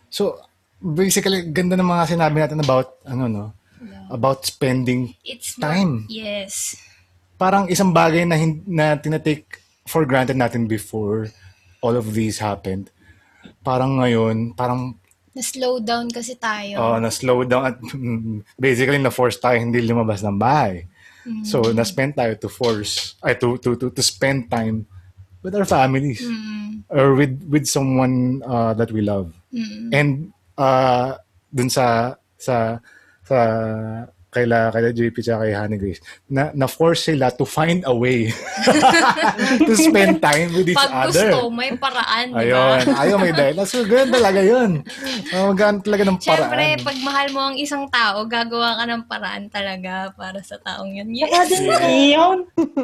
So, 0.10 0.42
basically, 0.84 1.48
ganda 1.48 1.74
ng 1.74 1.88
mga 1.88 2.06
sinabi 2.10 2.38
natin 2.38 2.60
about, 2.60 3.00
ano 3.04 3.26
no, 3.26 3.46
about 4.10 4.44
spending 4.44 5.16
It's 5.24 5.56
Time. 5.56 6.06
Yes. 6.08 6.76
parang 7.34 7.68
isang 7.68 7.92
bagay 7.92 8.24
na, 8.24 8.36
hin- 8.36 8.64
na 8.64 8.96
tinatake 8.96 9.60
for 9.84 10.06
granted 10.06 10.36
natin 10.36 10.64
before 10.64 11.28
all 11.80 11.96
of 11.96 12.14
these 12.14 12.40
happened. 12.40 12.88
Parang 13.60 14.00
ngayon, 14.00 14.54
parang 14.54 14.96
Na-slow 15.34 15.82
down 15.82 16.08
kasi 16.08 16.38
tayo. 16.38 16.78
oh, 16.78 16.96
na-slow 17.02 17.42
down 17.42 17.66
at 17.66 17.76
basically 18.62 19.02
na-force 19.02 19.42
tayo 19.42 19.58
hindi 19.58 19.82
lumabas 19.82 20.22
ng 20.22 20.38
bahay. 20.38 20.86
So, 21.42 21.74
na-spend 21.74 22.14
tayo 22.14 22.36
to 22.38 22.48
force, 22.48 23.16
ay, 23.20 23.34
to, 23.40 23.56
to, 23.58 23.74
to, 23.76 23.88
to 23.90 24.04
spend 24.04 24.48
time 24.48 24.84
with 25.42 25.56
our 25.56 25.66
families 25.66 26.20
Mm. 26.22 26.84
or 26.88 27.16
with 27.16 27.36
with 27.48 27.66
someone 27.66 28.40
uh, 28.44 28.72
that 28.76 28.92
we 28.92 29.00
love. 29.02 29.32
Mm. 29.52 29.88
And 29.92 30.10
uh, 30.56 31.18
dun 31.48 31.70
sa 31.70 31.86
sa 32.36 32.78
sa 33.22 33.38
kaila 34.28 34.74
kaila 34.74 34.90
JP 34.90 35.14
tsaka 35.16 35.46
kay 35.46 35.54
Honey 35.54 35.78
Grace 35.78 36.02
na 36.26 36.50
na-force 36.52 37.06
sila 37.08 37.30
to 37.30 37.46
find 37.46 37.86
a 37.86 37.94
way 37.94 38.34
to 39.62 39.74
spend 39.78 40.18
time 40.20 40.50
with 40.52 40.66
each 40.66 40.74
Pag 40.74 40.90
other. 40.90 41.30
gusto, 41.30 41.54
may 41.54 41.70
paraan, 41.76 42.34
di 42.34 42.50
ba? 42.50 42.82
Ayun, 42.82 42.98
ayaw 42.98 43.18
may 43.20 43.30
dahil. 43.30 43.62
So, 43.64 43.86
ganun 43.86 44.10
talaga 44.10 44.42
yun. 44.42 44.82
Uh, 45.30 45.54
ganun 45.54 45.82
talaga 45.82 46.04
ng 46.06 46.18
Siyempre, 46.18 46.50
paraan. 46.50 46.82
pag 46.82 46.98
mahal 47.02 47.28
mo 47.30 47.42
ang 47.46 47.58
isang 47.58 47.86
tao, 47.90 48.26
gagawa 48.26 48.74
ka 48.74 48.84
ng 48.86 49.04
paraan 49.06 49.46
talaga 49.50 50.10
para 50.14 50.42
sa 50.42 50.58
taong 50.58 50.90
yun. 50.90 51.14
Yes! 51.14 51.30
Saka 51.30 51.46
din, 51.46 51.70
Iyon. 52.10 52.40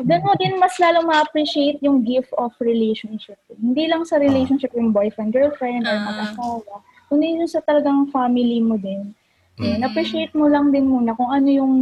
doon 0.06 0.22
mo 0.22 0.34
din 0.38 0.54
mas 0.58 0.78
lalo 0.78 1.02
ma-appreciate 1.02 1.82
yung 1.82 2.06
gift 2.06 2.30
of 2.38 2.54
relationship. 2.62 3.42
Hindi 3.50 3.90
lang 3.90 4.06
sa 4.06 4.22
relationship 4.22 4.70
yung 4.74 4.94
boyfriend, 4.94 5.34
girlfriend, 5.34 5.86
or 5.86 5.98
Ah. 5.98 6.06
mag-asawa. 6.06 6.86
Kundi 7.10 7.42
yung 7.42 7.50
sa 7.50 7.60
talagang 7.66 8.08
family 8.14 8.62
mo 8.62 8.78
din. 8.78 9.12
Eh, 9.60 9.76
Mm. 9.76 9.84
appreciate 9.84 10.32
mo 10.32 10.48
lang 10.48 10.72
din 10.72 10.88
muna 10.88 11.12
kung 11.18 11.28
ano 11.28 11.50
yung, 11.52 11.74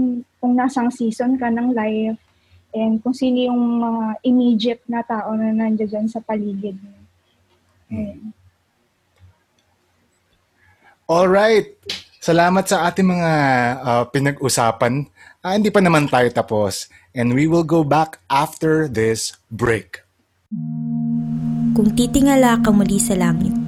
kung 0.41 0.57
nasang 0.57 0.89
season 0.89 1.37
ka 1.37 1.51
ng 1.51 1.77
life, 1.77 2.17
and 2.73 2.97
kung 3.05 3.13
sino 3.13 3.51
yung 3.51 3.61
mga 3.77 4.03
immediate 4.25 4.83
na 4.89 5.05
tao 5.05 5.37
na 5.37 5.53
nandiyan 5.53 5.85
dyan 5.85 6.07
sa 6.09 6.23
paligid 6.23 6.73
mo. 6.79 6.95
Ayun. 7.93 8.33
All 11.07 11.29
right. 11.31 11.71
Salamat 12.19 12.67
sa 12.67 12.83
ating 12.91 13.07
mga 13.07 13.31
uh, 13.79 14.03
pinag-usapan. 14.11 15.07
Ah, 15.39 15.55
hindi 15.55 15.71
pa 15.71 15.79
naman 15.79 16.11
tayo 16.11 16.27
tapos. 16.27 16.91
And 17.15 17.31
we 17.31 17.47
will 17.47 17.63
go 17.63 17.87
back 17.87 18.19
after 18.27 18.91
this 18.91 19.37
break. 19.47 20.03
kung 21.77 21.93
titingala 21.93 22.57
ka 22.65 22.73
muli 22.73 22.97
sa 22.97 23.13
langit. 23.13 23.66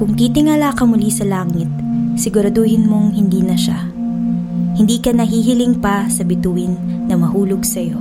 Kung 0.00 0.16
titingala 0.16 0.72
ka 0.72 0.88
muli 0.88 1.12
sa 1.12 1.28
langit, 1.28 1.68
siguraduhin 2.16 2.88
mong 2.88 3.12
hindi 3.12 3.44
na 3.44 3.52
siya. 3.52 3.84
Hindi 4.72 4.96
ka 4.96 5.12
nahihiling 5.12 5.76
pa 5.76 6.08
sa 6.08 6.24
bituin 6.24 7.04
na 7.04 7.20
mahulog 7.20 7.60
sa'yo. 7.60 8.00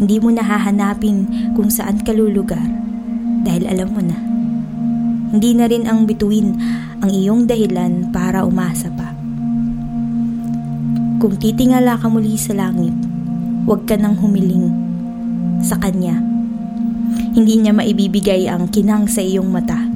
Hindi 0.00 0.16
mo 0.16 0.32
nahahanapin 0.32 1.52
kung 1.52 1.68
saan 1.68 2.00
ka 2.00 2.16
lulugar 2.16 2.64
dahil 3.44 3.68
alam 3.68 3.92
mo 3.92 4.00
na. 4.00 4.16
Hindi 5.36 5.52
na 5.52 5.68
rin 5.68 5.84
ang 5.84 6.08
bituin 6.08 6.56
ang 7.04 7.12
iyong 7.12 7.44
dahilan 7.44 8.08
para 8.08 8.48
umasa 8.48 8.88
pa. 8.88 9.12
Kung 11.20 11.36
titingala 11.36 12.00
ka 12.00 12.08
muli 12.08 12.40
sa 12.40 12.56
langit, 12.56 12.96
huwag 13.68 13.84
ka 13.84 14.00
nang 14.00 14.16
humiling 14.16 14.72
sa 15.60 15.76
Kanya. 15.76 16.16
Hindi 17.36 17.60
niya 17.60 17.76
maibibigay 17.76 18.48
ang 18.48 18.72
kinang 18.72 19.12
sa 19.12 19.20
iyong 19.20 19.52
mata. 19.52 19.91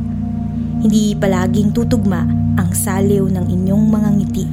Hindi 0.86 1.18
palaging 1.18 1.74
tutugma 1.74 2.22
ang 2.54 2.70
saliw 2.70 3.26
ng 3.26 3.50
inyong 3.50 3.84
mga 3.90 4.08
ngiti. 4.14 4.46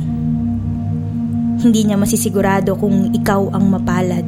Hindi 1.61 1.79
niya 1.85 1.93
masisigurado 1.93 2.73
kung 2.73 3.13
ikaw 3.13 3.53
ang 3.53 3.69
mapalad. 3.69 4.25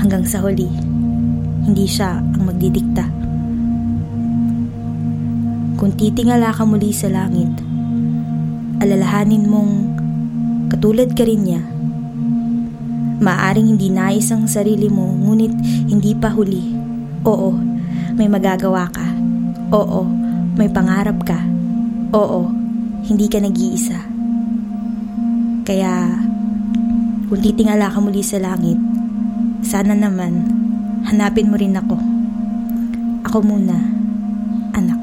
Hanggang 0.00 0.24
sa 0.24 0.40
huli, 0.40 0.72
hindi 1.68 1.84
siya 1.84 2.16
ang 2.16 2.48
magdidikta. 2.48 3.04
Kung 5.76 5.92
titingala 6.00 6.56
ka 6.56 6.64
muli 6.64 6.96
sa 6.96 7.12
langit, 7.12 7.52
alalahanin 8.80 9.44
mong 9.44 9.72
katulad 10.72 11.12
ka 11.12 11.28
rin 11.28 11.44
niya 11.44 11.60
Maaring 13.16 13.76
hindi 13.76 13.88
nais 13.88 14.28
ang 14.28 14.44
sarili 14.44 14.92
mo, 14.92 15.08
ngunit 15.08 15.56
hindi 15.88 16.12
pa 16.12 16.28
huli. 16.28 16.76
Oo, 17.24 17.56
may 18.12 18.28
magagawa 18.28 18.92
ka. 18.92 19.08
Oo, 19.72 20.25
may 20.56 20.72
pangarap 20.72 21.20
ka. 21.28 21.36
Oo, 22.16 22.48
hindi 23.04 23.28
ka 23.28 23.38
nag-iisa. 23.44 24.00
Kaya, 25.68 26.16
kung 27.28 27.40
titingala 27.44 27.92
ka 27.92 28.00
muli 28.00 28.24
sa 28.24 28.40
langit, 28.40 28.80
sana 29.60 29.92
naman, 29.92 30.48
hanapin 31.04 31.52
mo 31.52 31.60
rin 31.60 31.76
ako. 31.76 31.96
Ako 33.28 33.38
muna, 33.44 33.76
anak. 34.72 35.00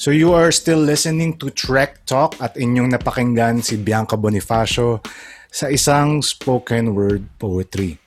So 0.00 0.08
you 0.08 0.32
are 0.32 0.48
still 0.48 0.80
listening 0.80 1.36
to 1.44 1.52
Trek 1.52 2.08
Talk 2.08 2.40
at 2.40 2.56
inyong 2.56 2.96
napakinggan 2.96 3.60
si 3.60 3.76
Bianca 3.76 4.16
Bonifacio 4.16 5.04
sa 5.52 5.68
isang 5.68 6.24
spoken 6.24 6.96
word 6.96 7.28
poetry. 7.36 8.00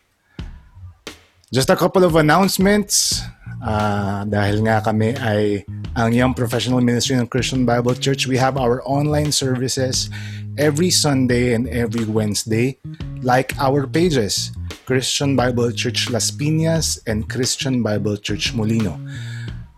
Just 1.54 1.70
a 1.70 1.78
couple 1.78 2.01
of 2.01 2.18
announcements. 2.18 3.22
Uh, 3.64 4.28
dahil 4.28 4.59
nga 4.68 4.84
kami 4.84 5.16
ay 5.24 5.64
ang 5.95 6.11
Young 6.11 6.36
Professional 6.36 6.84
Ministry 6.84 7.16
ng 7.16 7.32
Christian 7.32 7.64
Bible 7.64 7.95
Church, 7.95 8.28
we 8.28 8.36
have 8.36 8.59
our 8.59 8.84
online 8.84 9.32
services 9.32 10.11
every 10.59 10.91
Sunday 10.91 11.55
and 11.55 11.72
every 11.72 12.03
Wednesday, 12.03 12.76
like 13.24 13.55
our 13.64 13.88
pages, 13.88 14.51
Christian 14.84 15.39
Bible 15.39 15.72
Church 15.72 16.11
Las 16.11 16.28
Piñas 16.28 16.99
and 17.07 17.32
Christian 17.32 17.80
Bible 17.80 18.20
Church 18.20 18.51
Molino. 18.51 18.99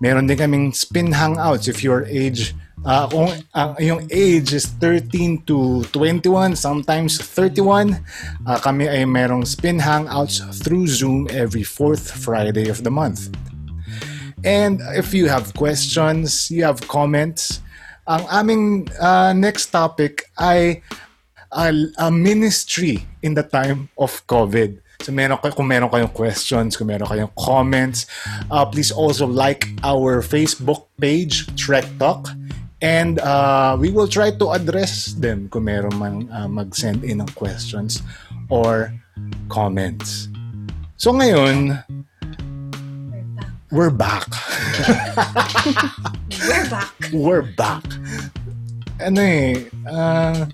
Meron 0.01 0.25
din 0.25 0.41
kaming 0.41 0.65
spin 0.73 1.13
hangouts 1.13 1.69
if 1.69 1.85
your 1.85 2.09
age 2.09 2.57
uh, 2.85 3.05
kung 3.09 3.29
uh, 3.53 3.75
yung 3.77 4.07
age 4.09 4.53
is 4.53 4.65
13 4.81 5.45
to 5.45 5.83
21, 5.91 6.55
sometimes 6.55 7.17
31, 7.21 8.01
uh, 8.45 8.57
kami 8.61 8.87
ay 8.87 9.03
merong 9.05 9.45
spin 9.45 9.77
hangouts 9.77 10.41
through 10.63 10.87
Zoom 10.87 11.27
every 11.29 11.63
fourth 11.63 12.11
Friday 12.11 12.69
of 12.69 12.81
the 12.81 12.91
month. 12.91 13.29
And 14.45 14.79
if 14.93 15.09
you 15.09 15.25
have 15.25 15.57
questions, 15.57 16.53
you 16.53 16.63
have 16.63 16.77
comments, 16.85 17.65
ang 18.05 18.21
aming 18.29 18.93
uh, 19.01 19.33
next 19.33 19.73
topic 19.73 20.29
ay 20.37 20.85
a, 21.49 21.73
a 21.97 22.13
ministry 22.13 23.01
in 23.25 23.33
the 23.33 23.41
time 23.41 23.89
of 23.97 24.21
COVID. 24.29 24.77
So 25.01 25.09
meron 25.09 25.41
kayo, 25.41 25.57
kung 25.57 25.65
meron 25.65 25.89
kayong 25.89 26.13
questions, 26.13 26.77
kung 26.77 26.93
meron 26.93 27.09
kayong 27.09 27.33
comments, 27.33 28.05
uh, 28.53 28.65
please 28.69 28.93
also 28.93 29.25
like 29.25 29.73
our 29.81 30.21
Facebook 30.21 30.85
page, 31.01 31.49
Trek 31.57 31.89
Talk. 31.97 32.29
And 32.85 33.17
uh, 33.25 33.73
we 33.81 33.89
will 33.89 34.07
try 34.07 34.29
to 34.29 34.45
address 34.53 35.17
them 35.17 35.49
kung 35.49 35.65
meron 35.65 35.97
man 35.97 36.29
uh, 36.29 36.45
mag-send 36.45 37.01
in 37.01 37.25
ng 37.25 37.31
questions 37.33 38.05
or 38.53 38.93
comments. 39.49 40.29
So 41.01 41.09
ngayon, 41.09 41.81
we're 43.77 43.91
back. 43.91 44.23
We're 46.47 46.67
back. 46.71 46.95
we're 47.11 47.47
back. 47.59 47.83
Ano 49.03 49.19
eh, 49.19 49.67
uh, 49.83 50.47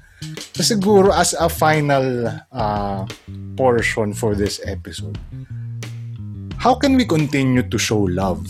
siguro 0.58 1.14
as 1.14 1.38
a 1.38 1.46
final 1.46 2.26
uh, 2.50 3.06
portion 3.54 4.18
for 4.18 4.34
this 4.34 4.58
episode, 4.66 5.22
how 6.58 6.74
can 6.74 6.98
we 6.98 7.06
continue 7.06 7.62
to 7.62 7.78
show 7.78 8.10
love? 8.10 8.42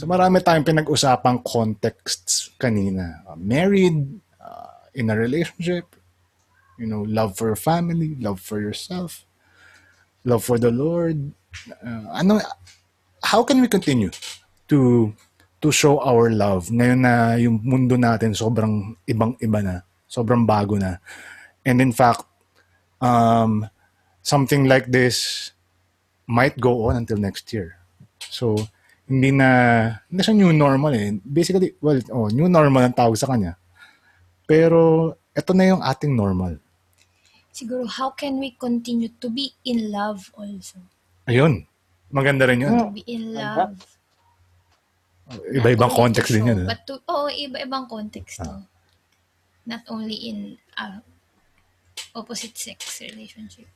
So 0.00 0.08
marami 0.08 0.40
tayong 0.40 0.64
pinag-usapang 0.64 1.44
contexts 1.44 2.56
kanina. 2.56 3.20
Uh, 3.28 3.36
married, 3.36 4.00
uh, 4.40 4.80
in 4.96 5.12
a 5.12 5.16
relationship, 5.20 5.92
you 6.80 6.88
know, 6.88 7.04
love 7.04 7.36
for 7.36 7.52
family, 7.52 8.16
love 8.16 8.40
for 8.40 8.64
yourself, 8.64 9.28
love 10.24 10.40
for 10.40 10.56
the 10.56 10.72
Lord. 10.72 11.36
Uh, 11.84 12.16
ano, 12.16 12.40
how 13.26 13.42
can 13.42 13.58
we 13.58 13.66
continue 13.66 14.14
to 14.70 15.10
to 15.58 15.74
show 15.74 15.98
our 15.98 16.30
love 16.30 16.70
ngayon 16.70 17.00
na 17.02 17.34
yung 17.42 17.58
mundo 17.58 17.98
natin 17.98 18.30
sobrang 18.30 18.94
ibang-iba 19.02 19.58
na, 19.64 19.76
sobrang 20.06 20.46
bago 20.46 20.78
na. 20.78 21.02
And 21.66 21.82
in 21.82 21.90
fact, 21.90 22.22
um, 23.02 23.66
something 24.22 24.70
like 24.70 24.86
this 24.86 25.50
might 26.30 26.54
go 26.62 26.86
on 26.86 27.02
until 27.02 27.18
next 27.18 27.50
year. 27.50 27.82
So, 28.30 28.54
hindi 29.10 29.34
na, 29.34 29.50
hindi 30.06 30.22
siya 30.22 30.38
new 30.38 30.54
normal 30.54 30.94
eh. 30.94 31.18
Basically, 31.22 31.74
well, 31.82 31.98
oh, 32.14 32.30
new 32.30 32.46
normal 32.46 32.86
ang 32.86 32.94
tawag 32.94 33.18
sa 33.18 33.26
kanya. 33.26 33.58
Pero, 34.46 35.14
ito 35.34 35.50
na 35.54 35.66
yung 35.66 35.82
ating 35.82 36.14
normal. 36.14 36.62
Siguro, 37.50 37.86
how 37.90 38.14
can 38.14 38.38
we 38.38 38.54
continue 38.54 39.10
to 39.18 39.26
be 39.26 39.50
in 39.66 39.90
love 39.90 40.30
also? 40.38 40.78
Ayun. 41.26 41.66
Maganda 42.16 42.48
rin 42.48 42.64
yun. 42.64 42.72
To 42.72 42.88
be 42.88 43.04
in 43.04 43.36
love. 43.36 43.76
Iba-ibang 45.52 45.92
context 45.92 46.32
to 46.32 46.40
din 46.40 46.48
show, 46.48 46.50
yun. 46.56 46.60
eh. 46.64 46.68
But 46.72 46.80
to, 46.88 46.94
oh, 47.12 47.28
iba-ibang 47.28 47.84
context 47.92 48.40
to. 48.40 48.48
Ah. 48.48 48.62
Not 49.68 49.84
only 49.92 50.16
in 50.30 50.56
uh, 50.80 51.02
opposite 52.16 52.56
sex 52.56 53.04
relationship. 53.04 53.68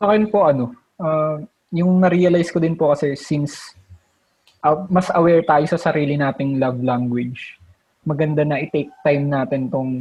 Sa 0.00 0.10
akin 0.10 0.26
po 0.26 0.50
ano, 0.50 0.74
uh, 0.98 1.38
yung 1.70 2.02
na-realize 2.02 2.50
ko 2.50 2.58
din 2.58 2.74
po 2.74 2.90
kasi 2.90 3.14
since 3.14 3.76
uh, 4.64 4.82
mas 4.90 5.12
aware 5.14 5.44
tayo 5.46 5.68
sa 5.70 5.78
sarili 5.78 6.18
nating 6.18 6.58
love 6.58 6.80
language, 6.82 7.60
maganda 8.02 8.42
na 8.42 8.58
i-take 8.58 8.90
time 9.06 9.30
natin 9.30 9.70
tong 9.70 9.92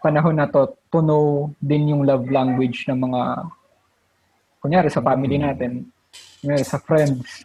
panahon 0.00 0.38
na 0.38 0.46
to 0.48 0.70
to 0.90 0.98
know 1.02 1.50
din 1.58 1.90
yung 1.94 2.02
love 2.06 2.26
language 2.30 2.86
ng 2.90 2.98
mga 2.98 3.20
kunyari 4.62 4.88
sa 4.88 5.02
family 5.02 5.42
natin, 5.42 5.90
kunyari 6.38 6.62
sa 6.62 6.78
friends. 6.78 7.42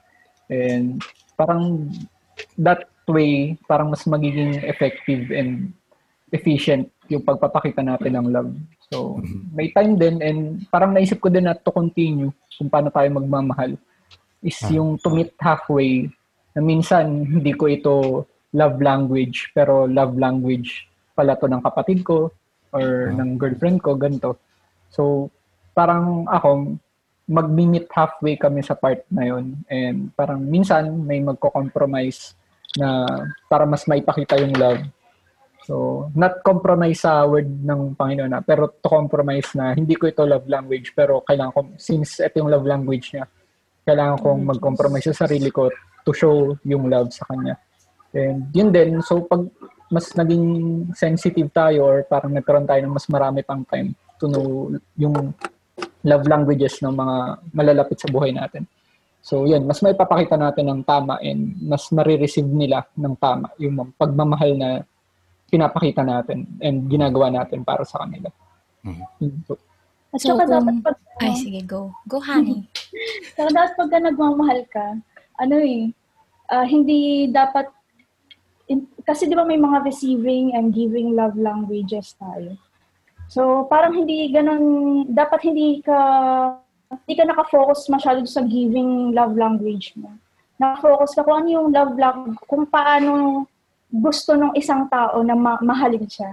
And 0.47 1.01
parang 1.33 1.89
that 2.61 2.85
way, 3.09 3.57
parang 3.65 3.89
mas 3.89 4.05
magiging 4.05 4.61
effective 4.63 5.33
and 5.33 5.73
efficient 6.29 6.93
yung 7.09 7.23
pagpapakita 7.25 7.81
natin 7.81 8.19
ng 8.19 8.27
love. 8.29 8.51
So, 8.91 9.19
may 9.51 9.73
time 9.73 9.97
din 9.99 10.21
and 10.21 10.39
parang 10.69 10.93
naisip 10.95 11.19
ko 11.19 11.27
din 11.27 11.47
na 11.49 11.57
to 11.57 11.71
continue 11.73 12.31
kung 12.55 12.69
paano 12.71 12.87
tayo 12.93 13.07
magmamahal 13.11 13.75
is 14.39 14.59
Ah. 14.63 14.77
yung 14.77 14.95
to 15.01 15.09
meet 15.11 15.33
halfway 15.41 16.07
na 16.53 16.61
minsan 16.61 17.25
hindi 17.25 17.51
ko 17.57 17.67
ito 17.67 17.95
love 18.55 18.79
language 18.79 19.51
pero 19.51 19.89
love 19.89 20.15
language 20.15 20.87
pala 21.17 21.35
to 21.35 21.49
ng 21.49 21.63
kapatid 21.63 22.05
ko 22.05 22.31
or 22.71 23.11
Ah. 23.11 23.15
ng 23.17 23.39
girlfriend 23.39 23.79
ko, 23.81 23.95
ganito. 23.95 24.37
So, 24.91 25.31
parang 25.71 26.27
ako, 26.27 26.75
mag-meet 27.27 27.91
halfway 27.91 28.39
kami 28.39 28.63
sa 28.63 28.73
part 28.73 29.03
na 29.11 29.27
yon 29.27 29.59
And 29.67 30.15
parang 30.15 30.39
minsan 30.39 31.03
may 31.03 31.19
magko-compromise 31.19 32.33
na 32.79 33.03
para 33.51 33.67
mas 33.67 33.83
maipakita 33.83 34.39
yung 34.39 34.55
love. 34.55 34.79
So, 35.67 36.07
not 36.15 36.39
compromise 36.47 37.03
sa 37.03 37.27
word 37.27 37.51
ng 37.51 37.99
Panginoon 37.99 38.31
na, 38.31 38.39
pero 38.39 38.71
to 38.71 38.87
compromise 38.87 39.51
na 39.51 39.75
hindi 39.75 39.99
ko 39.99 40.07
ito 40.07 40.23
love 40.23 40.47
language, 40.47 40.95
pero 40.95 41.19
kailangan 41.27 41.51
ko, 41.51 41.59
since 41.75 42.23
ito 42.23 42.39
yung 42.39 42.47
love 42.47 42.63
language 42.63 43.11
niya, 43.11 43.27
kailangan 43.83 44.23
kong 44.23 44.41
mag-compromise 44.47 45.11
sa 45.11 45.27
sarili 45.27 45.51
ko 45.51 45.67
to 46.07 46.15
show 46.15 46.55
yung 46.63 46.87
love 46.87 47.11
sa 47.11 47.27
kanya. 47.27 47.59
And 48.15 48.47
yun 48.55 48.71
din, 48.71 49.03
so 49.03 49.27
pag 49.27 49.43
mas 49.91 50.11
naging 50.15 50.47
sensitive 50.95 51.51
tayo 51.51 51.83
or 51.83 51.95
parang 52.07 52.31
nagkaroon 52.35 52.67
tayo 52.67 52.83
ng 52.83 52.95
mas 52.95 53.07
marami 53.07 53.43
pang 53.43 53.63
time 53.67 53.95
to 54.19 54.27
know 54.27 54.71
yung 54.99 55.31
love 56.07 56.23
languages 56.25 56.79
ng 56.79 56.95
mga 56.95 57.15
malalapit 57.51 57.99
sa 57.99 58.07
buhay 58.07 58.31
natin. 58.31 58.63
So 59.19 59.43
yun, 59.43 59.67
mas 59.67 59.83
may 59.83 59.91
papakita 59.91 60.39
natin 60.39 60.71
ng 60.71 60.81
tama 60.87 61.19
and 61.19 61.59
mas 61.59 61.91
marireceive 61.91 62.47
nila 62.47 62.87
ng 62.95 63.15
tama 63.19 63.51
yung 63.59 63.91
pagmamahal 63.93 64.55
na 64.55 64.69
pinapakita 65.47 66.03
natin 66.03 66.47
and 66.59 66.87
ginagawa 66.87 67.27
natin 67.27 67.63
para 67.63 67.83
sa 67.83 68.03
kanila. 68.03 68.31
Mhm. 68.83 69.03
Yun 69.19 69.35
po. 69.43 69.59
At 70.15 70.19
So, 70.23 70.31
saka 70.31 70.47
kung- 70.47 70.53
dapat 70.55 70.75
pag, 70.81 70.97
Ay, 71.19 71.33
sige, 71.35 71.59
go. 71.67 71.91
Go, 72.07 72.23
honey. 72.23 72.63
saka 73.35 73.51
dapat 73.51 73.71
pagka 73.75 73.97
nagmamahal 73.99 74.61
ka, 74.71 74.95
ano 75.35 75.55
eh, 75.59 75.91
ah, 76.47 76.63
hindi 76.63 77.27
dapat, 77.27 77.67
in- 78.67 78.87
kasi 79.03 79.27
di 79.27 79.35
ba 79.35 79.43
may 79.43 79.59
mga 79.59 79.83
receiving 79.83 80.55
and 80.55 80.71
giving 80.71 81.11
love 81.11 81.35
languages 81.35 82.15
tayo. 82.15 82.55
So, 83.27 83.67
parang 83.67 83.93
hindi 83.93 84.31
ganun, 84.31 85.03
dapat 85.11 85.43
hindi 85.47 85.83
ka, 85.83 85.99
hindi 87.03 87.13
ka 87.19 87.23
nakafocus 87.27 87.91
masyado 87.91 88.23
sa 88.23 88.43
giving 88.43 89.11
love 89.11 89.35
language 89.35 89.91
mo. 89.99 90.15
Nakafocus 90.57 91.11
ka 91.13 91.21
kung 91.27 91.43
ano 91.43 91.49
yung 91.51 91.67
love 91.75 91.95
language, 91.99 92.39
kung 92.47 92.63
paano 92.65 93.43
gusto 93.91 94.35
ng 94.35 94.55
isang 94.55 94.87
tao 94.87 95.19
na 95.23 95.35
ma- 95.35 95.61
mahalin 95.63 96.07
siya. 96.07 96.31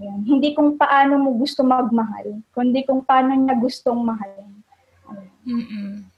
Yan. 0.00 0.24
Hindi 0.24 0.56
kung 0.56 0.80
paano 0.80 1.20
mo 1.20 1.36
gusto 1.36 1.60
magmahal, 1.60 2.40
kundi 2.56 2.88
kung 2.88 3.04
paano 3.04 3.36
niya 3.36 3.52
gustong 3.60 4.00
mahalin. 4.00 4.48
Mm-mm. 5.44 6.08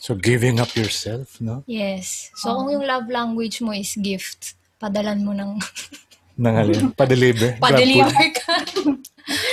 So 0.00 0.16
giving 0.16 0.58
up 0.58 0.72
yourself, 0.74 1.38
no? 1.38 1.62
Yes. 1.68 2.32
So, 2.34 2.56
kung 2.56 2.72
yung 2.72 2.88
love 2.88 3.06
language 3.12 3.60
mo 3.60 3.76
is 3.76 3.92
gift, 4.00 4.56
padalan 4.80 5.20
mo 5.20 5.36
ng 5.36 5.60
Nangalin. 6.40 6.96
Pa-deliver. 6.96 7.56
pa-deliver 7.62 8.26
ka. 8.32 8.64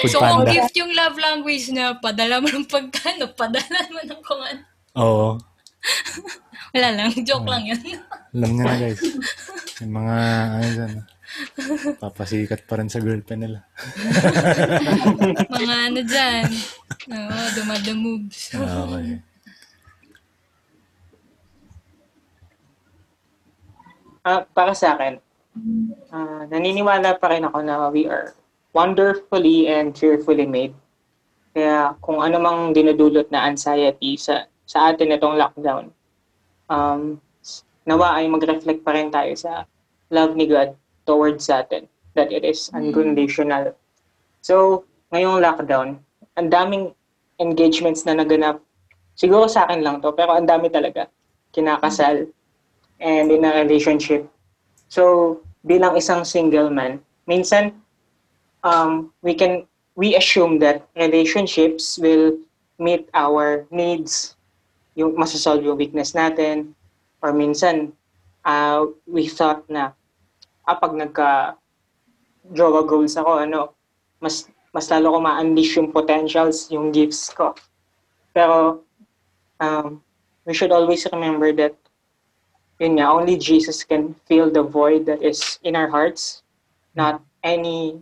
Food 0.01 0.11
so, 0.15 0.23
kung 0.23 0.47
panda. 0.47 0.55
gift 0.55 0.73
yung 0.79 0.95
love 0.95 1.19
language 1.19 1.67
na 1.75 1.99
padala 1.99 2.39
mo 2.39 2.47
ng 2.47 2.65
pagkano, 2.65 3.27
padala 3.35 3.79
mo 3.91 3.99
ng 3.99 4.21
kung 4.23 4.41
ano. 4.41 4.61
Oo. 4.95 5.29
Wala 6.73 6.87
lang, 6.95 7.11
joke 7.27 7.47
lang 7.47 7.67
yun. 7.67 7.79
Alam 8.33 8.49
niyo 8.55 8.63
na 8.63 8.75
guys. 8.75 9.01
Yung 9.81 9.93
mga, 9.93 10.15
ano 10.57 10.67
dyan, 10.73 10.93
papasikat 12.01 12.65
pa 12.65 12.81
rin 12.81 12.89
sa 12.89 12.97
girlfriend 12.97 13.45
nila. 13.45 13.59
Mga 15.53 15.77
ano 15.85 15.99
dyan. 16.01 16.43
Oo, 17.13 17.41
dumada 17.53 17.93
moves. 17.93 18.57
Okay. 18.57 19.21
Ah, 24.25 24.43
para 24.49 24.73
sa 24.73 24.97
akin, 24.97 25.21
ah, 26.13 26.43
naniniwala 26.49 27.17
pa 27.19 27.27
rin 27.31 27.45
ako 27.45 27.59
na 27.63 27.89
we 27.89 28.05
are 28.05 28.33
wonderfully 28.71 29.67
and 29.67 29.97
fearfully 29.97 30.45
made. 30.45 30.75
Kaya 31.57 31.97
kung 32.05 32.21
ano 32.21 32.37
mang 32.37 32.71
dinudulot 32.71 33.33
na 33.33 33.49
anxiety 33.49 34.13
sa 34.17 34.45
sa 34.67 34.91
atin 34.93 35.15
itong 35.15 35.39
lockdown, 35.39 35.89
um, 36.69 37.17
nawa 37.87 38.19
ay 38.19 38.27
mag-reflect 38.27 38.83
pa 38.83 38.93
rin 38.93 39.09
tayo 39.09 39.31
sa 39.33 39.63
love 40.11 40.35
ni 40.35 40.45
God 40.45 40.75
towards 41.07 41.47
sa 41.47 41.63
atin, 41.63 41.87
that 42.13 42.29
it 42.35 42.43
is 42.43 42.67
unconditional. 42.75 43.71
So, 44.43 44.83
ngayong 45.15 45.39
lockdown, 45.39 46.03
ang 46.35 46.47
daming 46.51 46.91
engagements 47.39 48.03
na 48.03 48.19
naganap. 48.19 48.59
Siguro 49.17 49.47
sa 49.49 49.65
akin 49.65 49.81
lang 49.81 50.03
to, 50.03 50.13
pero 50.13 50.35
ang 50.35 50.45
dami 50.45 50.69
talaga. 50.69 51.07
Kinakasal 51.55 52.27
and 52.99 53.31
in 53.31 53.47
a 53.47 53.51
relationship. 53.63 54.27
So, 54.87 55.41
bilang 55.67 55.99
isang 55.99 56.23
single 56.23 56.71
man, 56.71 57.03
minsan 57.27 57.75
um, 58.63 59.11
we 59.21 59.35
can 59.35 59.67
we 59.97 60.15
assume 60.15 60.59
that 60.59 60.87
relationships 60.95 61.97
will 61.99 62.37
meet 62.79 63.09
our 63.13 63.65
needs, 63.73 64.37
yung 64.95 65.17
masasolve 65.17 65.65
yung 65.65 65.77
weakness 65.77 66.13
natin, 66.13 66.71
or 67.21 67.33
minsan 67.33 67.91
uh, 68.45 68.85
we 69.09 69.27
thought 69.27 69.65
na 69.67 69.91
ah, 70.67 70.77
pag 70.77 70.93
nagka 70.93 71.57
jowa 72.53 72.85
goals 72.87 73.17
ako, 73.19 73.43
ano, 73.43 73.73
mas 74.23 74.47
mas 74.71 74.87
lalo 74.93 75.17
ko 75.17 75.19
ma-unleash 75.23 75.79
yung 75.79 75.89
potentials, 75.89 76.69
yung 76.69 76.93
gifts 76.93 77.33
ko. 77.33 77.57
Pero 78.31 78.85
um, 79.57 79.99
we 80.45 80.53
should 80.53 80.71
always 80.71 81.07
remember 81.09 81.49
that 81.55 81.73
yun 82.79 82.97
nga, 82.97 83.09
only 83.09 83.37
Jesus 83.37 83.83
can 83.83 84.13
fill 84.25 84.51
the 84.51 84.63
void 84.63 85.05
that 85.05 85.21
is 85.21 85.59
in 85.63 85.75
our 85.75 85.89
hearts, 85.89 86.43
not 86.95 87.21
any 87.43 88.01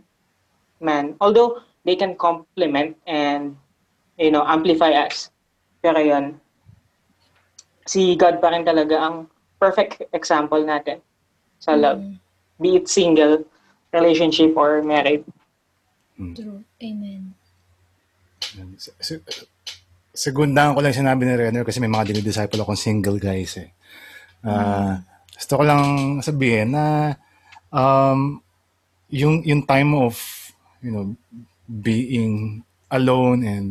man. 0.80 1.16
Although 1.22 1.64
they 1.86 1.96
can 1.96 2.16
complement 2.16 2.98
and 3.08 3.56
you 4.18 4.32
know, 4.32 4.44
amplify 4.48 4.92
us. 4.96 5.32
Pero 5.84 6.00
yun, 6.00 6.40
si 7.86 8.16
God 8.16 8.42
pa 8.42 8.52
rin 8.52 8.66
talaga 8.66 8.98
ang 9.00 9.28
perfect 9.60 10.02
example 10.16 10.64
natin 10.64 11.00
sa 11.60 11.76
love. 11.76 12.02
Be 12.60 12.80
it 12.80 12.88
single, 12.88 13.44
relationship, 13.92 14.56
or 14.56 14.80
married. 14.82 15.28
True. 16.16 16.64
Amen. 16.80 17.36
Segundahan 20.16 20.72
ko 20.72 20.80
lang 20.80 20.96
sinabi 20.96 21.28
ni 21.28 21.36
Renner 21.36 21.68
kasi 21.68 21.84
may 21.84 21.92
mga 21.92 22.16
dinidisciple 22.16 22.64
akong 22.64 22.80
single 22.80 23.20
guys 23.20 23.60
eh. 23.60 23.75
Ah, 24.44 25.06
Gusto 25.36 25.60
ko 25.60 25.64
lang 25.68 25.84
sabihin 26.24 26.72
na 26.72 27.16
um, 27.72 28.40
yung, 29.12 29.44
yung 29.44 29.68
time 29.68 29.92
of, 29.96 30.16
you 30.80 30.92
know, 30.92 31.06
being 31.68 32.64
alone 32.92 33.44
and 33.44 33.68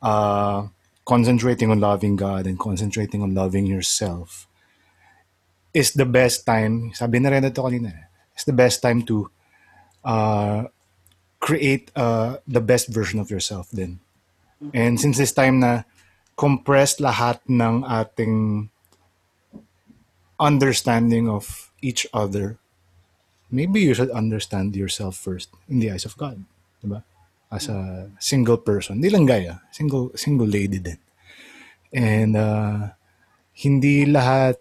uh, 0.00 0.64
concentrating 1.04 1.70
on 1.70 1.80
loving 1.80 2.16
God 2.16 2.46
and 2.46 2.58
concentrating 2.58 3.22
on 3.22 3.34
loving 3.34 3.66
yourself 3.66 4.48
is 5.76 5.92
the 5.92 6.08
best 6.08 6.48
time, 6.48 6.96
sabi 6.96 7.20
na 7.20 7.28
rin 7.28 7.44
ito 7.44 7.60
kanina, 7.60 8.08
it's 8.32 8.48
the 8.48 8.56
best 8.56 8.80
time 8.80 9.04
to 9.04 9.28
uh, 10.00 10.64
create 11.38 11.92
uh, 11.92 12.40
the 12.48 12.64
best 12.64 12.88
version 12.88 13.20
of 13.20 13.28
yourself 13.28 13.68
din. 13.68 14.00
And 14.72 14.96
since 14.96 15.20
this 15.20 15.36
time 15.36 15.60
na 15.60 15.84
compressed 16.32 17.04
lahat 17.04 17.44
ng 17.44 17.84
ating 17.84 18.68
understanding 20.38 21.28
of 21.28 21.70
each 21.80 22.06
other, 22.12 22.56
maybe 23.50 23.80
you 23.80 23.94
should 23.94 24.10
understand 24.10 24.76
yourself 24.76 25.16
first 25.16 25.48
in 25.68 25.80
the 25.80 25.90
eyes 25.90 26.04
of 26.04 26.16
God. 26.16 26.42
Diba? 26.82 27.02
As 27.50 27.68
a 27.70 28.10
single 28.18 28.58
person. 28.58 28.98
Hindi 28.98 29.10
lang 29.10 29.24
gaya. 29.26 29.62
Single, 29.70 30.12
single 30.18 30.48
lady 30.50 30.78
din. 30.82 30.98
And 31.94 32.36
uh, 32.36 32.90
hindi 33.56 34.04
lahat 34.04 34.58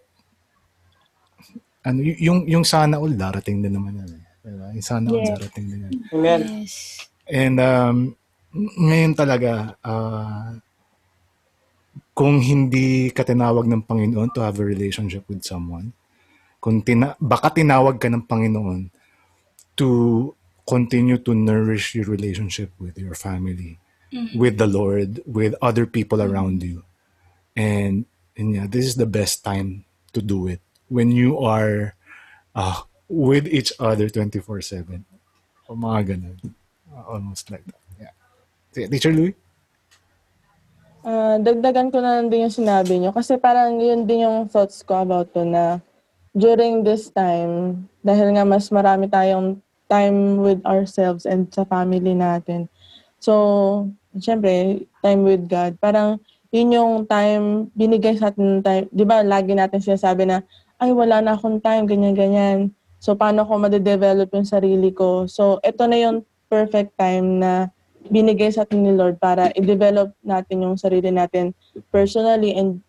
ano, 1.85 2.01
y- 2.01 2.17
yung, 2.21 2.47
yung 2.49 2.65
sana 2.65 2.97
all 2.97 3.13
darating 3.13 3.61
din 3.61 3.73
naman 3.73 3.99
yan. 4.01 4.09
Eh. 4.15 4.23
Diba? 4.45 4.67
Yung 4.73 4.85
sana 4.85 5.05
all 5.11 5.21
Yes. 5.21 5.31
darating 5.37 5.65
din 5.69 5.79
yan. 5.85 5.93
Amen. 6.13 6.41
Yes. 6.63 6.73
And 7.25 7.57
um, 7.59 7.97
ngayon 8.55 9.13
talaga, 9.17 9.75
uh, 9.81 10.61
kung 12.15 12.39
hindi 12.39 13.11
ka 13.11 13.27
tinawag 13.27 13.67
ng 13.67 13.83
Panginoon 13.83 14.31
to 14.31 14.41
have 14.41 14.57
a 14.57 14.65
relationship 14.65 15.27
with 15.27 15.43
someone, 15.43 15.91
kung 16.63 16.79
tina- 16.81 17.19
baka 17.19 17.51
tinawag 17.51 17.99
ka 17.99 18.07
ng 18.07 18.23
Panginoon 18.23 18.89
to 19.75 20.31
continue 20.63 21.19
to 21.19 21.35
nourish 21.35 21.93
your 21.93 22.07
relationship 22.07 22.71
with 22.79 22.95
your 22.95 23.13
family, 23.13 23.77
with 24.33 24.55
the 24.55 24.65
Lord, 24.65 25.19
with 25.27 25.53
other 25.59 25.83
people 25.85 26.23
around 26.23 26.63
you. 26.63 26.87
And, 27.53 28.07
and 28.39 28.55
yeah, 28.55 28.67
this 28.71 28.87
is 28.87 28.95
the 28.95 29.05
best 29.05 29.43
time 29.43 29.83
to 30.15 30.23
do 30.23 30.47
it. 30.47 30.63
When 30.87 31.11
you 31.11 31.37
are 31.43 31.99
uh, 32.55 32.87
with 33.07 33.45
each 33.47 33.73
other 33.79 34.09
24-7. 34.09 35.03
O 35.69 35.75
mga 35.75 36.15
ganun. 36.15 36.37
Almost 37.05 37.51
like 37.51 37.65
that. 37.65 37.83
Yeah. 37.99 38.87
Teacher 38.87 39.13
Louis? 39.13 39.35
Ah, 41.05 41.37
dagdagan 41.37 41.93
ko 41.93 42.01
na 42.01 42.17
lang 42.17 42.33
din 42.33 42.49
yung 42.49 42.57
sinabi 42.57 42.97
nyo. 42.97 43.13
Kasi 43.13 43.37
parang 43.37 43.77
yun 43.77 44.09
din 44.09 44.25
yung 44.25 44.49
thoughts 44.49 44.81
ko 44.81 45.05
about 45.05 45.29
to 45.37 45.45
na 45.45 45.77
during 46.33 46.81
this 46.81 47.13
time, 47.13 47.85
dahil 48.01 48.33
nga 48.33 48.41
mas 48.41 48.73
marami 48.73 49.05
tayong 49.05 49.61
time 49.85 50.41
with 50.41 50.57
ourselves 50.65 51.29
and 51.29 51.45
sa 51.53 51.61
family 51.61 52.17
natin. 52.17 52.65
So, 53.21 53.85
syempre, 54.17 54.89
time 55.05 55.21
with 55.21 55.45
God. 55.45 55.77
Parang 55.77 56.17
yun 56.49 56.73
yung 56.73 56.93
time, 57.05 57.69
binigay 57.77 58.17
sa 58.17 58.33
atin 58.33 58.65
time. 58.65 58.89
Di 58.89 59.05
ba, 59.05 59.21
lagi 59.21 59.53
natin 59.53 59.85
sinasabi 59.85 60.25
na, 60.25 60.41
ay, 60.81 60.89
wala 60.89 61.21
na 61.21 61.37
akong 61.37 61.61
time, 61.61 61.85
ganyan-ganyan. 61.85 62.73
So, 62.97 63.13
paano 63.13 63.45
ko 63.45 63.61
madedevelop 63.61 64.33
yung 64.33 64.49
sarili 64.49 64.89
ko? 64.89 65.29
So, 65.29 65.61
ito 65.61 65.85
na 65.85 66.01
yung 66.01 66.25
perfect 66.49 66.97
time 66.97 67.37
na 67.45 67.69
binigay 68.09 68.53
sa 68.53 68.63
atin 68.63 68.85
ni 68.85 68.93
Lord 68.93 69.17
para 69.17 69.49
i-develop 69.57 70.13
natin 70.21 70.65
yung 70.65 70.77
sarili 70.77 71.09
natin 71.09 71.57
personally 71.89 72.53
and 72.53 72.81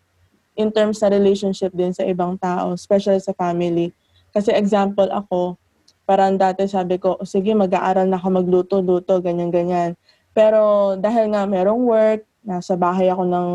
in 0.57 0.73
terms 0.73 1.05
sa 1.05 1.13
relationship 1.13 1.73
din 1.77 1.93
sa 1.93 2.05
ibang 2.09 2.41
tao, 2.41 2.73
especially 2.73 3.21
sa 3.21 3.37
family. 3.37 3.93
Kasi 4.33 4.53
example 4.57 5.09
ako, 5.13 5.61
parang 6.09 6.41
dati 6.41 6.65
sabi 6.65 6.97
ko, 6.97 7.21
"O, 7.21 7.29
sige, 7.29 7.53
mag-aaral 7.53 8.09
na 8.09 8.17
ako 8.17 8.41
magluto-luto, 8.41 9.21
ganyan-ganyan. 9.21 9.97
Pero 10.33 10.95
dahil 10.97 11.33
nga 11.33 11.45
merong 11.45 11.83
work, 11.85 12.21
nasa 12.45 12.77
bahay 12.77 13.13
ako 13.13 13.25
ng, 13.29 13.51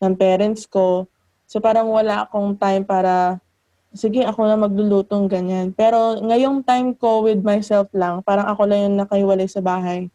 ng 0.00 0.14
parents 0.16 0.64
ko, 0.64 1.08
so 1.44 1.60
parang 1.60 1.88
wala 1.92 2.24
akong 2.24 2.56
time 2.56 2.84
para, 2.84 3.40
sige, 3.92 4.24
ako 4.24 4.48
na 4.48 4.56
maglulutong 4.56 5.28
ganyan. 5.28 5.76
Pero 5.76 6.20
ngayong 6.24 6.64
time 6.64 6.96
ko 6.96 7.24
with 7.24 7.40
myself 7.44 7.88
lang, 7.92 8.24
parang 8.24 8.48
ako 8.48 8.64
lang 8.64 8.80
yung 8.88 8.96
nakahiwalay 9.00 9.48
sa 9.48 9.60
bahay 9.60 10.08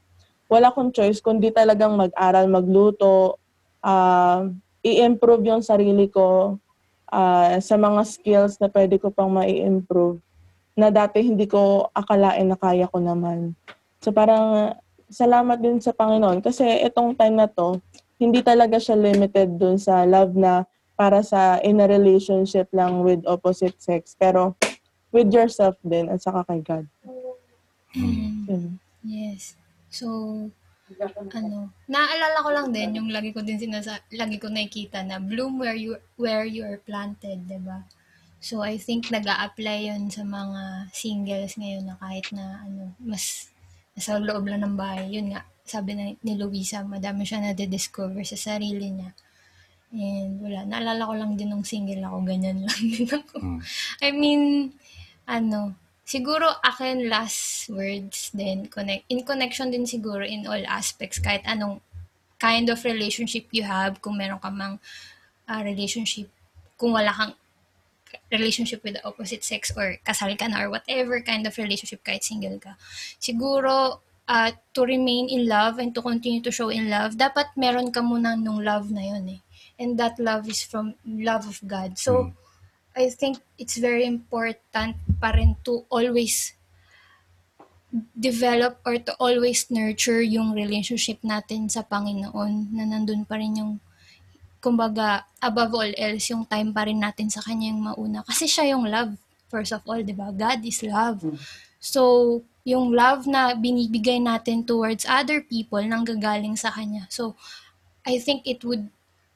wala 0.45 0.69
akong 0.69 0.93
choice 0.93 1.21
kundi 1.21 1.49
talagang 1.49 1.97
mag-aral, 1.97 2.45
magluto, 2.49 3.41
ah, 3.81 4.45
i-improve 4.85 5.49
yung 5.49 5.63
sarili 5.65 6.09
ko 6.09 6.57
ah, 7.09 7.57
sa 7.61 7.75
mga 7.77 8.01
skills 8.05 8.61
na 8.61 8.69
pwede 8.69 9.01
ko 9.01 9.09
pang 9.09 9.33
mai-improve 9.33 10.21
na 10.75 10.91
dati 10.91 11.23
hindi 11.23 11.47
ko 11.47 11.87
akalain 11.95 12.51
na 12.51 12.59
kaya 12.59 12.85
ko 12.91 12.99
naman. 12.99 13.55
So 14.03 14.11
parang 14.11 14.75
salamat 15.09 15.57
din 15.63 15.79
sa 15.79 15.95
Panginoon 15.95 16.43
kasi 16.43 16.67
itong 16.83 17.15
time 17.15 17.39
na 17.39 17.47
to, 17.47 17.79
hindi 18.19 18.43
talaga 18.43 18.79
siya 18.79 18.95
limited 18.95 19.55
dun 19.59 19.79
sa 19.79 20.03
love 20.03 20.35
na 20.35 20.67
para 20.95 21.19
sa 21.23 21.59
in 21.63 21.83
a 21.83 21.87
relationship 21.87 22.71
lang 22.71 23.03
with 23.03 23.23
opposite 23.27 23.75
sex. 23.79 24.15
Pero 24.15 24.55
with 25.11 25.31
yourself 25.31 25.79
din 25.83 26.11
at 26.11 26.19
saka 26.19 26.43
kay 26.47 26.59
God. 26.63 26.85
Yun. 27.95 28.79
Yes. 29.03 29.55
So, 29.95 30.07
ano, 31.31 31.71
naalala 31.89 32.37
ko 32.45 32.49
lang 32.51 32.67
din 32.75 32.99
yung 32.99 33.09
lagi 33.15 33.31
ko 33.35 33.41
din 33.41 33.57
sinasa 33.57 34.03
lagi 34.13 34.37
ko 34.37 34.47
nakikita 34.51 35.01
na 35.01 35.17
bloom 35.17 35.57
where 35.57 35.77
you 35.79 35.97
where 36.19 36.45
you 36.45 36.61
are 36.67 36.77
planted, 36.83 37.47
'di 37.47 37.59
ba? 37.63 37.87
So 38.43 38.61
I 38.61 38.77
think 38.77 39.09
nag-a-apply 39.09 39.89
'yon 39.89 40.13
sa 40.13 40.21
mga 40.21 40.93
singles 40.93 41.57
ngayon 41.57 41.89
na 41.89 41.95
kahit 41.97 42.27
na 42.35 42.61
ano, 42.67 42.93
mas 43.01 43.49
nasa 43.95 44.19
loob 44.19 44.45
lang 44.51 44.61
ng 44.61 44.75
bahay, 44.75 45.07
yun 45.07 45.31
nga, 45.31 45.47
sabi 45.63 45.95
na 45.95 46.11
ni 46.11 46.33
Luisa, 46.35 46.83
madami 46.83 47.23
siya 47.23 47.41
na-discover 47.41 48.21
sa 48.27 48.35
sarili 48.35 48.91
niya. 48.91 49.15
And 49.95 50.43
wala, 50.43 50.67
naalala 50.67 51.07
ko 51.07 51.13
lang 51.15 51.31
din 51.39 51.55
nung 51.55 51.63
single 51.63 52.03
ako, 52.03 52.27
ganyan 52.27 52.67
lang 52.67 52.81
din 52.93 53.07
ako. 53.07 53.35
Mm. 53.39 53.59
I 54.03 54.09
mean, 54.11 54.43
ano, 55.23 55.73
siguro 56.05 56.45
akin 56.61 57.09
last 57.09 57.67
words 57.73 58.29
din, 58.31 58.69
connect, 58.69 59.09
in 59.09 59.25
connection 59.25 59.73
din 59.73 59.89
siguro 59.89 60.21
in 60.21 60.45
all 60.45 60.61
aspects, 60.69 61.17
kahit 61.17 61.41
anong 61.49 61.81
kind 62.37 62.69
of 62.69 62.77
relationship 62.85 63.49
you 63.49 63.65
have, 63.65 63.97
kung 63.99 64.15
meron 64.15 64.37
ka 64.37 64.53
mang 64.53 64.77
ah, 65.49 65.65
relationship, 65.65 66.29
kung 66.77 66.93
wala 66.93 67.09
kang 67.09 67.33
relationship 68.31 68.79
with 68.85 68.95
the 68.95 69.03
opposite 69.03 69.43
sex 69.43 69.73
or 69.75 69.97
kasal 70.05 70.31
ka 70.37 70.47
na 70.47 70.63
or 70.63 70.69
whatever 70.69 71.19
kind 71.19 71.43
of 71.43 71.57
relationship 71.57 71.99
kahit 72.05 72.23
single 72.23 72.61
ka. 72.61 72.77
Siguro, 73.19 73.99
uh, 74.27 74.51
to 74.73 74.81
remain 74.85 75.29
in 75.29 75.47
love 75.49 75.79
and 75.79 75.93
to 75.93 76.01
continue 76.01 76.41
to 76.41 76.53
show 76.53 76.69
in 76.69 76.89
love, 76.89 77.17
dapat 77.17 77.49
meron 77.57 77.91
ka 77.91 78.01
muna 78.01 78.37
nung 78.37 78.61
love 78.61 78.93
na 78.93 79.01
yun 79.01 79.25
eh. 79.29 79.41
And 79.75 79.99
that 79.99 80.15
love 80.19 80.47
is 80.47 80.63
from 80.63 80.95
love 81.03 81.43
of 81.51 81.59
God. 81.67 81.99
So, 81.99 82.31
mm. 82.31 82.44
I 82.95 83.11
think 83.11 83.43
it's 83.59 83.75
very 83.75 84.07
important 84.07 84.95
pa 85.19 85.35
rin 85.35 85.59
to 85.67 85.83
always 85.91 86.55
develop 88.15 88.79
or 88.87 88.99
to 88.99 89.11
always 89.19 89.67
nurture 89.71 90.23
yung 90.23 90.55
relationship 90.55 91.19
natin 91.23 91.67
sa 91.67 91.83
Panginoon 91.83 92.71
na 92.71 92.83
nandun 92.87 93.27
pa 93.27 93.35
rin 93.39 93.59
yung 93.59 93.73
kumbaga, 94.65 95.21
above 95.37 95.77
all 95.77 95.93
else, 95.93 96.33
yung 96.33 96.41
time 96.49 96.73
pa 96.73 96.89
rin 96.89 96.97
natin 96.97 97.29
sa 97.29 97.37
Kanya 97.45 97.69
yung 97.69 97.85
mauna. 97.85 98.25
Kasi 98.25 98.49
siya 98.49 98.73
yung 98.73 98.89
love, 98.89 99.13
first 99.45 99.69
of 99.69 99.85
all, 99.85 100.01
di 100.01 100.09
ba? 100.09 100.33
God 100.33 100.65
is 100.65 100.81
love. 100.81 101.21
Hmm. 101.21 101.37
So, 101.77 102.41
yung 102.65 102.89
love 102.89 103.29
na 103.29 103.53
binibigay 103.53 104.17
natin 104.17 104.65
towards 104.65 105.05
other 105.05 105.45
people 105.45 105.85
nang 105.85 106.01
gagaling 106.01 106.57
sa 106.57 106.73
Kanya. 106.73 107.05
So, 107.13 107.37
I 108.01 108.17
think 108.17 108.41
it 108.49 108.65
would 108.65 108.89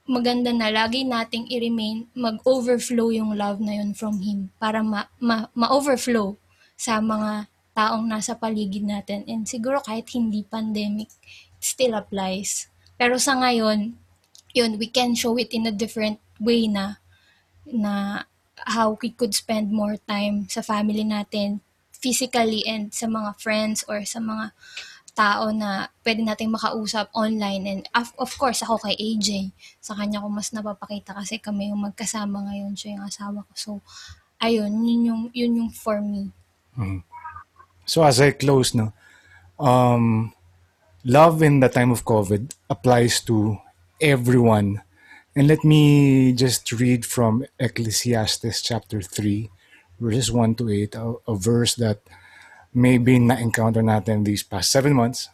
maganda 0.10 0.50
na 0.50 0.74
lagi 0.74 1.06
nating 1.06 1.46
i-remain, 1.54 2.10
mag-overflow 2.18 3.14
yung 3.14 3.38
love 3.38 3.62
na 3.62 3.78
yun 3.78 3.94
from 3.94 4.26
Him 4.26 4.50
para 4.58 4.82
ma- 4.82 5.06
ma- 5.22 5.54
ma-overflow 5.54 6.34
sa 6.74 6.98
mga 6.98 7.46
taong 7.78 8.10
nasa 8.10 8.34
paligid 8.34 8.82
natin. 8.82 9.22
And 9.30 9.46
siguro 9.46 9.86
kahit 9.86 10.10
hindi 10.18 10.42
pandemic, 10.42 11.14
it 11.54 11.62
still 11.62 11.94
applies. 11.94 12.74
Pero 12.98 13.22
sa 13.22 13.38
ngayon, 13.38 13.94
yun, 14.58 14.72
we 14.82 14.90
can 14.90 15.14
show 15.14 15.38
it 15.38 15.54
in 15.54 15.70
a 15.70 15.74
different 15.74 16.18
way 16.42 16.66
na 16.66 16.98
na 17.70 18.26
how 18.66 18.98
we 18.98 19.14
could 19.14 19.38
spend 19.38 19.70
more 19.70 20.02
time 20.10 20.50
sa 20.50 20.66
family 20.66 21.06
natin 21.06 21.62
physically 21.94 22.66
and 22.66 22.92
sa 22.96 23.06
mga 23.06 23.38
friends 23.38 23.86
or 23.86 24.02
sa 24.04 24.18
mga 24.18 24.52
tao 25.20 25.52
na 25.52 25.92
pwede 26.08 26.24
nating 26.24 26.56
makausap 26.56 27.12
online. 27.12 27.68
And 27.68 27.82
of, 27.92 28.16
of 28.16 28.32
course 28.40 28.64
ako 28.64 28.80
kay 28.88 28.96
AJ 28.96 29.52
sa 29.84 30.00
kanya 30.00 30.24
ko 30.24 30.32
mas 30.32 30.56
napapakita 30.56 31.12
kasi 31.12 31.44
kami 31.44 31.76
yung 31.76 31.84
magkasama 31.84 32.48
ngayon. 32.48 32.80
Siya 32.80 32.96
yung 32.96 33.04
asawa 33.04 33.44
ko. 33.44 33.52
So 33.60 33.72
ayun 34.40 34.80
yun 34.80 35.02
yung 35.04 35.22
yun 35.36 35.54
yung 35.60 35.72
for 35.76 36.00
me. 36.00 36.32
Mm. 36.80 37.04
so 37.84 38.08
as 38.08 38.24
I 38.24 38.32
close 38.32 38.72
no 38.72 38.96
um 39.60 40.32
love 41.04 41.44
in 41.44 41.60
the 41.60 41.68
time 41.68 41.92
of 41.92 42.06
COVID 42.06 42.56
applies 42.70 43.22
to 43.22 43.60
everyone. 44.02 44.82
And 45.36 45.48
let 45.48 45.64
me 45.64 46.34
just 46.34 46.72
read 46.72 47.06
from 47.06 47.46
Ecclesiastes 47.60 48.62
chapter 48.62 49.02
3, 49.02 49.50
verses 50.00 50.32
1 50.32 50.56
to 50.56 50.70
8, 50.70 50.96
a, 50.96 51.14
a 51.28 51.36
verse 51.36 51.76
that 51.76 52.00
maybe 52.74 53.20
na-encounter 53.20 53.82
natin 53.82 54.26
these 54.26 54.44
past 54.44 54.72
seven 54.72 54.94
months. 54.94 55.30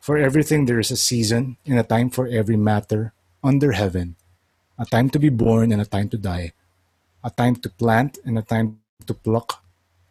For 0.00 0.16
everything 0.18 0.66
there 0.66 0.80
is 0.80 0.90
a 0.90 0.96
season 0.96 1.56
and 1.66 1.78
a 1.78 1.86
time 1.86 2.10
for 2.10 2.26
every 2.26 2.56
matter 2.56 3.12
under 3.42 3.72
heaven, 3.72 4.16
a 4.78 4.86
time 4.86 5.10
to 5.10 5.18
be 5.18 5.28
born 5.28 5.72
and 5.72 5.82
a 5.82 5.88
time 5.88 6.08
to 6.10 6.18
die, 6.18 6.52
a 7.22 7.30
time 7.30 7.56
to 7.62 7.68
plant 7.68 8.18
and 8.24 8.38
a 8.38 8.42
time 8.42 8.80
to 9.06 9.14
pluck 9.14 9.62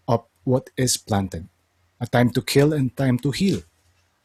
up 0.07 0.29
what 0.43 0.69
is 0.77 0.97
planted, 0.97 1.47
a 1.99 2.07
time 2.07 2.29
to 2.31 2.41
kill 2.41 2.73
and 2.73 2.95
time 2.95 3.17
to 3.19 3.31
heal, 3.31 3.63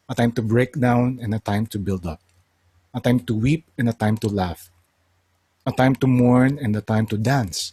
a 0.09 0.15
time 0.15 0.33
to 0.33 0.43
break 0.43 0.79
down 0.79 1.19
and 1.23 1.35
a 1.35 1.39
time 1.39 1.67
to 1.67 1.79
build 1.79 2.07
up 2.07 2.21
a 2.95 3.01
time 3.01 3.21
to 3.21 3.35
weep 3.35 3.65
and 3.79 3.89
a 3.89 3.93
time 3.93 4.17
to 4.17 4.29
laugh, 4.29 4.71
a 5.65 5.73
time 5.73 5.95
to 5.97 6.07
mourn 6.07 6.59
and 6.61 6.77
a 6.77 6.81
time 6.81 7.07
to 7.07 7.17
dance, 7.17 7.73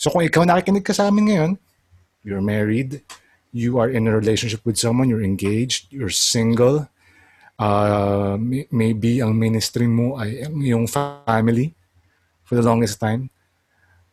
So 0.00 0.08
kung 0.08 0.24
ikaw 0.24 0.48
nakikinig 0.48 0.80
ka 0.80 0.96
sa 0.96 1.12
amin 1.12 1.28
ngayon, 1.28 1.52
you're 2.24 2.40
married, 2.40 3.04
you 3.52 3.76
are 3.76 3.92
in 3.92 4.08
a 4.08 4.16
relationship 4.16 4.64
with 4.64 4.80
someone, 4.80 5.12
you're 5.12 5.20
engaged, 5.20 5.92
you're 5.92 6.08
single, 6.08 6.88
uh, 7.60 8.40
maybe 8.72 9.20
ang 9.20 9.36
ministry 9.36 9.84
mo 9.84 10.16
ay 10.16 10.48
yung 10.64 10.88
family 10.88 11.76
for 12.48 12.56
the 12.56 12.64
longest 12.64 12.96
time. 12.96 13.28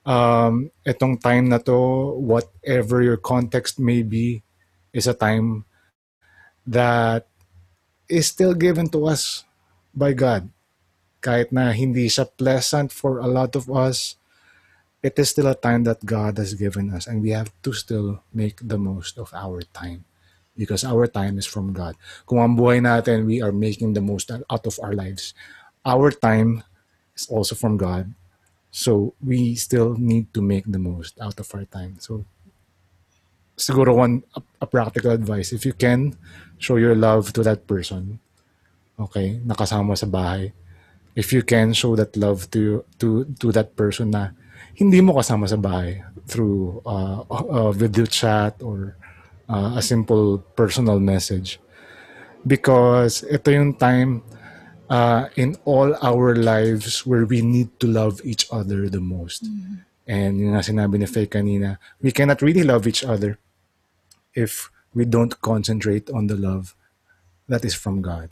Um, 0.03 0.75
itong 0.83 1.23
time 1.23 1.47
na 1.47 1.59
to, 1.63 1.79
whatever 2.19 2.99
your 2.99 3.15
context 3.15 3.79
may 3.79 4.03
be, 4.03 4.43
is 4.91 5.07
a 5.07 5.15
time 5.15 5.63
that 6.67 7.31
is 8.11 8.27
still 8.27 8.51
given 8.51 8.91
to 8.91 9.07
us 9.07 9.47
by 9.95 10.11
God 10.11 10.51
kahit 11.23 11.51
na 11.51 11.71
hindi 11.71 12.11
siya 12.11 12.27
pleasant 12.27 12.91
for 12.91 13.19
a 13.19 13.27
lot 13.27 13.55
of 13.55 13.71
us, 13.71 14.15
it 15.03 15.17
is 15.19 15.29
still 15.29 15.47
a 15.47 15.55
time 15.55 15.83
that 15.85 16.05
God 16.05 16.37
has 16.37 16.53
given 16.53 16.93
us 16.93 17.07
and 17.07 17.21
we 17.21 17.31
have 17.31 17.53
to 17.63 17.73
still 17.73 18.23
make 18.33 18.59
the 18.61 18.77
most 18.77 19.17
of 19.17 19.31
our 19.33 19.61
time 19.73 20.05
because 20.57 20.83
our 20.83 21.05
time 21.05 21.37
is 21.37 21.45
from 21.45 21.71
God. 21.71 21.95
Kung 22.25 22.41
ang 22.41 22.57
buhay 22.57 22.81
natin, 22.81 23.29
we 23.29 23.41
are 23.41 23.53
making 23.53 23.93
the 23.93 24.01
most 24.01 24.33
out 24.33 24.65
of 24.65 24.75
our 24.81 24.97
lives. 24.97 25.37
Our 25.85 26.09
time 26.09 26.65
is 27.13 27.29
also 27.29 27.53
from 27.53 27.77
God. 27.77 28.09
So 28.73 29.13
we 29.21 29.53
still 29.55 29.95
need 29.95 30.33
to 30.33 30.41
make 30.41 30.65
the 30.65 30.81
most 30.81 31.21
out 31.21 31.39
of 31.39 31.47
our 31.53 31.65
time. 31.69 32.01
So 32.01 32.25
siguro 33.57 33.95
one 33.95 34.25
a, 34.33 34.41
a 34.61 34.67
practical 34.67 35.13
advice, 35.13 35.53
if 35.53 35.65
you 35.65 35.73
can 35.73 36.17
show 36.57 36.77
your 36.77 36.97
love 36.97 37.33
to 37.37 37.45
that 37.45 37.69
person, 37.69 38.17
okay, 38.97 39.41
nakasama 39.45 39.97
sa 39.97 40.09
bahay, 40.09 40.53
if 41.13 41.33
you 41.33 41.45
can 41.45 41.73
show 41.73 41.97
that 41.97 42.17
love 42.17 42.49
to 42.53 42.85
to 43.01 43.25
to 43.41 43.53
that 43.53 43.77
person 43.77 44.13
na 44.13 44.33
hindi 44.77 45.01
mo 45.01 45.17
kasama 45.17 45.49
sa 45.49 45.57
bahay 45.57 46.05
through 46.29 46.85
uh, 46.85 47.25
a 47.33 47.73
video 47.73 48.05
chat 48.05 48.53
or 48.61 48.93
uh, 49.49 49.73
a 49.73 49.81
simple 49.81 50.37
personal 50.53 51.01
message 51.01 51.57
because 52.45 53.25
ito 53.25 53.49
yung 53.49 53.73
time 53.73 54.21
uh, 54.93 55.33
in 55.33 55.57
all 55.65 55.97
our 56.05 56.37
lives 56.37 57.01
where 57.09 57.25
we 57.25 57.41
need 57.41 57.73
to 57.81 57.89
love 57.89 58.21
each 58.21 58.45
other 58.53 58.85
the 58.85 59.01
most. 59.01 59.49
Mm-hmm. 59.49 59.81
And 60.07 60.31
yung 60.39 60.53
nga 60.53 60.63
sinabi 60.63 61.01
ni 61.01 61.09
Faye 61.09 61.27
kanina, 61.27 61.81
we 61.99 62.13
cannot 62.13 62.45
really 62.45 62.63
love 62.63 62.85
each 62.85 63.01
other 63.03 63.41
if 64.37 64.69
we 64.93 65.03
don't 65.03 65.33
concentrate 65.41 66.07
on 66.13 66.29
the 66.29 66.37
love 66.37 66.77
that 67.49 67.65
is 67.65 67.73
from 67.73 68.05
God. 68.05 68.29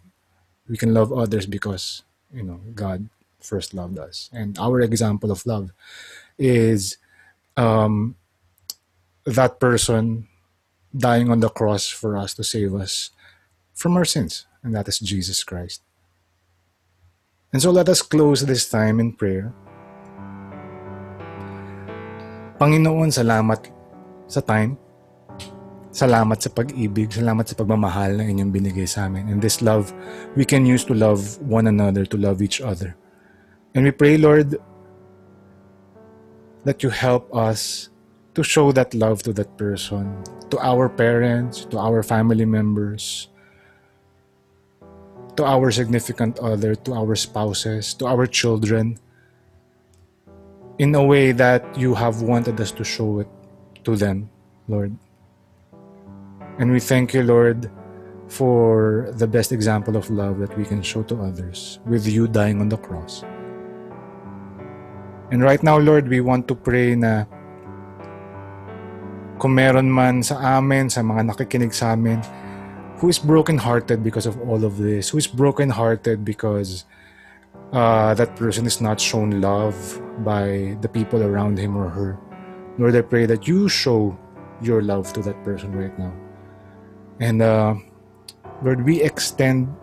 We 0.70 0.78
can 0.78 0.94
love 0.94 1.10
others 1.10 1.50
because 1.50 2.06
you 2.36 2.44
know 2.44 2.60
god 2.74 3.08
first 3.40 3.74
loved 3.74 3.98
us 3.98 4.30
and 4.34 4.58
our 4.58 4.82
example 4.82 5.32
of 5.32 5.46
love 5.46 5.72
is 6.38 6.98
um, 7.58 8.16
that 9.26 9.60
person 9.60 10.28
dying 10.96 11.30
on 11.30 11.40
the 11.40 11.50
cross 11.50 11.90
for 11.90 12.16
us 12.16 12.34
to 12.34 12.44
save 12.44 12.74
us 12.76 13.12
from 13.74 13.98
our 13.98 14.06
sins 14.06 14.48
and 14.64 14.74
that 14.76 14.88
is 14.88 15.00
jesus 15.00 15.44
christ 15.44 15.82
and 17.52 17.62
so 17.62 17.72
let 17.72 17.90
us 17.90 18.02
close 18.02 18.46
this 18.46 18.70
time 18.70 19.00
in 19.00 19.12
prayer 19.12 19.54
Panginoon, 22.56 23.12
salamat 23.12 23.68
sa 24.32 24.40
time 24.40 24.80
Salamat 25.96 26.44
sa 26.44 26.52
pag-ibig, 26.52 27.08
salamat 27.08 27.48
sa 27.48 27.56
pagmamahal 27.56 28.20
na 28.20 28.28
inyong 28.28 28.52
binigay 28.52 28.84
sa 28.84 29.08
amin. 29.08 29.32
And 29.32 29.40
this 29.40 29.64
love, 29.64 29.96
we 30.36 30.44
can 30.44 30.68
use 30.68 30.84
to 30.92 30.94
love 30.94 31.40
one 31.40 31.72
another, 31.72 32.04
to 32.04 32.20
love 32.20 32.44
each 32.44 32.60
other. 32.60 33.00
And 33.72 33.88
we 33.88 33.96
pray, 33.96 34.20
Lord, 34.20 34.60
that 36.66 36.84
you 36.84 36.90
help 36.90 37.34
us 37.34 37.90
to 38.34 38.44
show 38.44 38.72
that 38.74 38.94
love 38.94 39.24
to 39.24 39.32
that 39.34 39.58
person, 39.58 40.12
to 40.50 40.60
our 40.60 40.90
parents, 40.90 41.64
to 41.66 41.78
our 41.80 42.04
family 42.04 42.46
members, 42.46 43.30
to 45.38 45.46
our 45.46 45.72
significant 45.72 46.40
other, 46.40 46.76
to 46.76 46.94
our 46.94 47.16
spouses, 47.16 47.94
to 47.94 48.06
our 48.08 48.28
children, 48.28 49.00
in 50.78 50.94
a 50.96 51.04
way 51.04 51.32
that 51.32 51.64
you 51.78 51.94
have 51.94 52.22
wanted 52.22 52.60
us 52.60 52.72
to 52.72 52.84
show 52.84 53.20
it 53.20 53.30
to 53.84 53.96
them, 53.96 54.30
Lord. 54.68 54.92
And 56.60 56.72
we 56.72 56.80
thank 56.80 57.14
you, 57.14 57.24
Lord, 57.24 57.72
for 58.28 59.12
the 59.16 59.28
best 59.28 59.52
example 59.52 59.96
of 59.96 60.10
love 60.10 60.40
that 60.40 60.58
we 60.58 60.66
can 60.66 60.82
show 60.82 61.04
to 61.04 61.22
others 61.22 61.80
with 61.86 62.08
you 62.08 62.28
dying 62.28 62.60
on 62.60 62.70
the 62.70 62.78
cross. 62.78 63.24
And 65.32 65.42
right 65.42 65.62
now, 65.62 65.78
Lord, 65.78 66.08
we 66.08 66.22
want 66.22 66.48
to 66.48 66.56
pray 66.56 66.94
na 66.94 67.26
kung 69.42 69.58
meron 69.58 69.90
man 69.90 70.22
sa 70.22 70.58
amin, 70.58 70.90
sa 70.90 71.02
mga 71.02 71.34
nakikinig 71.34 71.74
sa 71.74 71.98
amin, 71.98 72.22
who 73.02 73.10
is 73.10 73.20
broken-hearted 73.20 74.04
because 74.04 74.26
of 74.26 74.38
all 74.48 74.64
of 74.64 74.78
this, 74.78 75.10
who 75.10 75.18
is 75.18 75.28
broken-hearted 75.28 76.24
because 76.24 76.86
uh, 77.74 78.14
that 78.14 78.36
person 78.36 78.66
is 78.66 78.80
not 78.80 79.02
shown 79.02 79.42
love 79.42 79.76
by 80.24 80.78
the 80.82 80.88
people 80.88 81.24
around 81.24 81.58
him 81.58 81.76
or 81.76 81.90
her. 81.90 82.18
Lord, 82.78 82.96
I 82.96 83.02
pray 83.02 83.26
that 83.26 83.48
you 83.48 83.68
show 83.68 84.18
your 84.62 84.82
love 84.82 85.12
to 85.14 85.22
that 85.24 85.44
person 85.44 85.76
right 85.76 85.98
now. 86.00 86.14
And 87.20 87.42
uh, 87.42 87.76
Lord, 88.64 88.86
we 88.86 89.02
extend 89.02 89.74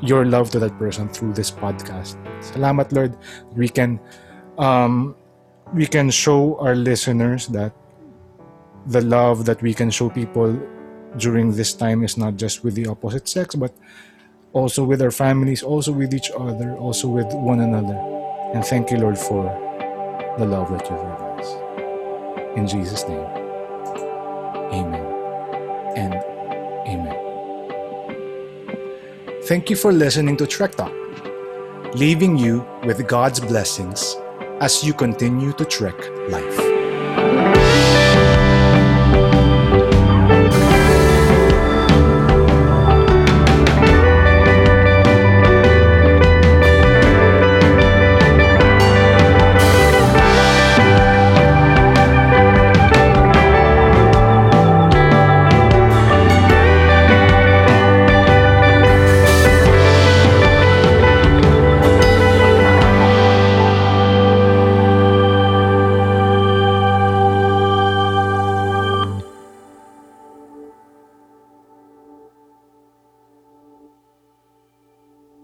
your 0.00 0.24
love 0.24 0.50
to 0.50 0.58
that 0.58 0.78
person 0.78 1.08
through 1.08 1.32
this 1.32 1.50
podcast. 1.50 2.16
Salamat, 2.40 2.92
Lord. 2.92 3.16
We 3.54 3.68
can 3.68 4.00
um, 4.58 5.14
we 5.74 5.86
can 5.86 6.10
show 6.10 6.58
our 6.58 6.74
listeners 6.74 7.46
that 7.48 7.72
the 8.86 9.00
love 9.02 9.44
that 9.44 9.60
we 9.62 9.74
can 9.74 9.90
show 9.90 10.08
people 10.08 10.58
during 11.16 11.52
this 11.52 11.72
time 11.74 12.04
is 12.04 12.16
not 12.16 12.36
just 12.36 12.64
with 12.64 12.74
the 12.74 12.86
opposite 12.86 13.28
sex, 13.28 13.54
but 13.54 13.72
also 14.52 14.84
with 14.84 15.02
our 15.02 15.10
families, 15.10 15.62
also 15.62 15.92
with 15.92 16.14
each 16.14 16.30
other, 16.36 16.76
also 16.76 17.08
with 17.08 17.26
one 17.32 17.60
another. 17.60 17.96
And 18.54 18.64
thank 18.64 18.90
you, 18.90 18.98
Lord, 18.98 19.18
for 19.18 19.44
the 20.38 20.46
love 20.46 20.70
that 20.70 20.88
you've 20.88 21.00
given 21.00 21.28
us. 21.36 21.48
In 22.56 22.66
Jesus' 22.66 23.06
name, 23.06 23.26
amen 24.72 24.97
Thank 29.48 29.70
you 29.70 29.76
for 29.76 29.92
listening 29.92 30.36
to 30.36 30.46
Trek 30.46 30.74
Talk, 30.74 30.92
leaving 31.94 32.36
you 32.36 32.68
with 32.84 33.08
God's 33.08 33.40
blessings 33.40 34.14
as 34.60 34.84
you 34.84 34.92
continue 34.92 35.54
to 35.54 35.64
trek 35.64 35.96
life. 36.28 36.67